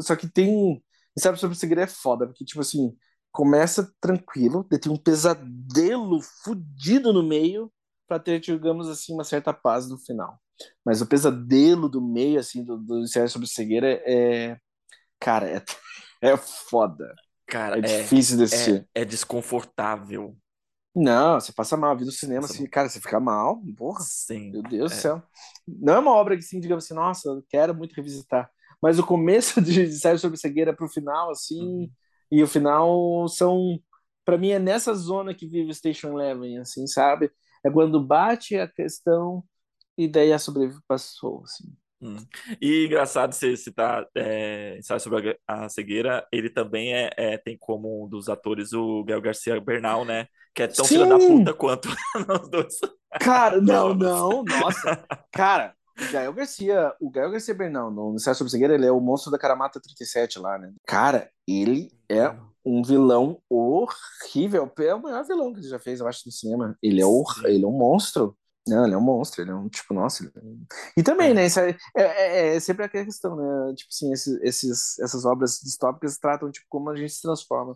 só 0.00 0.16
que 0.16 0.28
tem 0.28 0.82
Ensaio 1.16 1.36
sobre 1.36 1.56
a 1.56 1.58
Cegueira 1.58 1.82
é 1.82 1.86
foda, 1.86 2.26
porque 2.26 2.44
tipo 2.44 2.60
assim, 2.60 2.96
começa 3.32 3.92
tranquilo, 4.00 4.64
tem 4.64 4.90
um 4.92 4.96
pesadelo 4.96 6.20
fudido 6.42 7.12
no 7.12 7.22
meio 7.22 7.72
para 8.08 8.18
ter, 8.18 8.40
digamos 8.40 8.88
assim, 8.88 9.14
uma 9.14 9.24
certa 9.24 9.52
paz 9.52 9.88
no 9.88 9.98
final. 9.98 10.38
Mas 10.84 11.00
o 11.00 11.06
pesadelo 11.06 11.88
do 11.88 12.02
meio, 12.02 12.38
assim, 12.38 12.64
do, 12.64 12.76
do 12.76 13.06
sobre 13.28 13.46
cegueira 13.46 14.02
é, 14.04 14.58
Cara, 15.20 15.48
é, 15.50 15.62
é 16.32 16.36
foda. 16.36 17.14
Cara, 17.46 17.76
é, 17.76 17.78
é 17.78 18.02
difícil 18.02 18.38
de 18.38 18.44
assistir. 18.44 18.88
É, 18.94 19.02
é, 19.02 19.04
desconfortável. 19.04 20.36
Não, 20.96 21.38
você 21.38 21.52
passa 21.52 21.76
mal. 21.76 21.96
Vi 21.96 22.04
no 22.04 22.10
cinema, 22.10 22.46
assim, 22.46 22.66
cara, 22.66 22.88
você 22.88 22.98
fica 22.98 23.20
mal. 23.20 23.60
Porra. 23.76 24.00
Sim. 24.00 24.50
Meu 24.50 24.62
Deus 24.62 24.92
é. 24.92 24.94
do 24.94 25.00
céu. 25.00 25.22
Não 25.68 25.94
é 25.94 25.98
uma 25.98 26.12
obra 26.12 26.36
que, 26.36 26.42
assim, 26.42 26.58
digamos 26.58 26.84
assim, 26.84 26.94
nossa, 26.94 27.28
eu 27.28 27.44
quero 27.48 27.74
muito 27.74 27.94
revisitar. 27.94 28.50
Mas 28.82 28.98
o 28.98 29.06
começo 29.06 29.60
de 29.62 29.82
ensaio 29.82 30.18
sobre 30.18 30.38
cegueira 30.38 30.74
pro 30.74 30.88
final, 30.88 31.30
assim, 31.30 31.60
uhum. 31.60 31.90
E 32.30 32.42
o 32.42 32.46
final 32.46 33.26
são. 33.28 33.80
para 34.24 34.38
mim, 34.38 34.50
é 34.50 34.58
nessa 34.58 34.94
zona 34.94 35.34
que 35.34 35.46
vive 35.46 35.74
Station 35.74 36.18
Eleven, 36.18 36.58
assim, 36.58 36.86
sabe? 36.86 37.30
É 37.64 37.70
quando 37.70 38.04
bate 38.04 38.56
a 38.56 38.68
questão 38.68 39.44
e 39.96 40.08
daí 40.08 40.32
a 40.32 40.38
sobrevive 40.38 40.80
passou, 40.86 41.42
assim. 41.44 41.64
Hum. 42.02 42.16
E 42.60 42.86
engraçado 42.86 43.34
você 43.34 43.54
citar 43.56 44.06
é, 44.16 44.78
ensaio 44.78 45.00
sobre 45.00 45.38
a, 45.46 45.64
a, 45.64 45.68
cegueira, 45.68 46.26
ele 46.32 46.48
também 46.48 46.94
é, 46.94 47.10
é, 47.14 47.36
tem 47.36 47.58
como 47.58 48.04
um 48.04 48.08
dos 48.08 48.30
atores 48.30 48.72
o 48.72 49.04
Gael 49.04 49.20
Garcia 49.20 49.60
Bernal, 49.60 50.04
né? 50.06 50.26
Que 50.54 50.62
é 50.62 50.66
tão 50.66 50.84
Sim. 50.84 50.94
filho 50.94 51.08
da 51.08 51.18
puta 51.18 51.52
quanto 51.52 51.88
nós 52.26 52.48
dois. 52.48 52.74
Cara, 53.20 53.60
não, 53.60 53.94
não, 53.94 54.42
nossa. 54.42 55.06
Cara, 55.30 55.74
Gael 56.12 56.32
Garcia, 56.32 56.94
o 57.00 57.10
Gael 57.10 57.30
Garcia 57.30 57.54
Bernal, 57.54 57.90
no 57.90 58.14
ensaio 58.14 58.34
sobre 58.34 58.50
cegueira, 58.50 58.74
ele 58.74 58.86
é 58.86 58.92
o 58.92 59.00
monstro 59.00 59.30
da 59.30 59.38
Caramata 59.38 59.80
37 59.80 60.38
lá, 60.38 60.58
né? 60.58 60.72
Cara, 60.86 61.30
ele 61.46 61.90
é 62.08 62.34
um 62.64 62.82
vilão 62.82 63.40
horrível. 63.48 64.70
É 64.78 64.94
o 64.94 65.02
maior 65.02 65.24
vilão 65.24 65.52
que 65.52 65.60
ele 65.60 65.68
já 65.68 65.78
fez, 65.78 66.00
eu 66.00 66.06
acho, 66.06 66.22
no 66.26 66.32
cinema. 66.32 66.76
Ele 66.82 67.00
é, 67.00 67.06
hor... 67.06 67.26
ele 67.44 67.64
é 67.64 67.68
um 67.68 67.72
monstro. 67.72 68.36
Não, 68.66 68.84
ele 68.84 68.94
é 68.94 68.96
um 68.96 69.02
monstro, 69.02 69.42
ele 69.42 69.50
é 69.50 69.54
um 69.54 69.68
tipo, 69.68 69.94
nossa. 69.94 70.24
É 70.24 70.40
e 70.96 71.02
também, 71.02 71.30
é. 71.30 71.34
né? 71.34 71.46
Isso 71.46 71.58
é, 71.60 71.76
é, 71.96 72.02
é, 72.02 72.56
é 72.56 72.60
sempre 72.60 72.84
aquela 72.84 73.04
questão, 73.04 73.34
né? 73.34 73.74
Tipo 73.74 73.88
assim, 73.90 74.12
esses, 74.12 74.40
esses, 74.42 74.98
essas 74.98 75.24
obras 75.24 75.58
distópicas 75.62 76.18
tratam, 76.18 76.50
tipo, 76.50 76.66
como 76.68 76.90
a 76.90 76.96
gente 76.96 77.12
se 77.12 77.22
transforma. 77.22 77.74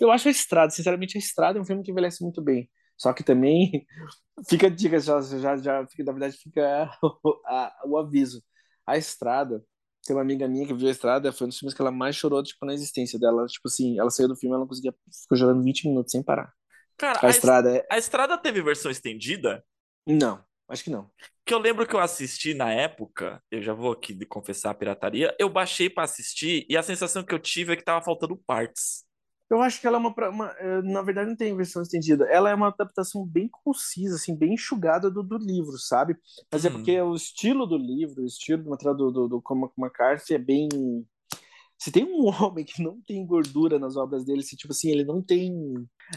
Eu 0.00 0.10
acho 0.10 0.28
a 0.28 0.30
Estrada, 0.30 0.70
sinceramente, 0.70 1.16
a 1.16 1.20
Estrada 1.20 1.58
é 1.58 1.62
um 1.62 1.64
filme 1.64 1.82
que 1.82 1.90
envelhece 1.90 2.22
muito 2.22 2.42
bem. 2.42 2.70
Só 2.96 3.12
que 3.12 3.22
também 3.22 3.86
fica 4.48 4.70
dica, 4.70 4.98
já, 4.98 5.20
já, 5.20 5.56
já 5.56 5.86
fica, 5.86 6.04
na 6.04 6.12
verdade, 6.12 6.36
fica 6.36 6.90
o, 7.02 7.40
a, 7.46 7.72
o 7.86 7.98
aviso. 7.98 8.42
A 8.86 8.96
Estrada, 8.96 9.64
tem 10.04 10.14
uma 10.14 10.22
amiga 10.22 10.46
minha 10.46 10.66
que 10.66 10.74
viu 10.74 10.88
a 10.88 10.90
Estrada, 10.90 11.32
foi 11.32 11.46
um 11.46 11.48
dos 11.48 11.58
filmes 11.58 11.74
que 11.74 11.80
ela 11.80 11.90
mais 11.90 12.14
chorou, 12.16 12.42
tipo, 12.42 12.64
na 12.66 12.74
existência 12.74 13.18
dela. 13.18 13.46
Tipo 13.46 13.68
assim, 13.68 13.98
ela 13.98 14.10
saiu 14.10 14.28
do 14.28 14.36
filme, 14.36 14.54
ela 14.54 14.60
não 14.60 14.68
conseguia, 14.68 14.94
ficou 15.22 15.38
chorando 15.38 15.62
20 15.62 15.88
minutos 15.88 16.12
sem 16.12 16.22
parar. 16.22 16.52
Cara, 16.96 17.18
a, 17.22 17.26
a 17.26 17.30
Estrada 17.30 17.76
é... 17.76 17.86
A 17.90 17.98
Estrada 17.98 18.38
teve 18.38 18.62
versão 18.62 18.90
estendida? 18.90 19.64
Não, 20.06 20.44
acho 20.68 20.84
que 20.84 20.90
não. 20.90 21.10
Que 21.44 21.54
eu 21.54 21.58
lembro 21.58 21.86
que 21.86 21.94
eu 21.94 22.00
assisti 22.00 22.54
na 22.54 22.70
época, 22.72 23.42
eu 23.50 23.62
já 23.62 23.72
vou 23.72 23.92
aqui 23.92 24.14
confessar 24.26 24.70
a 24.70 24.74
pirataria, 24.74 25.34
eu 25.38 25.48
baixei 25.48 25.90
para 25.90 26.04
assistir 26.04 26.66
e 26.68 26.76
a 26.76 26.82
sensação 26.82 27.22
que 27.24 27.34
eu 27.34 27.38
tive 27.38 27.72
é 27.72 27.76
que 27.76 27.84
tava 27.84 28.04
faltando 28.04 28.36
partes. 28.46 29.04
Eu 29.50 29.60
acho 29.60 29.80
que 29.80 29.86
ela 29.86 29.98
é 29.98 30.00
uma, 30.00 30.14
uma, 30.30 30.50
eh, 30.58 30.82
Na 30.82 31.02
verdade, 31.02 31.28
não 31.28 31.36
tem 31.36 31.56
versão 31.56 31.82
estendida. 31.82 32.24
Ela 32.26 32.50
é 32.50 32.54
uma 32.54 32.68
adaptação 32.68 33.26
bem 33.26 33.48
concisa, 33.48 34.16
assim, 34.16 34.34
bem 34.36 34.54
enxugada 34.54 35.10
do, 35.10 35.22
do 35.22 35.36
livro, 35.36 35.78
sabe? 35.78 36.16
Mas 36.50 36.64
hum. 36.64 36.68
é 36.68 36.70
porque 36.70 37.00
o 37.00 37.14
estilo 37.14 37.66
do 37.66 37.76
livro, 37.76 38.22
o 38.22 38.26
estilo 38.26 38.62
do 38.62 38.70
material 38.70 38.96
do, 38.96 39.10
do, 39.10 39.28
do 39.28 39.42
Cormac 39.42 39.72
McCarthy 39.78 40.34
é 40.34 40.38
bem 40.38 40.68
se 41.84 41.90
tem 41.90 42.04
um 42.04 42.26
homem 42.42 42.64
que 42.64 42.82
não 42.82 43.00
tem 43.02 43.26
gordura 43.26 43.78
nas 43.78 43.96
obras 43.96 44.24
dele, 44.24 44.42
se 44.42 44.56
tipo 44.56 44.72
assim, 44.72 44.90
ele 44.90 45.04
não 45.04 45.20
tem. 45.20 45.52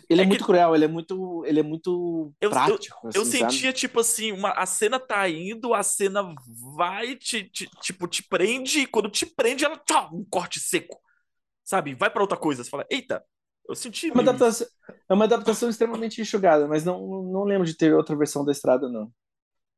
Ele 0.09 0.21
é, 0.21 0.23
é 0.23 0.27
muito 0.27 0.45
cruel, 0.45 0.73
ele 0.73 0.85
é 0.85 0.87
muito, 0.87 1.43
ele 1.45 1.59
é 1.59 1.63
muito 1.63 2.33
eu, 2.39 2.49
prático. 2.49 2.99
Eu, 3.03 3.09
assim, 3.09 3.19
eu 3.19 3.25
sentia, 3.25 3.73
tipo 3.73 3.99
assim, 3.99 4.31
uma, 4.31 4.51
a 4.51 4.65
cena 4.65 4.99
tá 4.99 5.27
indo, 5.29 5.73
a 5.73 5.83
cena 5.83 6.33
vai, 6.75 7.15
te, 7.15 7.43
te, 7.43 7.69
tipo, 7.81 8.07
te 8.07 8.23
prende, 8.23 8.79
e 8.79 8.87
quando 8.87 9.09
te 9.09 9.25
prende, 9.25 9.65
ela 9.65 9.77
tchau, 9.77 10.09
um 10.13 10.25
corte 10.29 10.59
seco. 10.59 10.97
Sabe? 11.67 11.93
Vai 11.93 12.09
para 12.09 12.21
outra 12.21 12.37
coisa. 12.37 12.63
Você 12.63 12.69
fala, 12.69 12.85
eita, 12.89 13.21
eu 13.67 13.75
senti. 13.75 14.07
É 14.07 14.13
uma, 14.13 14.21
adaptação, 14.21 14.67
é 15.09 15.13
uma 15.13 15.25
adaptação 15.25 15.69
extremamente 15.69 16.21
enxugada, 16.21 16.65
mas 16.65 16.85
não, 16.85 17.23
não 17.23 17.43
lembro 17.43 17.67
de 17.67 17.75
ter 17.75 17.93
outra 17.93 18.15
versão 18.15 18.45
da 18.45 18.53
estrada, 18.53 18.87
não. 18.87 19.11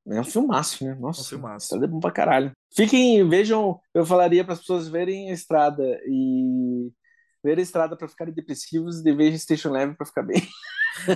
É 0.08 0.22
um 0.22 0.24
filmaço, 0.24 0.86
né? 0.86 0.96
Nossa, 1.00 1.22
um 1.22 1.26
filmaço. 1.26 1.66
estrada 1.66 1.86
é 1.86 1.88
bom 1.88 2.00
pra 2.00 2.12
caralho. 2.12 2.52
Fiquem, 2.72 3.28
vejam, 3.28 3.80
eu 3.92 4.06
falaria 4.06 4.44
para 4.44 4.54
as 4.54 4.60
pessoas 4.60 4.88
verem 4.88 5.32
a 5.32 5.34
estrada 5.34 5.84
e 6.06 6.92
ver 7.44 7.58
a 7.58 7.62
estrada 7.62 7.98
para 7.98 8.08
ficarem 8.08 8.36
depressivos 8.36 9.04
e 9.04 9.12
ver 9.12 9.36
Station 9.40 9.72
Leve 9.72 9.96
para 9.96 10.06
ficar 10.06 10.22
bem. 10.22 10.48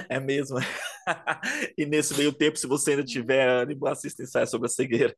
É 0.09 0.19
mesmo. 0.19 0.57
e 1.77 1.85
nesse 1.85 2.15
meio 2.15 2.33
tempo, 2.33 2.57
se 2.57 2.65
você 2.65 2.91
ainda 2.91 3.03
tiver 3.03 3.47
ânimo, 3.47 3.85
assista 3.85 4.23
ensaio 4.23 4.47
sobre 4.47 4.65
a 4.65 4.69
cegueira. 4.69 5.15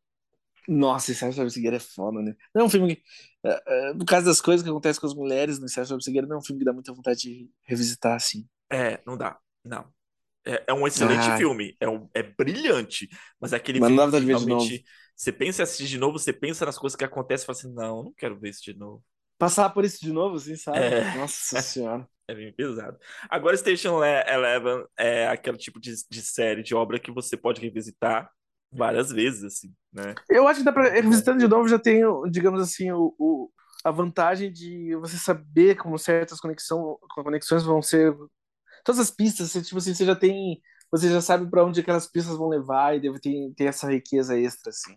Nossa, 0.68 1.11
Excesso 1.11 1.36
sobre 1.36 1.51
Cegueira 1.51 1.78
é 1.78 1.80
foda, 1.80 2.22
né? 2.22 2.36
Não 2.53 2.63
é 2.63 2.66
um 2.66 2.70
filme 2.70 2.95
que, 2.95 3.03
é, 3.45 3.89
é, 3.89 3.93
no 3.93 4.05
caso 4.05 4.26
das 4.26 4.41
coisas 4.41 4.63
que 4.63 4.70
acontecem 4.70 4.99
com 4.99 5.07
as 5.07 5.13
mulheres 5.13 5.59
no 5.59 5.66
Excesso 5.66 5.89
sobre 5.89 6.03
Cegueira, 6.03 6.28
não 6.28 6.38
é 6.38 6.39
um 6.39 6.43
filme 6.43 6.59
que 6.59 6.66
dá 6.66 6.74
muita 6.74 6.93
vontade 6.93 7.22
de 7.22 7.51
revisitar, 7.63 8.16
assim. 8.16 8.47
É, 8.72 9.01
não 9.05 9.18
dá. 9.18 9.39
Não. 9.63 9.93
É, 10.45 10.66
é 10.70 10.74
um 10.74 10.88
excelente 10.88 11.32
Ah, 11.32 11.32
filme. 11.32 11.76
É, 11.80 11.89
um, 11.89 12.09
é 12.13 12.24
brilhante. 12.24 13.09
Mas 13.39 13.53
é 13.53 13.57
aquele 13.57 13.82
mas 13.82 13.91
não 13.93 14.09
filme 14.09 14.11
dá 14.11 14.22
que 14.22 14.26
realmente. 14.26 14.84
Você 15.16 15.32
pensa 15.32 15.61
em 15.61 15.66
assistir 15.66 15.88
de 15.88 15.97
novo, 15.99 16.20
você 16.20 16.34
pensa 16.34 16.66
nas 16.66 16.78
coisas 16.78 16.95
que 16.97 17.05
acontecem 17.05 17.43
e 17.45 17.47
fala 17.47 17.57
assim: 17.59 17.74
não, 17.74 18.03
não 18.05 18.13
quero 18.13 18.39
ver 18.39 18.49
isso 18.51 18.63
de 18.63 18.74
novo. 18.76 19.03
Passar 19.38 19.70
por 19.72 19.86
isso 19.86 19.99
de 20.01 20.11
novo, 20.13 20.38
assim, 20.38 20.55
sabe? 20.55 20.89
É, 20.89 21.05
Nossa 21.11 21.57
senhora. 21.57 22.07
é 22.28 22.36
bem 22.36 22.53
pesado. 22.53 22.97
Agora, 23.30 23.57
Station 23.57 23.99
Le- 23.99 24.24
Eleven 24.28 24.86
é 24.97 25.28
aquele 25.28 25.57
tipo 25.57 25.80
de, 25.80 25.93
de 26.09 26.22
série, 26.22 26.63
de 26.63 26.76
obra 26.76 26.99
que 26.99 27.11
você 27.11 27.38
pode 27.38 27.61
revisitar 27.61 28.30
várias 28.72 29.11
vezes, 29.11 29.43
assim, 29.43 29.74
né? 29.93 30.20
Eu 30.30 30.47
acho 30.47 30.59
que 30.59 30.66
dá 30.66 30.72
pra. 30.72 30.89
Bom. 31.01 31.01
Revisitando 31.01 31.39
de 31.39 31.47
novo, 31.47 31.68
já 31.68 31.80
tem, 31.80 32.01
digamos 32.32 32.61
assim, 32.61 32.91
o, 32.91 33.13
o- 33.20 33.51
a 33.84 33.91
vantagem 33.91 34.51
de 34.51 34.95
você 34.95 35.18
saber 35.18 35.76
como 35.78 35.97
certas 35.99 36.39
conexão, 36.39 36.97
conexões 37.09 37.63
vão 37.63 37.82
ser. 37.82 38.16
Todas 38.86 38.99
as 39.01 39.11
pistas, 39.11 39.51
você, 39.51 39.61
tipo 39.63 39.78
assim, 39.80 39.93
você 39.93 40.05
já 40.05 40.16
tem. 40.16 40.61
Você 40.91 41.09
já 41.11 41.22
sabe 41.22 41.49
pra 41.49 41.66
onde 41.66 41.82
aquelas 41.82 42.07
pistas 42.07 42.38
vão 42.38 42.49
levar 42.49 42.95
e 42.97 43.01
deve 43.01 43.20
ter, 43.20 43.53
ter 43.55 43.66
essa 43.66 43.89
riqueza 43.91 44.39
extra, 44.39 44.70
assim. 44.72 44.95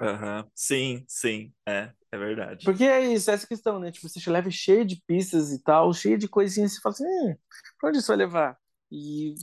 Aham. 0.00 0.48
Sim, 0.54 1.04
sim, 1.08 1.52
é, 1.66 1.92
é 2.12 2.18
verdade. 2.18 2.64
Porque 2.64 2.84
é 2.84 3.12
isso, 3.12 3.30
é 3.30 3.34
essa 3.34 3.46
questão, 3.46 3.78
né? 3.78 3.92
Tipo, 3.92 4.08
você 4.08 4.30
leva 4.30 4.50
cheio 4.50 4.84
de 4.84 4.96
pistas 5.06 5.52
e 5.52 5.62
tal, 5.62 5.92
cheio 5.92 6.16
de 6.18 6.28
coisinhas, 6.28 6.72
você 6.74 6.80
fala 6.80 6.94
assim, 6.94 7.04
hum, 7.04 7.36
pra 7.78 7.88
onde 7.90 7.98
isso 7.98 8.08
vai 8.08 8.16
levar? 8.16 8.58
E 8.90 9.34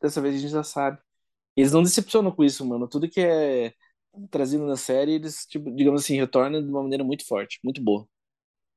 dessa 0.00 0.20
vez 0.20 0.34
a 0.36 0.38
gente 0.38 0.50
já 0.50 0.62
sabe. 0.62 0.98
Eles 1.58 1.72
não 1.72 1.82
decepcionam 1.82 2.30
com 2.30 2.44
isso, 2.44 2.64
mano. 2.64 2.86
Tudo 2.86 3.08
que 3.10 3.20
é 3.20 3.74
trazido 4.30 4.64
na 4.64 4.76
série, 4.76 5.14
eles, 5.14 5.44
tipo, 5.44 5.74
digamos 5.74 6.02
assim, 6.04 6.16
retornam 6.16 6.62
de 6.62 6.68
uma 6.68 6.82
maneira 6.82 7.02
muito 7.02 7.26
forte, 7.26 7.58
muito 7.64 7.82
boa. 7.82 8.08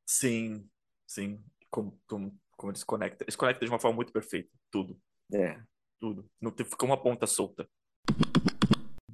Sim, 0.03 0.67
sim. 1.05 1.39
Como, 1.69 1.95
como, 2.07 2.36
como 2.57 2.71
eles 2.71 2.84
conectam. 2.84 3.23
Eles 3.25 3.36
conectam 3.36 3.67
de 3.67 3.71
uma 3.71 3.79
forma 3.79 3.95
muito 3.95 4.11
perfeita. 4.11 4.49
Tudo, 4.71 4.99
É. 5.32 5.59
tudo. 5.99 6.27
Não 6.41 6.51
fica 6.51 6.84
uma 6.84 7.01
ponta 7.01 7.27
solta. 7.27 7.69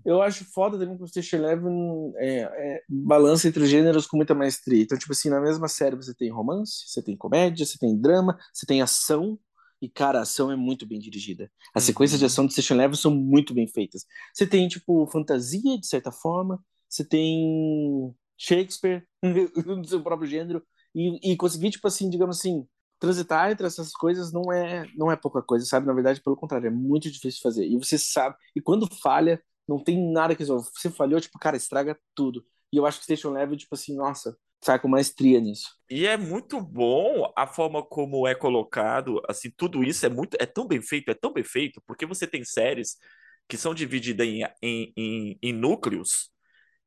Eu 0.05 0.21
acho 0.21 0.45
foda 0.45 0.79
também 0.79 0.95
que 0.95 1.03
o 1.03 1.07
Station 1.07 1.35
Eleven 1.35 2.13
é, 2.15 2.39
é, 2.43 2.83
balança 2.87 3.49
entre 3.49 3.65
gêneros 3.67 4.07
com 4.07 4.15
muita 4.15 4.33
maestria. 4.33 4.81
Então, 4.81 4.97
tipo 4.97 5.11
assim, 5.11 5.29
na 5.29 5.41
mesma 5.41 5.67
série 5.67 5.97
você 5.97 6.15
tem 6.15 6.31
romance, 6.31 6.85
você 6.87 7.03
tem 7.03 7.17
comédia, 7.17 7.65
você 7.65 7.77
tem 7.77 7.99
drama, 7.99 8.39
você 8.53 8.65
tem 8.65 8.81
ação. 8.81 9.37
E, 9.81 9.89
cara, 9.89 10.19
a 10.19 10.21
ação 10.23 10.51
é 10.51 10.55
muito 10.55 10.85
bem 10.87 10.99
dirigida. 10.99 11.51
As 11.73 11.83
sequências 11.83 12.19
de 12.19 12.25
Uhum. 12.25 12.27
ação 12.27 12.45
do 12.45 12.51
Station 12.51 12.73
Eleven 12.75 12.95
são 12.97 13.13
muito 13.15 13.53
bem 13.53 13.67
feitas. 13.67 14.05
Você 14.33 14.47
tem, 14.47 14.67
tipo, 14.67 15.05
fantasia, 15.07 15.77
de 15.79 15.87
certa 15.87 16.11
forma. 16.11 16.63
Você 16.89 17.03
tem 17.05 18.13
Shakespeare, 18.37 19.03
no 19.65 19.85
seu 19.85 20.01
próprio 20.01 20.27
gênero. 20.29 20.63
E, 20.95 21.31
e 21.33 21.37
conseguir, 21.37 21.71
tipo 21.71 21.87
assim, 21.87 22.09
digamos 22.09 22.39
assim, 22.39 22.65
transitar 22.99 23.51
entre 23.51 23.67
essas 23.67 23.91
coisas 23.91 24.31
não 24.33 24.51
é, 24.51 24.87
não 24.95 25.11
é 25.11 25.15
pouca 25.15 25.41
coisa, 25.41 25.65
sabe? 25.65 25.85
Na 25.85 25.93
verdade, 25.93 26.21
pelo 26.21 26.35
contrário, 26.35 26.67
é 26.67 26.71
muito 26.71 27.09
difícil 27.11 27.37
de 27.37 27.41
fazer. 27.41 27.67
E 27.67 27.77
você 27.77 27.97
sabe. 27.97 28.35
E 28.55 28.61
quando 28.61 28.87
falha, 29.01 29.41
não 29.67 29.83
tem 29.83 30.11
nada 30.11 30.33
que 30.35 30.39
resolva. 30.41 30.67
Você 30.73 30.89
falhou, 30.89 31.19
tipo, 31.21 31.37
cara, 31.39 31.57
estraga 31.57 31.97
tudo. 32.15 32.43
E 32.71 32.77
eu 32.77 32.85
acho 32.85 32.97
que 32.99 33.03
Station 33.05 33.31
Level, 33.31 33.57
tipo 33.57 33.75
assim, 33.75 33.95
nossa, 33.95 34.35
sai 34.61 34.79
com 34.79 34.87
maestria 34.87 35.39
nisso. 35.39 35.69
E 35.89 36.05
é 36.05 36.17
muito 36.17 36.59
bom 36.59 37.31
a 37.35 37.47
forma 37.47 37.83
como 37.83 38.27
é 38.27 38.35
colocado, 38.35 39.21
assim, 39.27 39.49
tudo 39.55 39.83
isso 39.83 40.05
é 40.05 40.09
muito, 40.09 40.35
é 40.39 40.45
tão 40.45 40.67
bem 40.67 40.81
feito, 40.81 41.09
é 41.09 41.13
tão 41.13 41.31
bem 41.31 41.43
feito, 41.43 41.81
porque 41.85 42.05
você 42.05 42.27
tem 42.27 42.43
séries 42.43 42.97
que 43.47 43.57
são 43.57 43.73
divididas 43.73 44.27
em, 44.27 44.43
em, 44.61 44.93
em, 44.97 45.39
em 45.41 45.53
núcleos, 45.53 46.29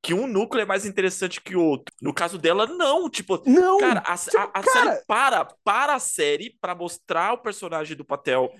que 0.03 0.14
um 0.14 0.27
núcleo 0.27 0.62
é 0.62 0.66
mais 0.66 0.85
interessante 0.87 1.41
que 1.41 1.57
o 1.57 1.62
outro. 1.62 1.95
No 2.01 2.12
caso 2.12 2.39
dela, 2.39 2.66
não, 2.66 3.09
tipo, 3.09 3.43
Não! 3.47 3.79
cara, 3.79 4.01
a, 4.01 4.16
tipo, 4.16 4.37
a, 4.39 4.43
a 4.45 4.62
cara- 4.62 4.93
série 4.95 5.05
para, 5.07 5.45
para 5.64 5.95
a 5.95 5.99
série 5.99 6.57
para 6.61 6.75
mostrar 6.75 7.35
o 7.35 7.39
personagem 7.39 7.97
do 7.97 8.05
Patel 8.05 8.51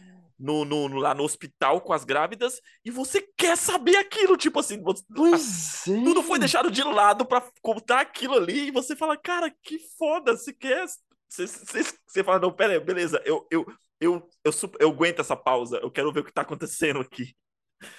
no, 0.41 0.65
no, 0.65 0.89
lá 0.97 1.15
no 1.15 1.23
hospital 1.23 1.81
com 1.81 1.93
as 1.93 2.05
grávidas, 2.05 2.61
e 2.85 2.91
você 2.91 3.21
quer 3.37 3.57
saber 3.57 3.97
aquilo, 3.97 4.37
tipo 4.37 4.59
assim, 4.59 4.81
você- 4.83 5.05
Pois 5.15 5.87
é. 5.87 6.03
tudo 6.03 6.23
foi 6.23 6.39
deixado 6.39 6.71
de 6.71 6.83
lado 6.83 7.25
pra 7.27 7.47
contar 7.63 8.01
aquilo 8.01 8.35
ali 8.35 8.69
e 8.69 8.71
você 8.71 8.97
fala, 8.97 9.17
cara, 9.17 9.55
que 9.63 9.79
foda, 9.99 10.37
você 10.37 10.53
quer. 10.53 10.85
Você, 11.29 11.47
você, 11.47 11.85
você 12.07 12.25
fala, 12.25 12.41
não, 12.41 12.53
pera 12.53 12.73
aí, 12.73 12.81
beleza, 12.81 13.23
eu, 13.25 13.47
eu, 13.51 13.67
eu, 14.01 14.29
eu, 14.43 14.51
su- 14.53 14.73
eu 14.81 14.89
aguento 14.89 15.21
essa 15.21 15.37
pausa, 15.37 15.79
eu 15.79 15.91
quero 15.91 16.13
ver 16.13 16.21
o 16.21 16.25
que 16.25 16.33
tá 16.33 16.43
acontecendo 16.43 17.01
aqui. 17.01 17.35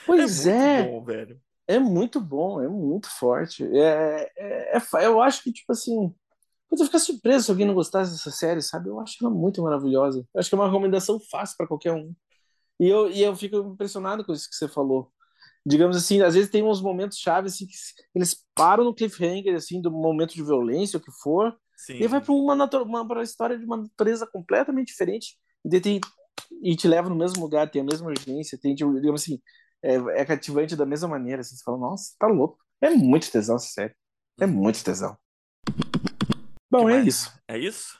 Pois 0.05 0.45
é 0.45 0.51
muito 0.51 0.65
é. 0.65 0.83
bom, 0.83 1.03
velho. 1.05 1.41
É 1.67 1.79
muito 1.79 2.19
bom, 2.19 2.61
é 2.61 2.67
muito 2.67 3.09
forte. 3.17 3.63
É, 3.63 4.29
é, 4.37 4.77
é 4.77 5.05
eu 5.05 5.21
acho 5.21 5.41
que, 5.43 5.53
tipo 5.53 5.71
assim, 5.71 6.13
eu 6.71 6.85
ficar 6.85 6.99
surpreso 6.99 7.45
se 7.45 7.51
alguém 7.51 7.67
não 7.67 7.73
gostasse 7.73 8.11
dessa 8.11 8.31
série, 8.31 8.61
sabe? 8.61 8.89
Eu 8.89 8.99
acho 8.99 9.15
ela 9.21 9.29
muito 9.29 9.61
maravilhosa. 9.61 10.25
Eu 10.33 10.39
acho 10.39 10.49
que 10.49 10.55
é 10.55 10.57
uma 10.57 10.67
recomendação 10.67 11.19
fácil 11.19 11.55
para 11.57 11.67
qualquer 11.67 11.93
um. 11.93 12.13
E 12.81 12.89
eu, 12.89 13.11
e 13.11 13.21
eu 13.21 13.35
fico 13.35 13.57
impressionado 13.57 14.25
com 14.25 14.33
isso 14.33 14.49
que 14.49 14.55
você 14.55 14.67
falou. 14.67 15.11
Digamos 15.63 15.95
assim, 15.95 16.19
às 16.23 16.33
vezes 16.33 16.49
tem 16.49 16.63
uns 16.63 16.81
momentos 16.81 17.19
chave 17.19 17.47
assim, 17.47 17.67
que 17.67 17.73
eles 18.15 18.43
param 18.55 18.83
no 18.83 18.95
cliffhanger, 18.95 19.53
assim, 19.53 19.79
do 19.79 19.91
momento 19.91 20.33
de 20.33 20.41
violência, 20.41 20.97
o 20.97 21.01
que 21.01 21.11
for, 21.21 21.55
Sim. 21.77 21.97
e 21.99 22.07
vai 22.07 22.19
para 22.19 22.33
uma, 22.33 22.55
uma 22.81 23.07
pra 23.07 23.21
história 23.21 23.55
de 23.55 23.63
uma 23.63 23.77
natureza 23.77 24.25
completamente 24.25 24.87
diferente 24.87 25.37
e, 25.63 25.79
tem- 25.79 26.01
e 26.63 26.75
te 26.75 26.87
leva 26.87 27.07
no 27.07 27.15
mesmo 27.15 27.39
lugar, 27.39 27.69
tem 27.69 27.83
a 27.83 27.85
mesma 27.85 28.09
urgência, 28.09 28.57
tem, 28.59 28.73
tipo, 28.73 28.91
digamos 28.95 29.21
assim, 29.21 29.39
é, 29.83 30.21
é 30.21 30.25
cativante 30.25 30.75
da 30.75 30.85
mesma 30.85 31.07
maneira. 31.07 31.41
Assim, 31.41 31.55
você 31.55 31.63
fala, 31.63 31.77
nossa, 31.77 32.15
tá 32.17 32.25
louco. 32.25 32.57
É 32.81 32.89
muito 32.89 33.31
tesão 33.31 33.57
essa 33.57 33.67
série. 33.67 33.95
É 34.39 34.47
muito 34.47 34.83
tesão. 34.83 35.15
Bom, 36.71 36.89
é 36.89 36.99
isso. 37.01 37.31
É 37.47 37.59
isso? 37.59 37.99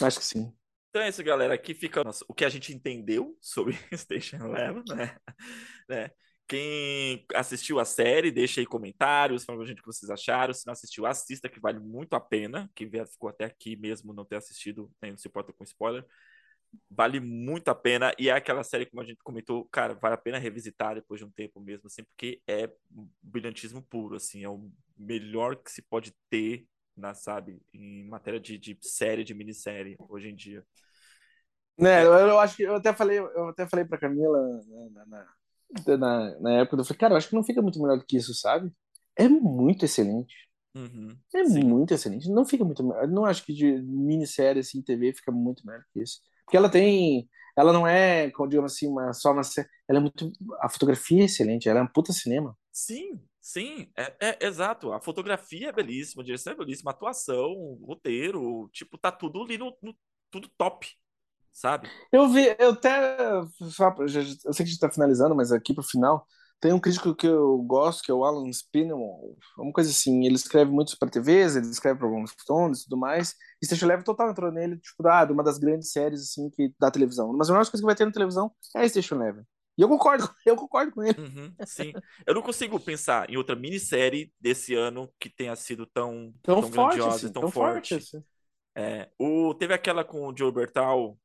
Acho 0.00 0.18
que 0.18 0.24
sim. 0.24 0.50
Então 0.94 1.02
é 1.02 1.08
isso, 1.08 1.24
galera. 1.24 1.54
Aqui 1.54 1.74
fica 1.74 2.04
o 2.28 2.32
que 2.32 2.44
a 2.44 2.48
gente 2.48 2.72
entendeu 2.72 3.36
sobre 3.40 3.72
Station 3.98 4.36
Eleven, 4.36 4.84
né? 4.90 5.16
né? 5.88 6.10
Quem 6.46 7.26
assistiu 7.34 7.80
a 7.80 7.84
série, 7.84 8.30
deixa 8.30 8.60
aí 8.60 8.66
comentários, 8.66 9.44
falando 9.44 9.62
pra 9.62 9.68
gente 9.68 9.80
o 9.80 9.82
que 9.82 9.92
vocês 9.92 10.08
acharam. 10.08 10.54
Se 10.54 10.64
não 10.64 10.72
assistiu, 10.72 11.04
assista, 11.04 11.48
que 11.48 11.58
vale 11.58 11.80
muito 11.80 12.14
a 12.14 12.20
pena. 12.20 12.70
Quem 12.76 12.88
ficou 12.88 13.28
até 13.28 13.44
aqui 13.44 13.74
mesmo 13.74 14.14
não 14.14 14.24
ter 14.24 14.36
assistido, 14.36 14.88
nem 15.02 15.10
não 15.10 15.18
se 15.18 15.26
importa 15.26 15.52
com 15.52 15.64
spoiler. 15.64 16.06
Vale 16.88 17.18
muito 17.18 17.70
a 17.70 17.74
pena. 17.74 18.14
E 18.16 18.28
é 18.28 18.32
aquela 18.32 18.62
série, 18.62 18.86
como 18.86 19.02
a 19.02 19.04
gente 19.04 19.18
comentou, 19.24 19.64
cara, 19.64 19.94
vale 19.94 20.14
a 20.14 20.18
pena 20.18 20.38
revisitar 20.38 20.94
depois 20.94 21.18
de 21.18 21.26
um 21.26 21.30
tempo 21.32 21.58
mesmo, 21.60 21.88
assim, 21.88 22.04
porque 22.04 22.40
é 22.46 22.70
brilhantismo 23.20 23.82
puro, 23.82 24.14
assim, 24.14 24.44
é 24.44 24.48
o 24.48 24.70
melhor 24.96 25.56
que 25.56 25.72
se 25.72 25.82
pode 25.82 26.14
ter, 26.30 26.68
na, 26.96 27.14
sabe, 27.14 27.60
em 27.72 28.06
matéria 28.06 28.38
de, 28.38 28.56
de 28.56 28.78
série, 28.80 29.24
de 29.24 29.34
minissérie, 29.34 29.96
hoje 30.08 30.28
em 30.28 30.36
dia. 30.36 30.64
Né, 31.78 32.04
eu, 32.04 32.12
eu 32.12 32.38
acho 32.38 32.56
que 32.56 32.62
eu 32.62 32.76
até 32.76 32.92
falei, 32.94 33.18
eu 33.18 33.48
até 33.48 33.66
falei 33.68 33.84
pra 33.84 33.98
Camila 33.98 34.38
na, 34.92 35.06
na, 35.06 35.96
na, 35.98 36.40
na 36.40 36.52
época, 36.60 36.80
eu 36.80 36.84
falei, 36.84 36.98
cara, 36.98 37.14
eu 37.14 37.18
acho 37.18 37.28
que 37.28 37.34
não 37.34 37.44
fica 37.44 37.60
muito 37.62 37.80
melhor 37.80 37.98
do 37.98 38.06
que 38.06 38.16
isso, 38.16 38.34
sabe? 38.34 38.72
É 39.16 39.28
muito 39.28 39.84
excelente. 39.84 40.34
Uhum, 40.74 41.20
É 41.34 41.42
sim. 41.42 41.64
muito 41.64 41.92
excelente. 41.94 42.30
Não 42.30 42.44
fica 42.46 42.64
muito 42.64 42.82
melhor. 42.84 43.08
Não 43.08 43.24
acho 43.24 43.44
que 43.44 43.52
de 43.52 43.72
minissérie 43.82 44.60
assim, 44.60 44.80
TV 44.82 45.12
fica 45.14 45.32
muito 45.32 45.66
melhor 45.66 45.84
que 45.92 46.00
isso. 46.02 46.20
Porque 46.44 46.56
ela 46.56 46.68
tem. 46.70 47.28
Ela 47.56 47.72
não 47.72 47.86
é, 47.86 48.30
como 48.30 48.48
digamos 48.48 48.72
assim, 48.72 48.86
uma, 48.88 49.12
só 49.12 49.32
uma 49.32 49.42
série. 49.42 49.68
Ela 49.88 49.98
é 49.98 50.02
muito. 50.02 50.32
A 50.60 50.68
fotografia 50.68 51.22
é 51.22 51.24
excelente, 51.24 51.68
ela 51.68 51.80
é 51.80 51.82
um 51.82 51.86
puta 51.88 52.12
cinema. 52.12 52.56
Sim, 52.72 53.20
sim, 53.40 53.90
é, 53.96 54.16
é- 54.20 54.46
exato. 54.46 54.92
A 54.92 55.00
fotografia 55.00 55.68
é 55.68 55.72
belíssima, 55.72 56.22
a 56.22 56.26
direção 56.26 56.52
é 56.52 56.56
belíssima, 56.56 56.90
a 56.90 56.94
atuação, 56.94 57.52
o 57.52 57.84
roteiro, 57.86 58.68
tipo, 58.72 58.98
tá 58.98 59.12
tudo 59.12 59.42
ali 59.42 59.56
no, 59.58 59.76
no- 59.82 59.96
tudo 60.30 60.48
top, 60.58 60.88
sabe? 61.54 61.88
Eu 62.12 62.28
vi, 62.28 62.54
eu 62.58 62.70
até. 62.70 63.18
Eu 63.30 63.48
sei 63.68 64.52
que 64.56 64.62
a 64.62 64.66
gente 64.66 64.78
tá 64.78 64.90
finalizando, 64.90 65.34
mas 65.34 65.52
aqui 65.52 65.72
pro 65.74 65.82
final. 65.82 66.26
Tem 66.60 66.72
um 66.72 66.80
crítico 66.80 67.14
que 67.14 67.26
eu 67.26 67.58
gosto, 67.58 68.02
que 68.02 68.10
é 68.10 68.14
o 68.14 68.24
Alan 68.24 68.50
Spinell, 68.50 68.98
uma 69.58 69.72
coisa 69.72 69.90
assim. 69.90 70.24
Ele 70.24 70.34
escreve 70.36 70.70
muito 70.70 70.96
para 70.98 71.10
TVs, 71.10 71.56
ele 71.56 71.66
escreve 71.68 71.98
para 71.98 72.08
Rolling 72.08 72.26
Stones 72.26 72.80
e 72.80 72.84
tudo 72.84 72.96
mais. 72.98 73.34
E 73.62 73.66
Station 73.66 73.86
Level 73.86 74.04
total 74.04 74.30
entrou 74.30 74.50
nele, 74.50 74.78
tipo, 74.78 75.06
ah, 75.06 75.24
de 75.26 75.32
uma 75.32 75.42
das 75.42 75.58
grandes 75.58 75.92
séries 75.92 76.22
assim 76.22 76.48
que 76.50 76.72
da 76.80 76.90
televisão. 76.90 77.32
Mas 77.36 77.50
a 77.50 77.52
melhor 77.52 77.64
coisa 77.66 77.82
que 77.82 77.86
vai 77.86 77.94
ter 77.94 78.06
na 78.06 78.12
televisão 78.12 78.50
é 78.76 78.88
Station 78.88 79.16
Level. 79.18 79.44
E 79.76 79.82
eu 79.82 79.88
concordo, 79.88 80.24
eu 80.46 80.56
concordo 80.56 80.92
com 80.92 81.02
ele. 81.02 81.20
Uhum, 81.20 81.54
sim. 81.66 81.92
Eu 82.26 82.34
não 82.34 82.42
consigo 82.42 82.78
pensar 82.80 83.28
em 83.28 83.36
outra 83.36 83.56
minissérie 83.56 84.32
desse 84.40 84.74
ano 84.74 85.12
que 85.18 85.28
tenha 85.28 85.54
sido 85.56 85.84
tão, 85.86 86.32
Tão, 86.42 86.62
tão 86.62 86.72
forte, 86.72 86.96
grandiosa, 86.96 87.16
assim, 87.26 87.32
tão, 87.32 87.42
tão 87.42 87.50
forte. 87.50 87.94
forte. 87.94 88.16
assim. 88.16 88.24
É, 88.76 89.08
o, 89.18 89.54
teve 89.54 89.74
aquela 89.74 90.04
com 90.04 90.26
o 90.28 90.36
Joe 90.36 90.50
Bertal, 90.52 91.18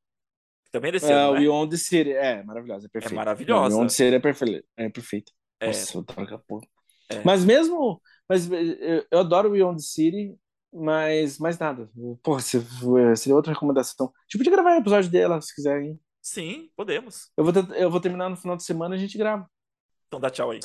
também 0.70 0.88
é 0.90 0.92
desse 0.92 1.10
É, 1.10 1.14
ano, 1.14 1.52
o 1.52 1.64
né? 1.64 1.70
The 1.70 1.76
City, 1.76 2.12
é 2.12 2.42
maravilhosa, 2.42 2.86
é 2.86 2.90
perfeita. 2.90 3.14
maravilhosa. 3.14 3.76
Não, 3.76 3.82
o 3.82 3.86
the 3.86 3.92
City 3.92 4.14
é 4.14 4.20
perfeita. 4.20 4.64
É 4.76 4.88
perfeita. 4.88 5.32
É, 5.60 5.66
Nossa, 5.66 5.98
eu. 5.98 6.04
É. 7.10 7.22
Mas 7.24 7.44
mesmo. 7.44 8.00
Mas 8.28 8.50
eu, 8.50 9.04
eu 9.10 9.18
adoro 9.18 9.48
o 9.48 9.52
Beyond 9.52 9.78
the 9.78 9.82
City, 9.82 10.36
mas 10.72 11.38
mais 11.38 11.58
nada. 11.58 11.90
Porra, 12.22 12.40
se- 12.40 12.60
seria 13.16 13.34
outra 13.34 13.52
recomendação. 13.52 14.06
A 14.06 14.22
gente 14.28 14.38
podia 14.38 14.52
gravar 14.52 14.76
um 14.76 14.80
episódio 14.80 15.10
dela, 15.10 15.40
se 15.40 15.54
quiser, 15.54 15.82
hein? 15.82 16.00
sim, 16.22 16.70
podemos. 16.76 17.30
Eu 17.36 17.44
vou, 17.44 17.52
eu 17.74 17.90
vou 17.90 18.00
terminar 18.00 18.28
no 18.28 18.36
final 18.36 18.56
de 18.56 18.62
semana 18.62 18.94
e 18.94 18.98
a 18.98 19.00
gente 19.00 19.18
grava. 19.18 19.50
Então 20.06 20.20
dá 20.20 20.30
tchau 20.30 20.50
aí. 20.50 20.60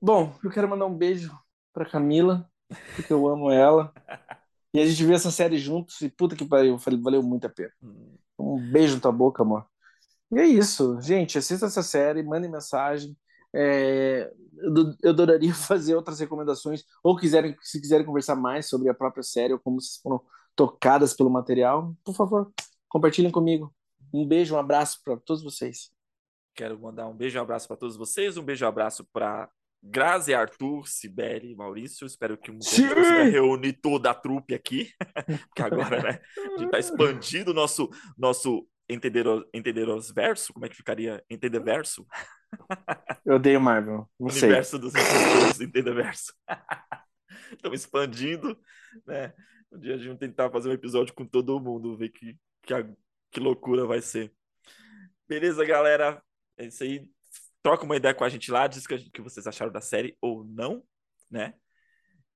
Bom, 0.00 0.34
eu 0.42 0.50
quero 0.50 0.68
mandar 0.68 0.86
um 0.86 0.96
beijo 0.96 1.30
pra 1.72 1.84
Camila, 1.84 2.48
porque 2.96 3.12
eu 3.12 3.28
amo 3.28 3.50
ela. 3.50 3.92
E 4.74 4.80
a 4.80 4.86
gente 4.86 5.04
viu 5.04 5.14
essa 5.14 5.30
série 5.30 5.58
juntos 5.58 6.00
e 6.00 6.08
puta 6.08 6.34
que 6.34 6.46
pariu, 6.46 6.78
valeu 6.78 7.22
muito 7.22 7.46
a 7.46 7.50
pena. 7.50 7.70
Hum. 7.82 8.16
Um 8.42 8.72
beijo 8.72 8.94
na 8.96 9.00
tua 9.00 9.12
boca, 9.12 9.42
amor. 9.42 9.66
E 10.30 10.38
é 10.38 10.46
isso, 10.46 11.00
gente. 11.00 11.38
Assista 11.38 11.66
essa 11.66 11.82
série, 11.82 12.22
mande 12.22 12.48
mensagem. 12.48 13.16
É, 13.54 14.32
eu 15.02 15.10
adoraria 15.10 15.52
fazer 15.54 15.94
outras 15.94 16.18
recomendações, 16.20 16.84
ou 17.02 17.16
quiserem, 17.16 17.56
se 17.60 17.80
quiserem 17.80 18.06
conversar 18.06 18.34
mais 18.34 18.68
sobre 18.68 18.88
a 18.88 18.94
própria 18.94 19.22
série, 19.22 19.52
ou 19.52 19.58
como 19.58 19.80
vocês 19.80 20.00
foram 20.02 20.20
tocadas 20.56 21.14
pelo 21.14 21.30
material, 21.30 21.94
por 22.04 22.14
favor, 22.14 22.52
compartilhem 22.88 23.30
comigo. 23.30 23.74
Um 24.12 24.26
beijo, 24.26 24.54
um 24.54 24.58
abraço 24.58 25.00
para 25.04 25.16
todos 25.16 25.42
vocês. 25.42 25.90
Quero 26.54 26.78
mandar 26.78 27.08
um 27.08 27.16
beijo 27.16 27.38
e 27.38 27.40
um 27.40 27.42
abraço 27.42 27.66
para 27.66 27.76
todos 27.76 27.96
vocês, 27.96 28.36
um 28.36 28.42
beijo 28.42 28.64
e 28.64 28.66
um 28.66 28.68
abraço 28.68 29.06
para 29.12 29.50
Grazi, 29.82 30.32
Arthur, 30.32 30.86
Sibeli, 30.86 31.56
Maurício. 31.56 32.06
Espero 32.06 32.38
que 32.38 32.50
um 32.50 32.58
dia 32.58 32.94
consiga 32.94 33.24
reunir 33.24 33.72
toda 33.72 34.10
a 34.10 34.14
trupe 34.14 34.54
aqui, 34.54 34.92
porque 35.48 35.62
agora, 35.62 36.00
né, 36.00 36.20
a 36.36 36.58
gente 36.58 36.66
está 36.66 36.78
expandindo 36.78 37.50
o 37.50 37.54
nosso, 37.54 37.90
nosso 38.16 38.68
entender, 38.88 39.26
entender 39.52 39.88
os 39.88 40.10
versos. 40.12 40.48
Como 40.48 40.64
é 40.64 40.68
que 40.68 40.76
ficaria? 40.76 41.24
Entender 41.28 41.60
verso? 41.60 42.06
Eu 43.24 43.36
odeio 43.36 43.60
Marvel. 43.60 44.08
Não 44.18 44.28
Universo 44.28 44.70
sei. 44.72 44.80
dos 44.80 44.94
entendedores, 44.94 45.60
entender 45.60 45.94
verso. 45.94 46.32
Estamos 47.52 47.80
expandindo, 47.80 48.58
né? 49.06 49.32
Um 49.70 49.78
dia 49.78 49.94
a 49.94 49.98
gente 49.98 50.18
tentar 50.18 50.50
fazer 50.50 50.68
um 50.68 50.72
episódio 50.72 51.14
com 51.14 51.26
todo 51.26 51.60
mundo, 51.60 51.96
ver 51.96 52.10
que, 52.10 52.36
que, 52.62 52.74
a, 52.74 52.86
que 53.30 53.40
loucura 53.40 53.86
vai 53.86 54.00
ser. 54.00 54.32
Beleza, 55.26 55.64
galera? 55.64 56.22
É 56.56 56.66
isso 56.66 56.82
aí. 56.82 57.10
Troca 57.62 57.84
uma 57.84 57.96
ideia 57.96 58.14
com 58.14 58.24
a 58.24 58.28
gente 58.28 58.50
lá, 58.50 58.66
diz 58.66 58.84
o 58.84 58.88
que 58.88 59.22
vocês 59.22 59.46
acharam 59.46 59.70
da 59.70 59.80
série 59.80 60.16
ou 60.20 60.44
não, 60.44 60.82
né? 61.30 61.54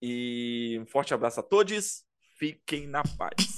E 0.01 0.79
um 0.81 0.87
forte 0.87 1.12
abraço 1.12 1.41
a 1.41 1.43
todos. 1.43 2.05
Fiquem 2.39 2.87
na 2.87 3.03
paz. 3.03 3.55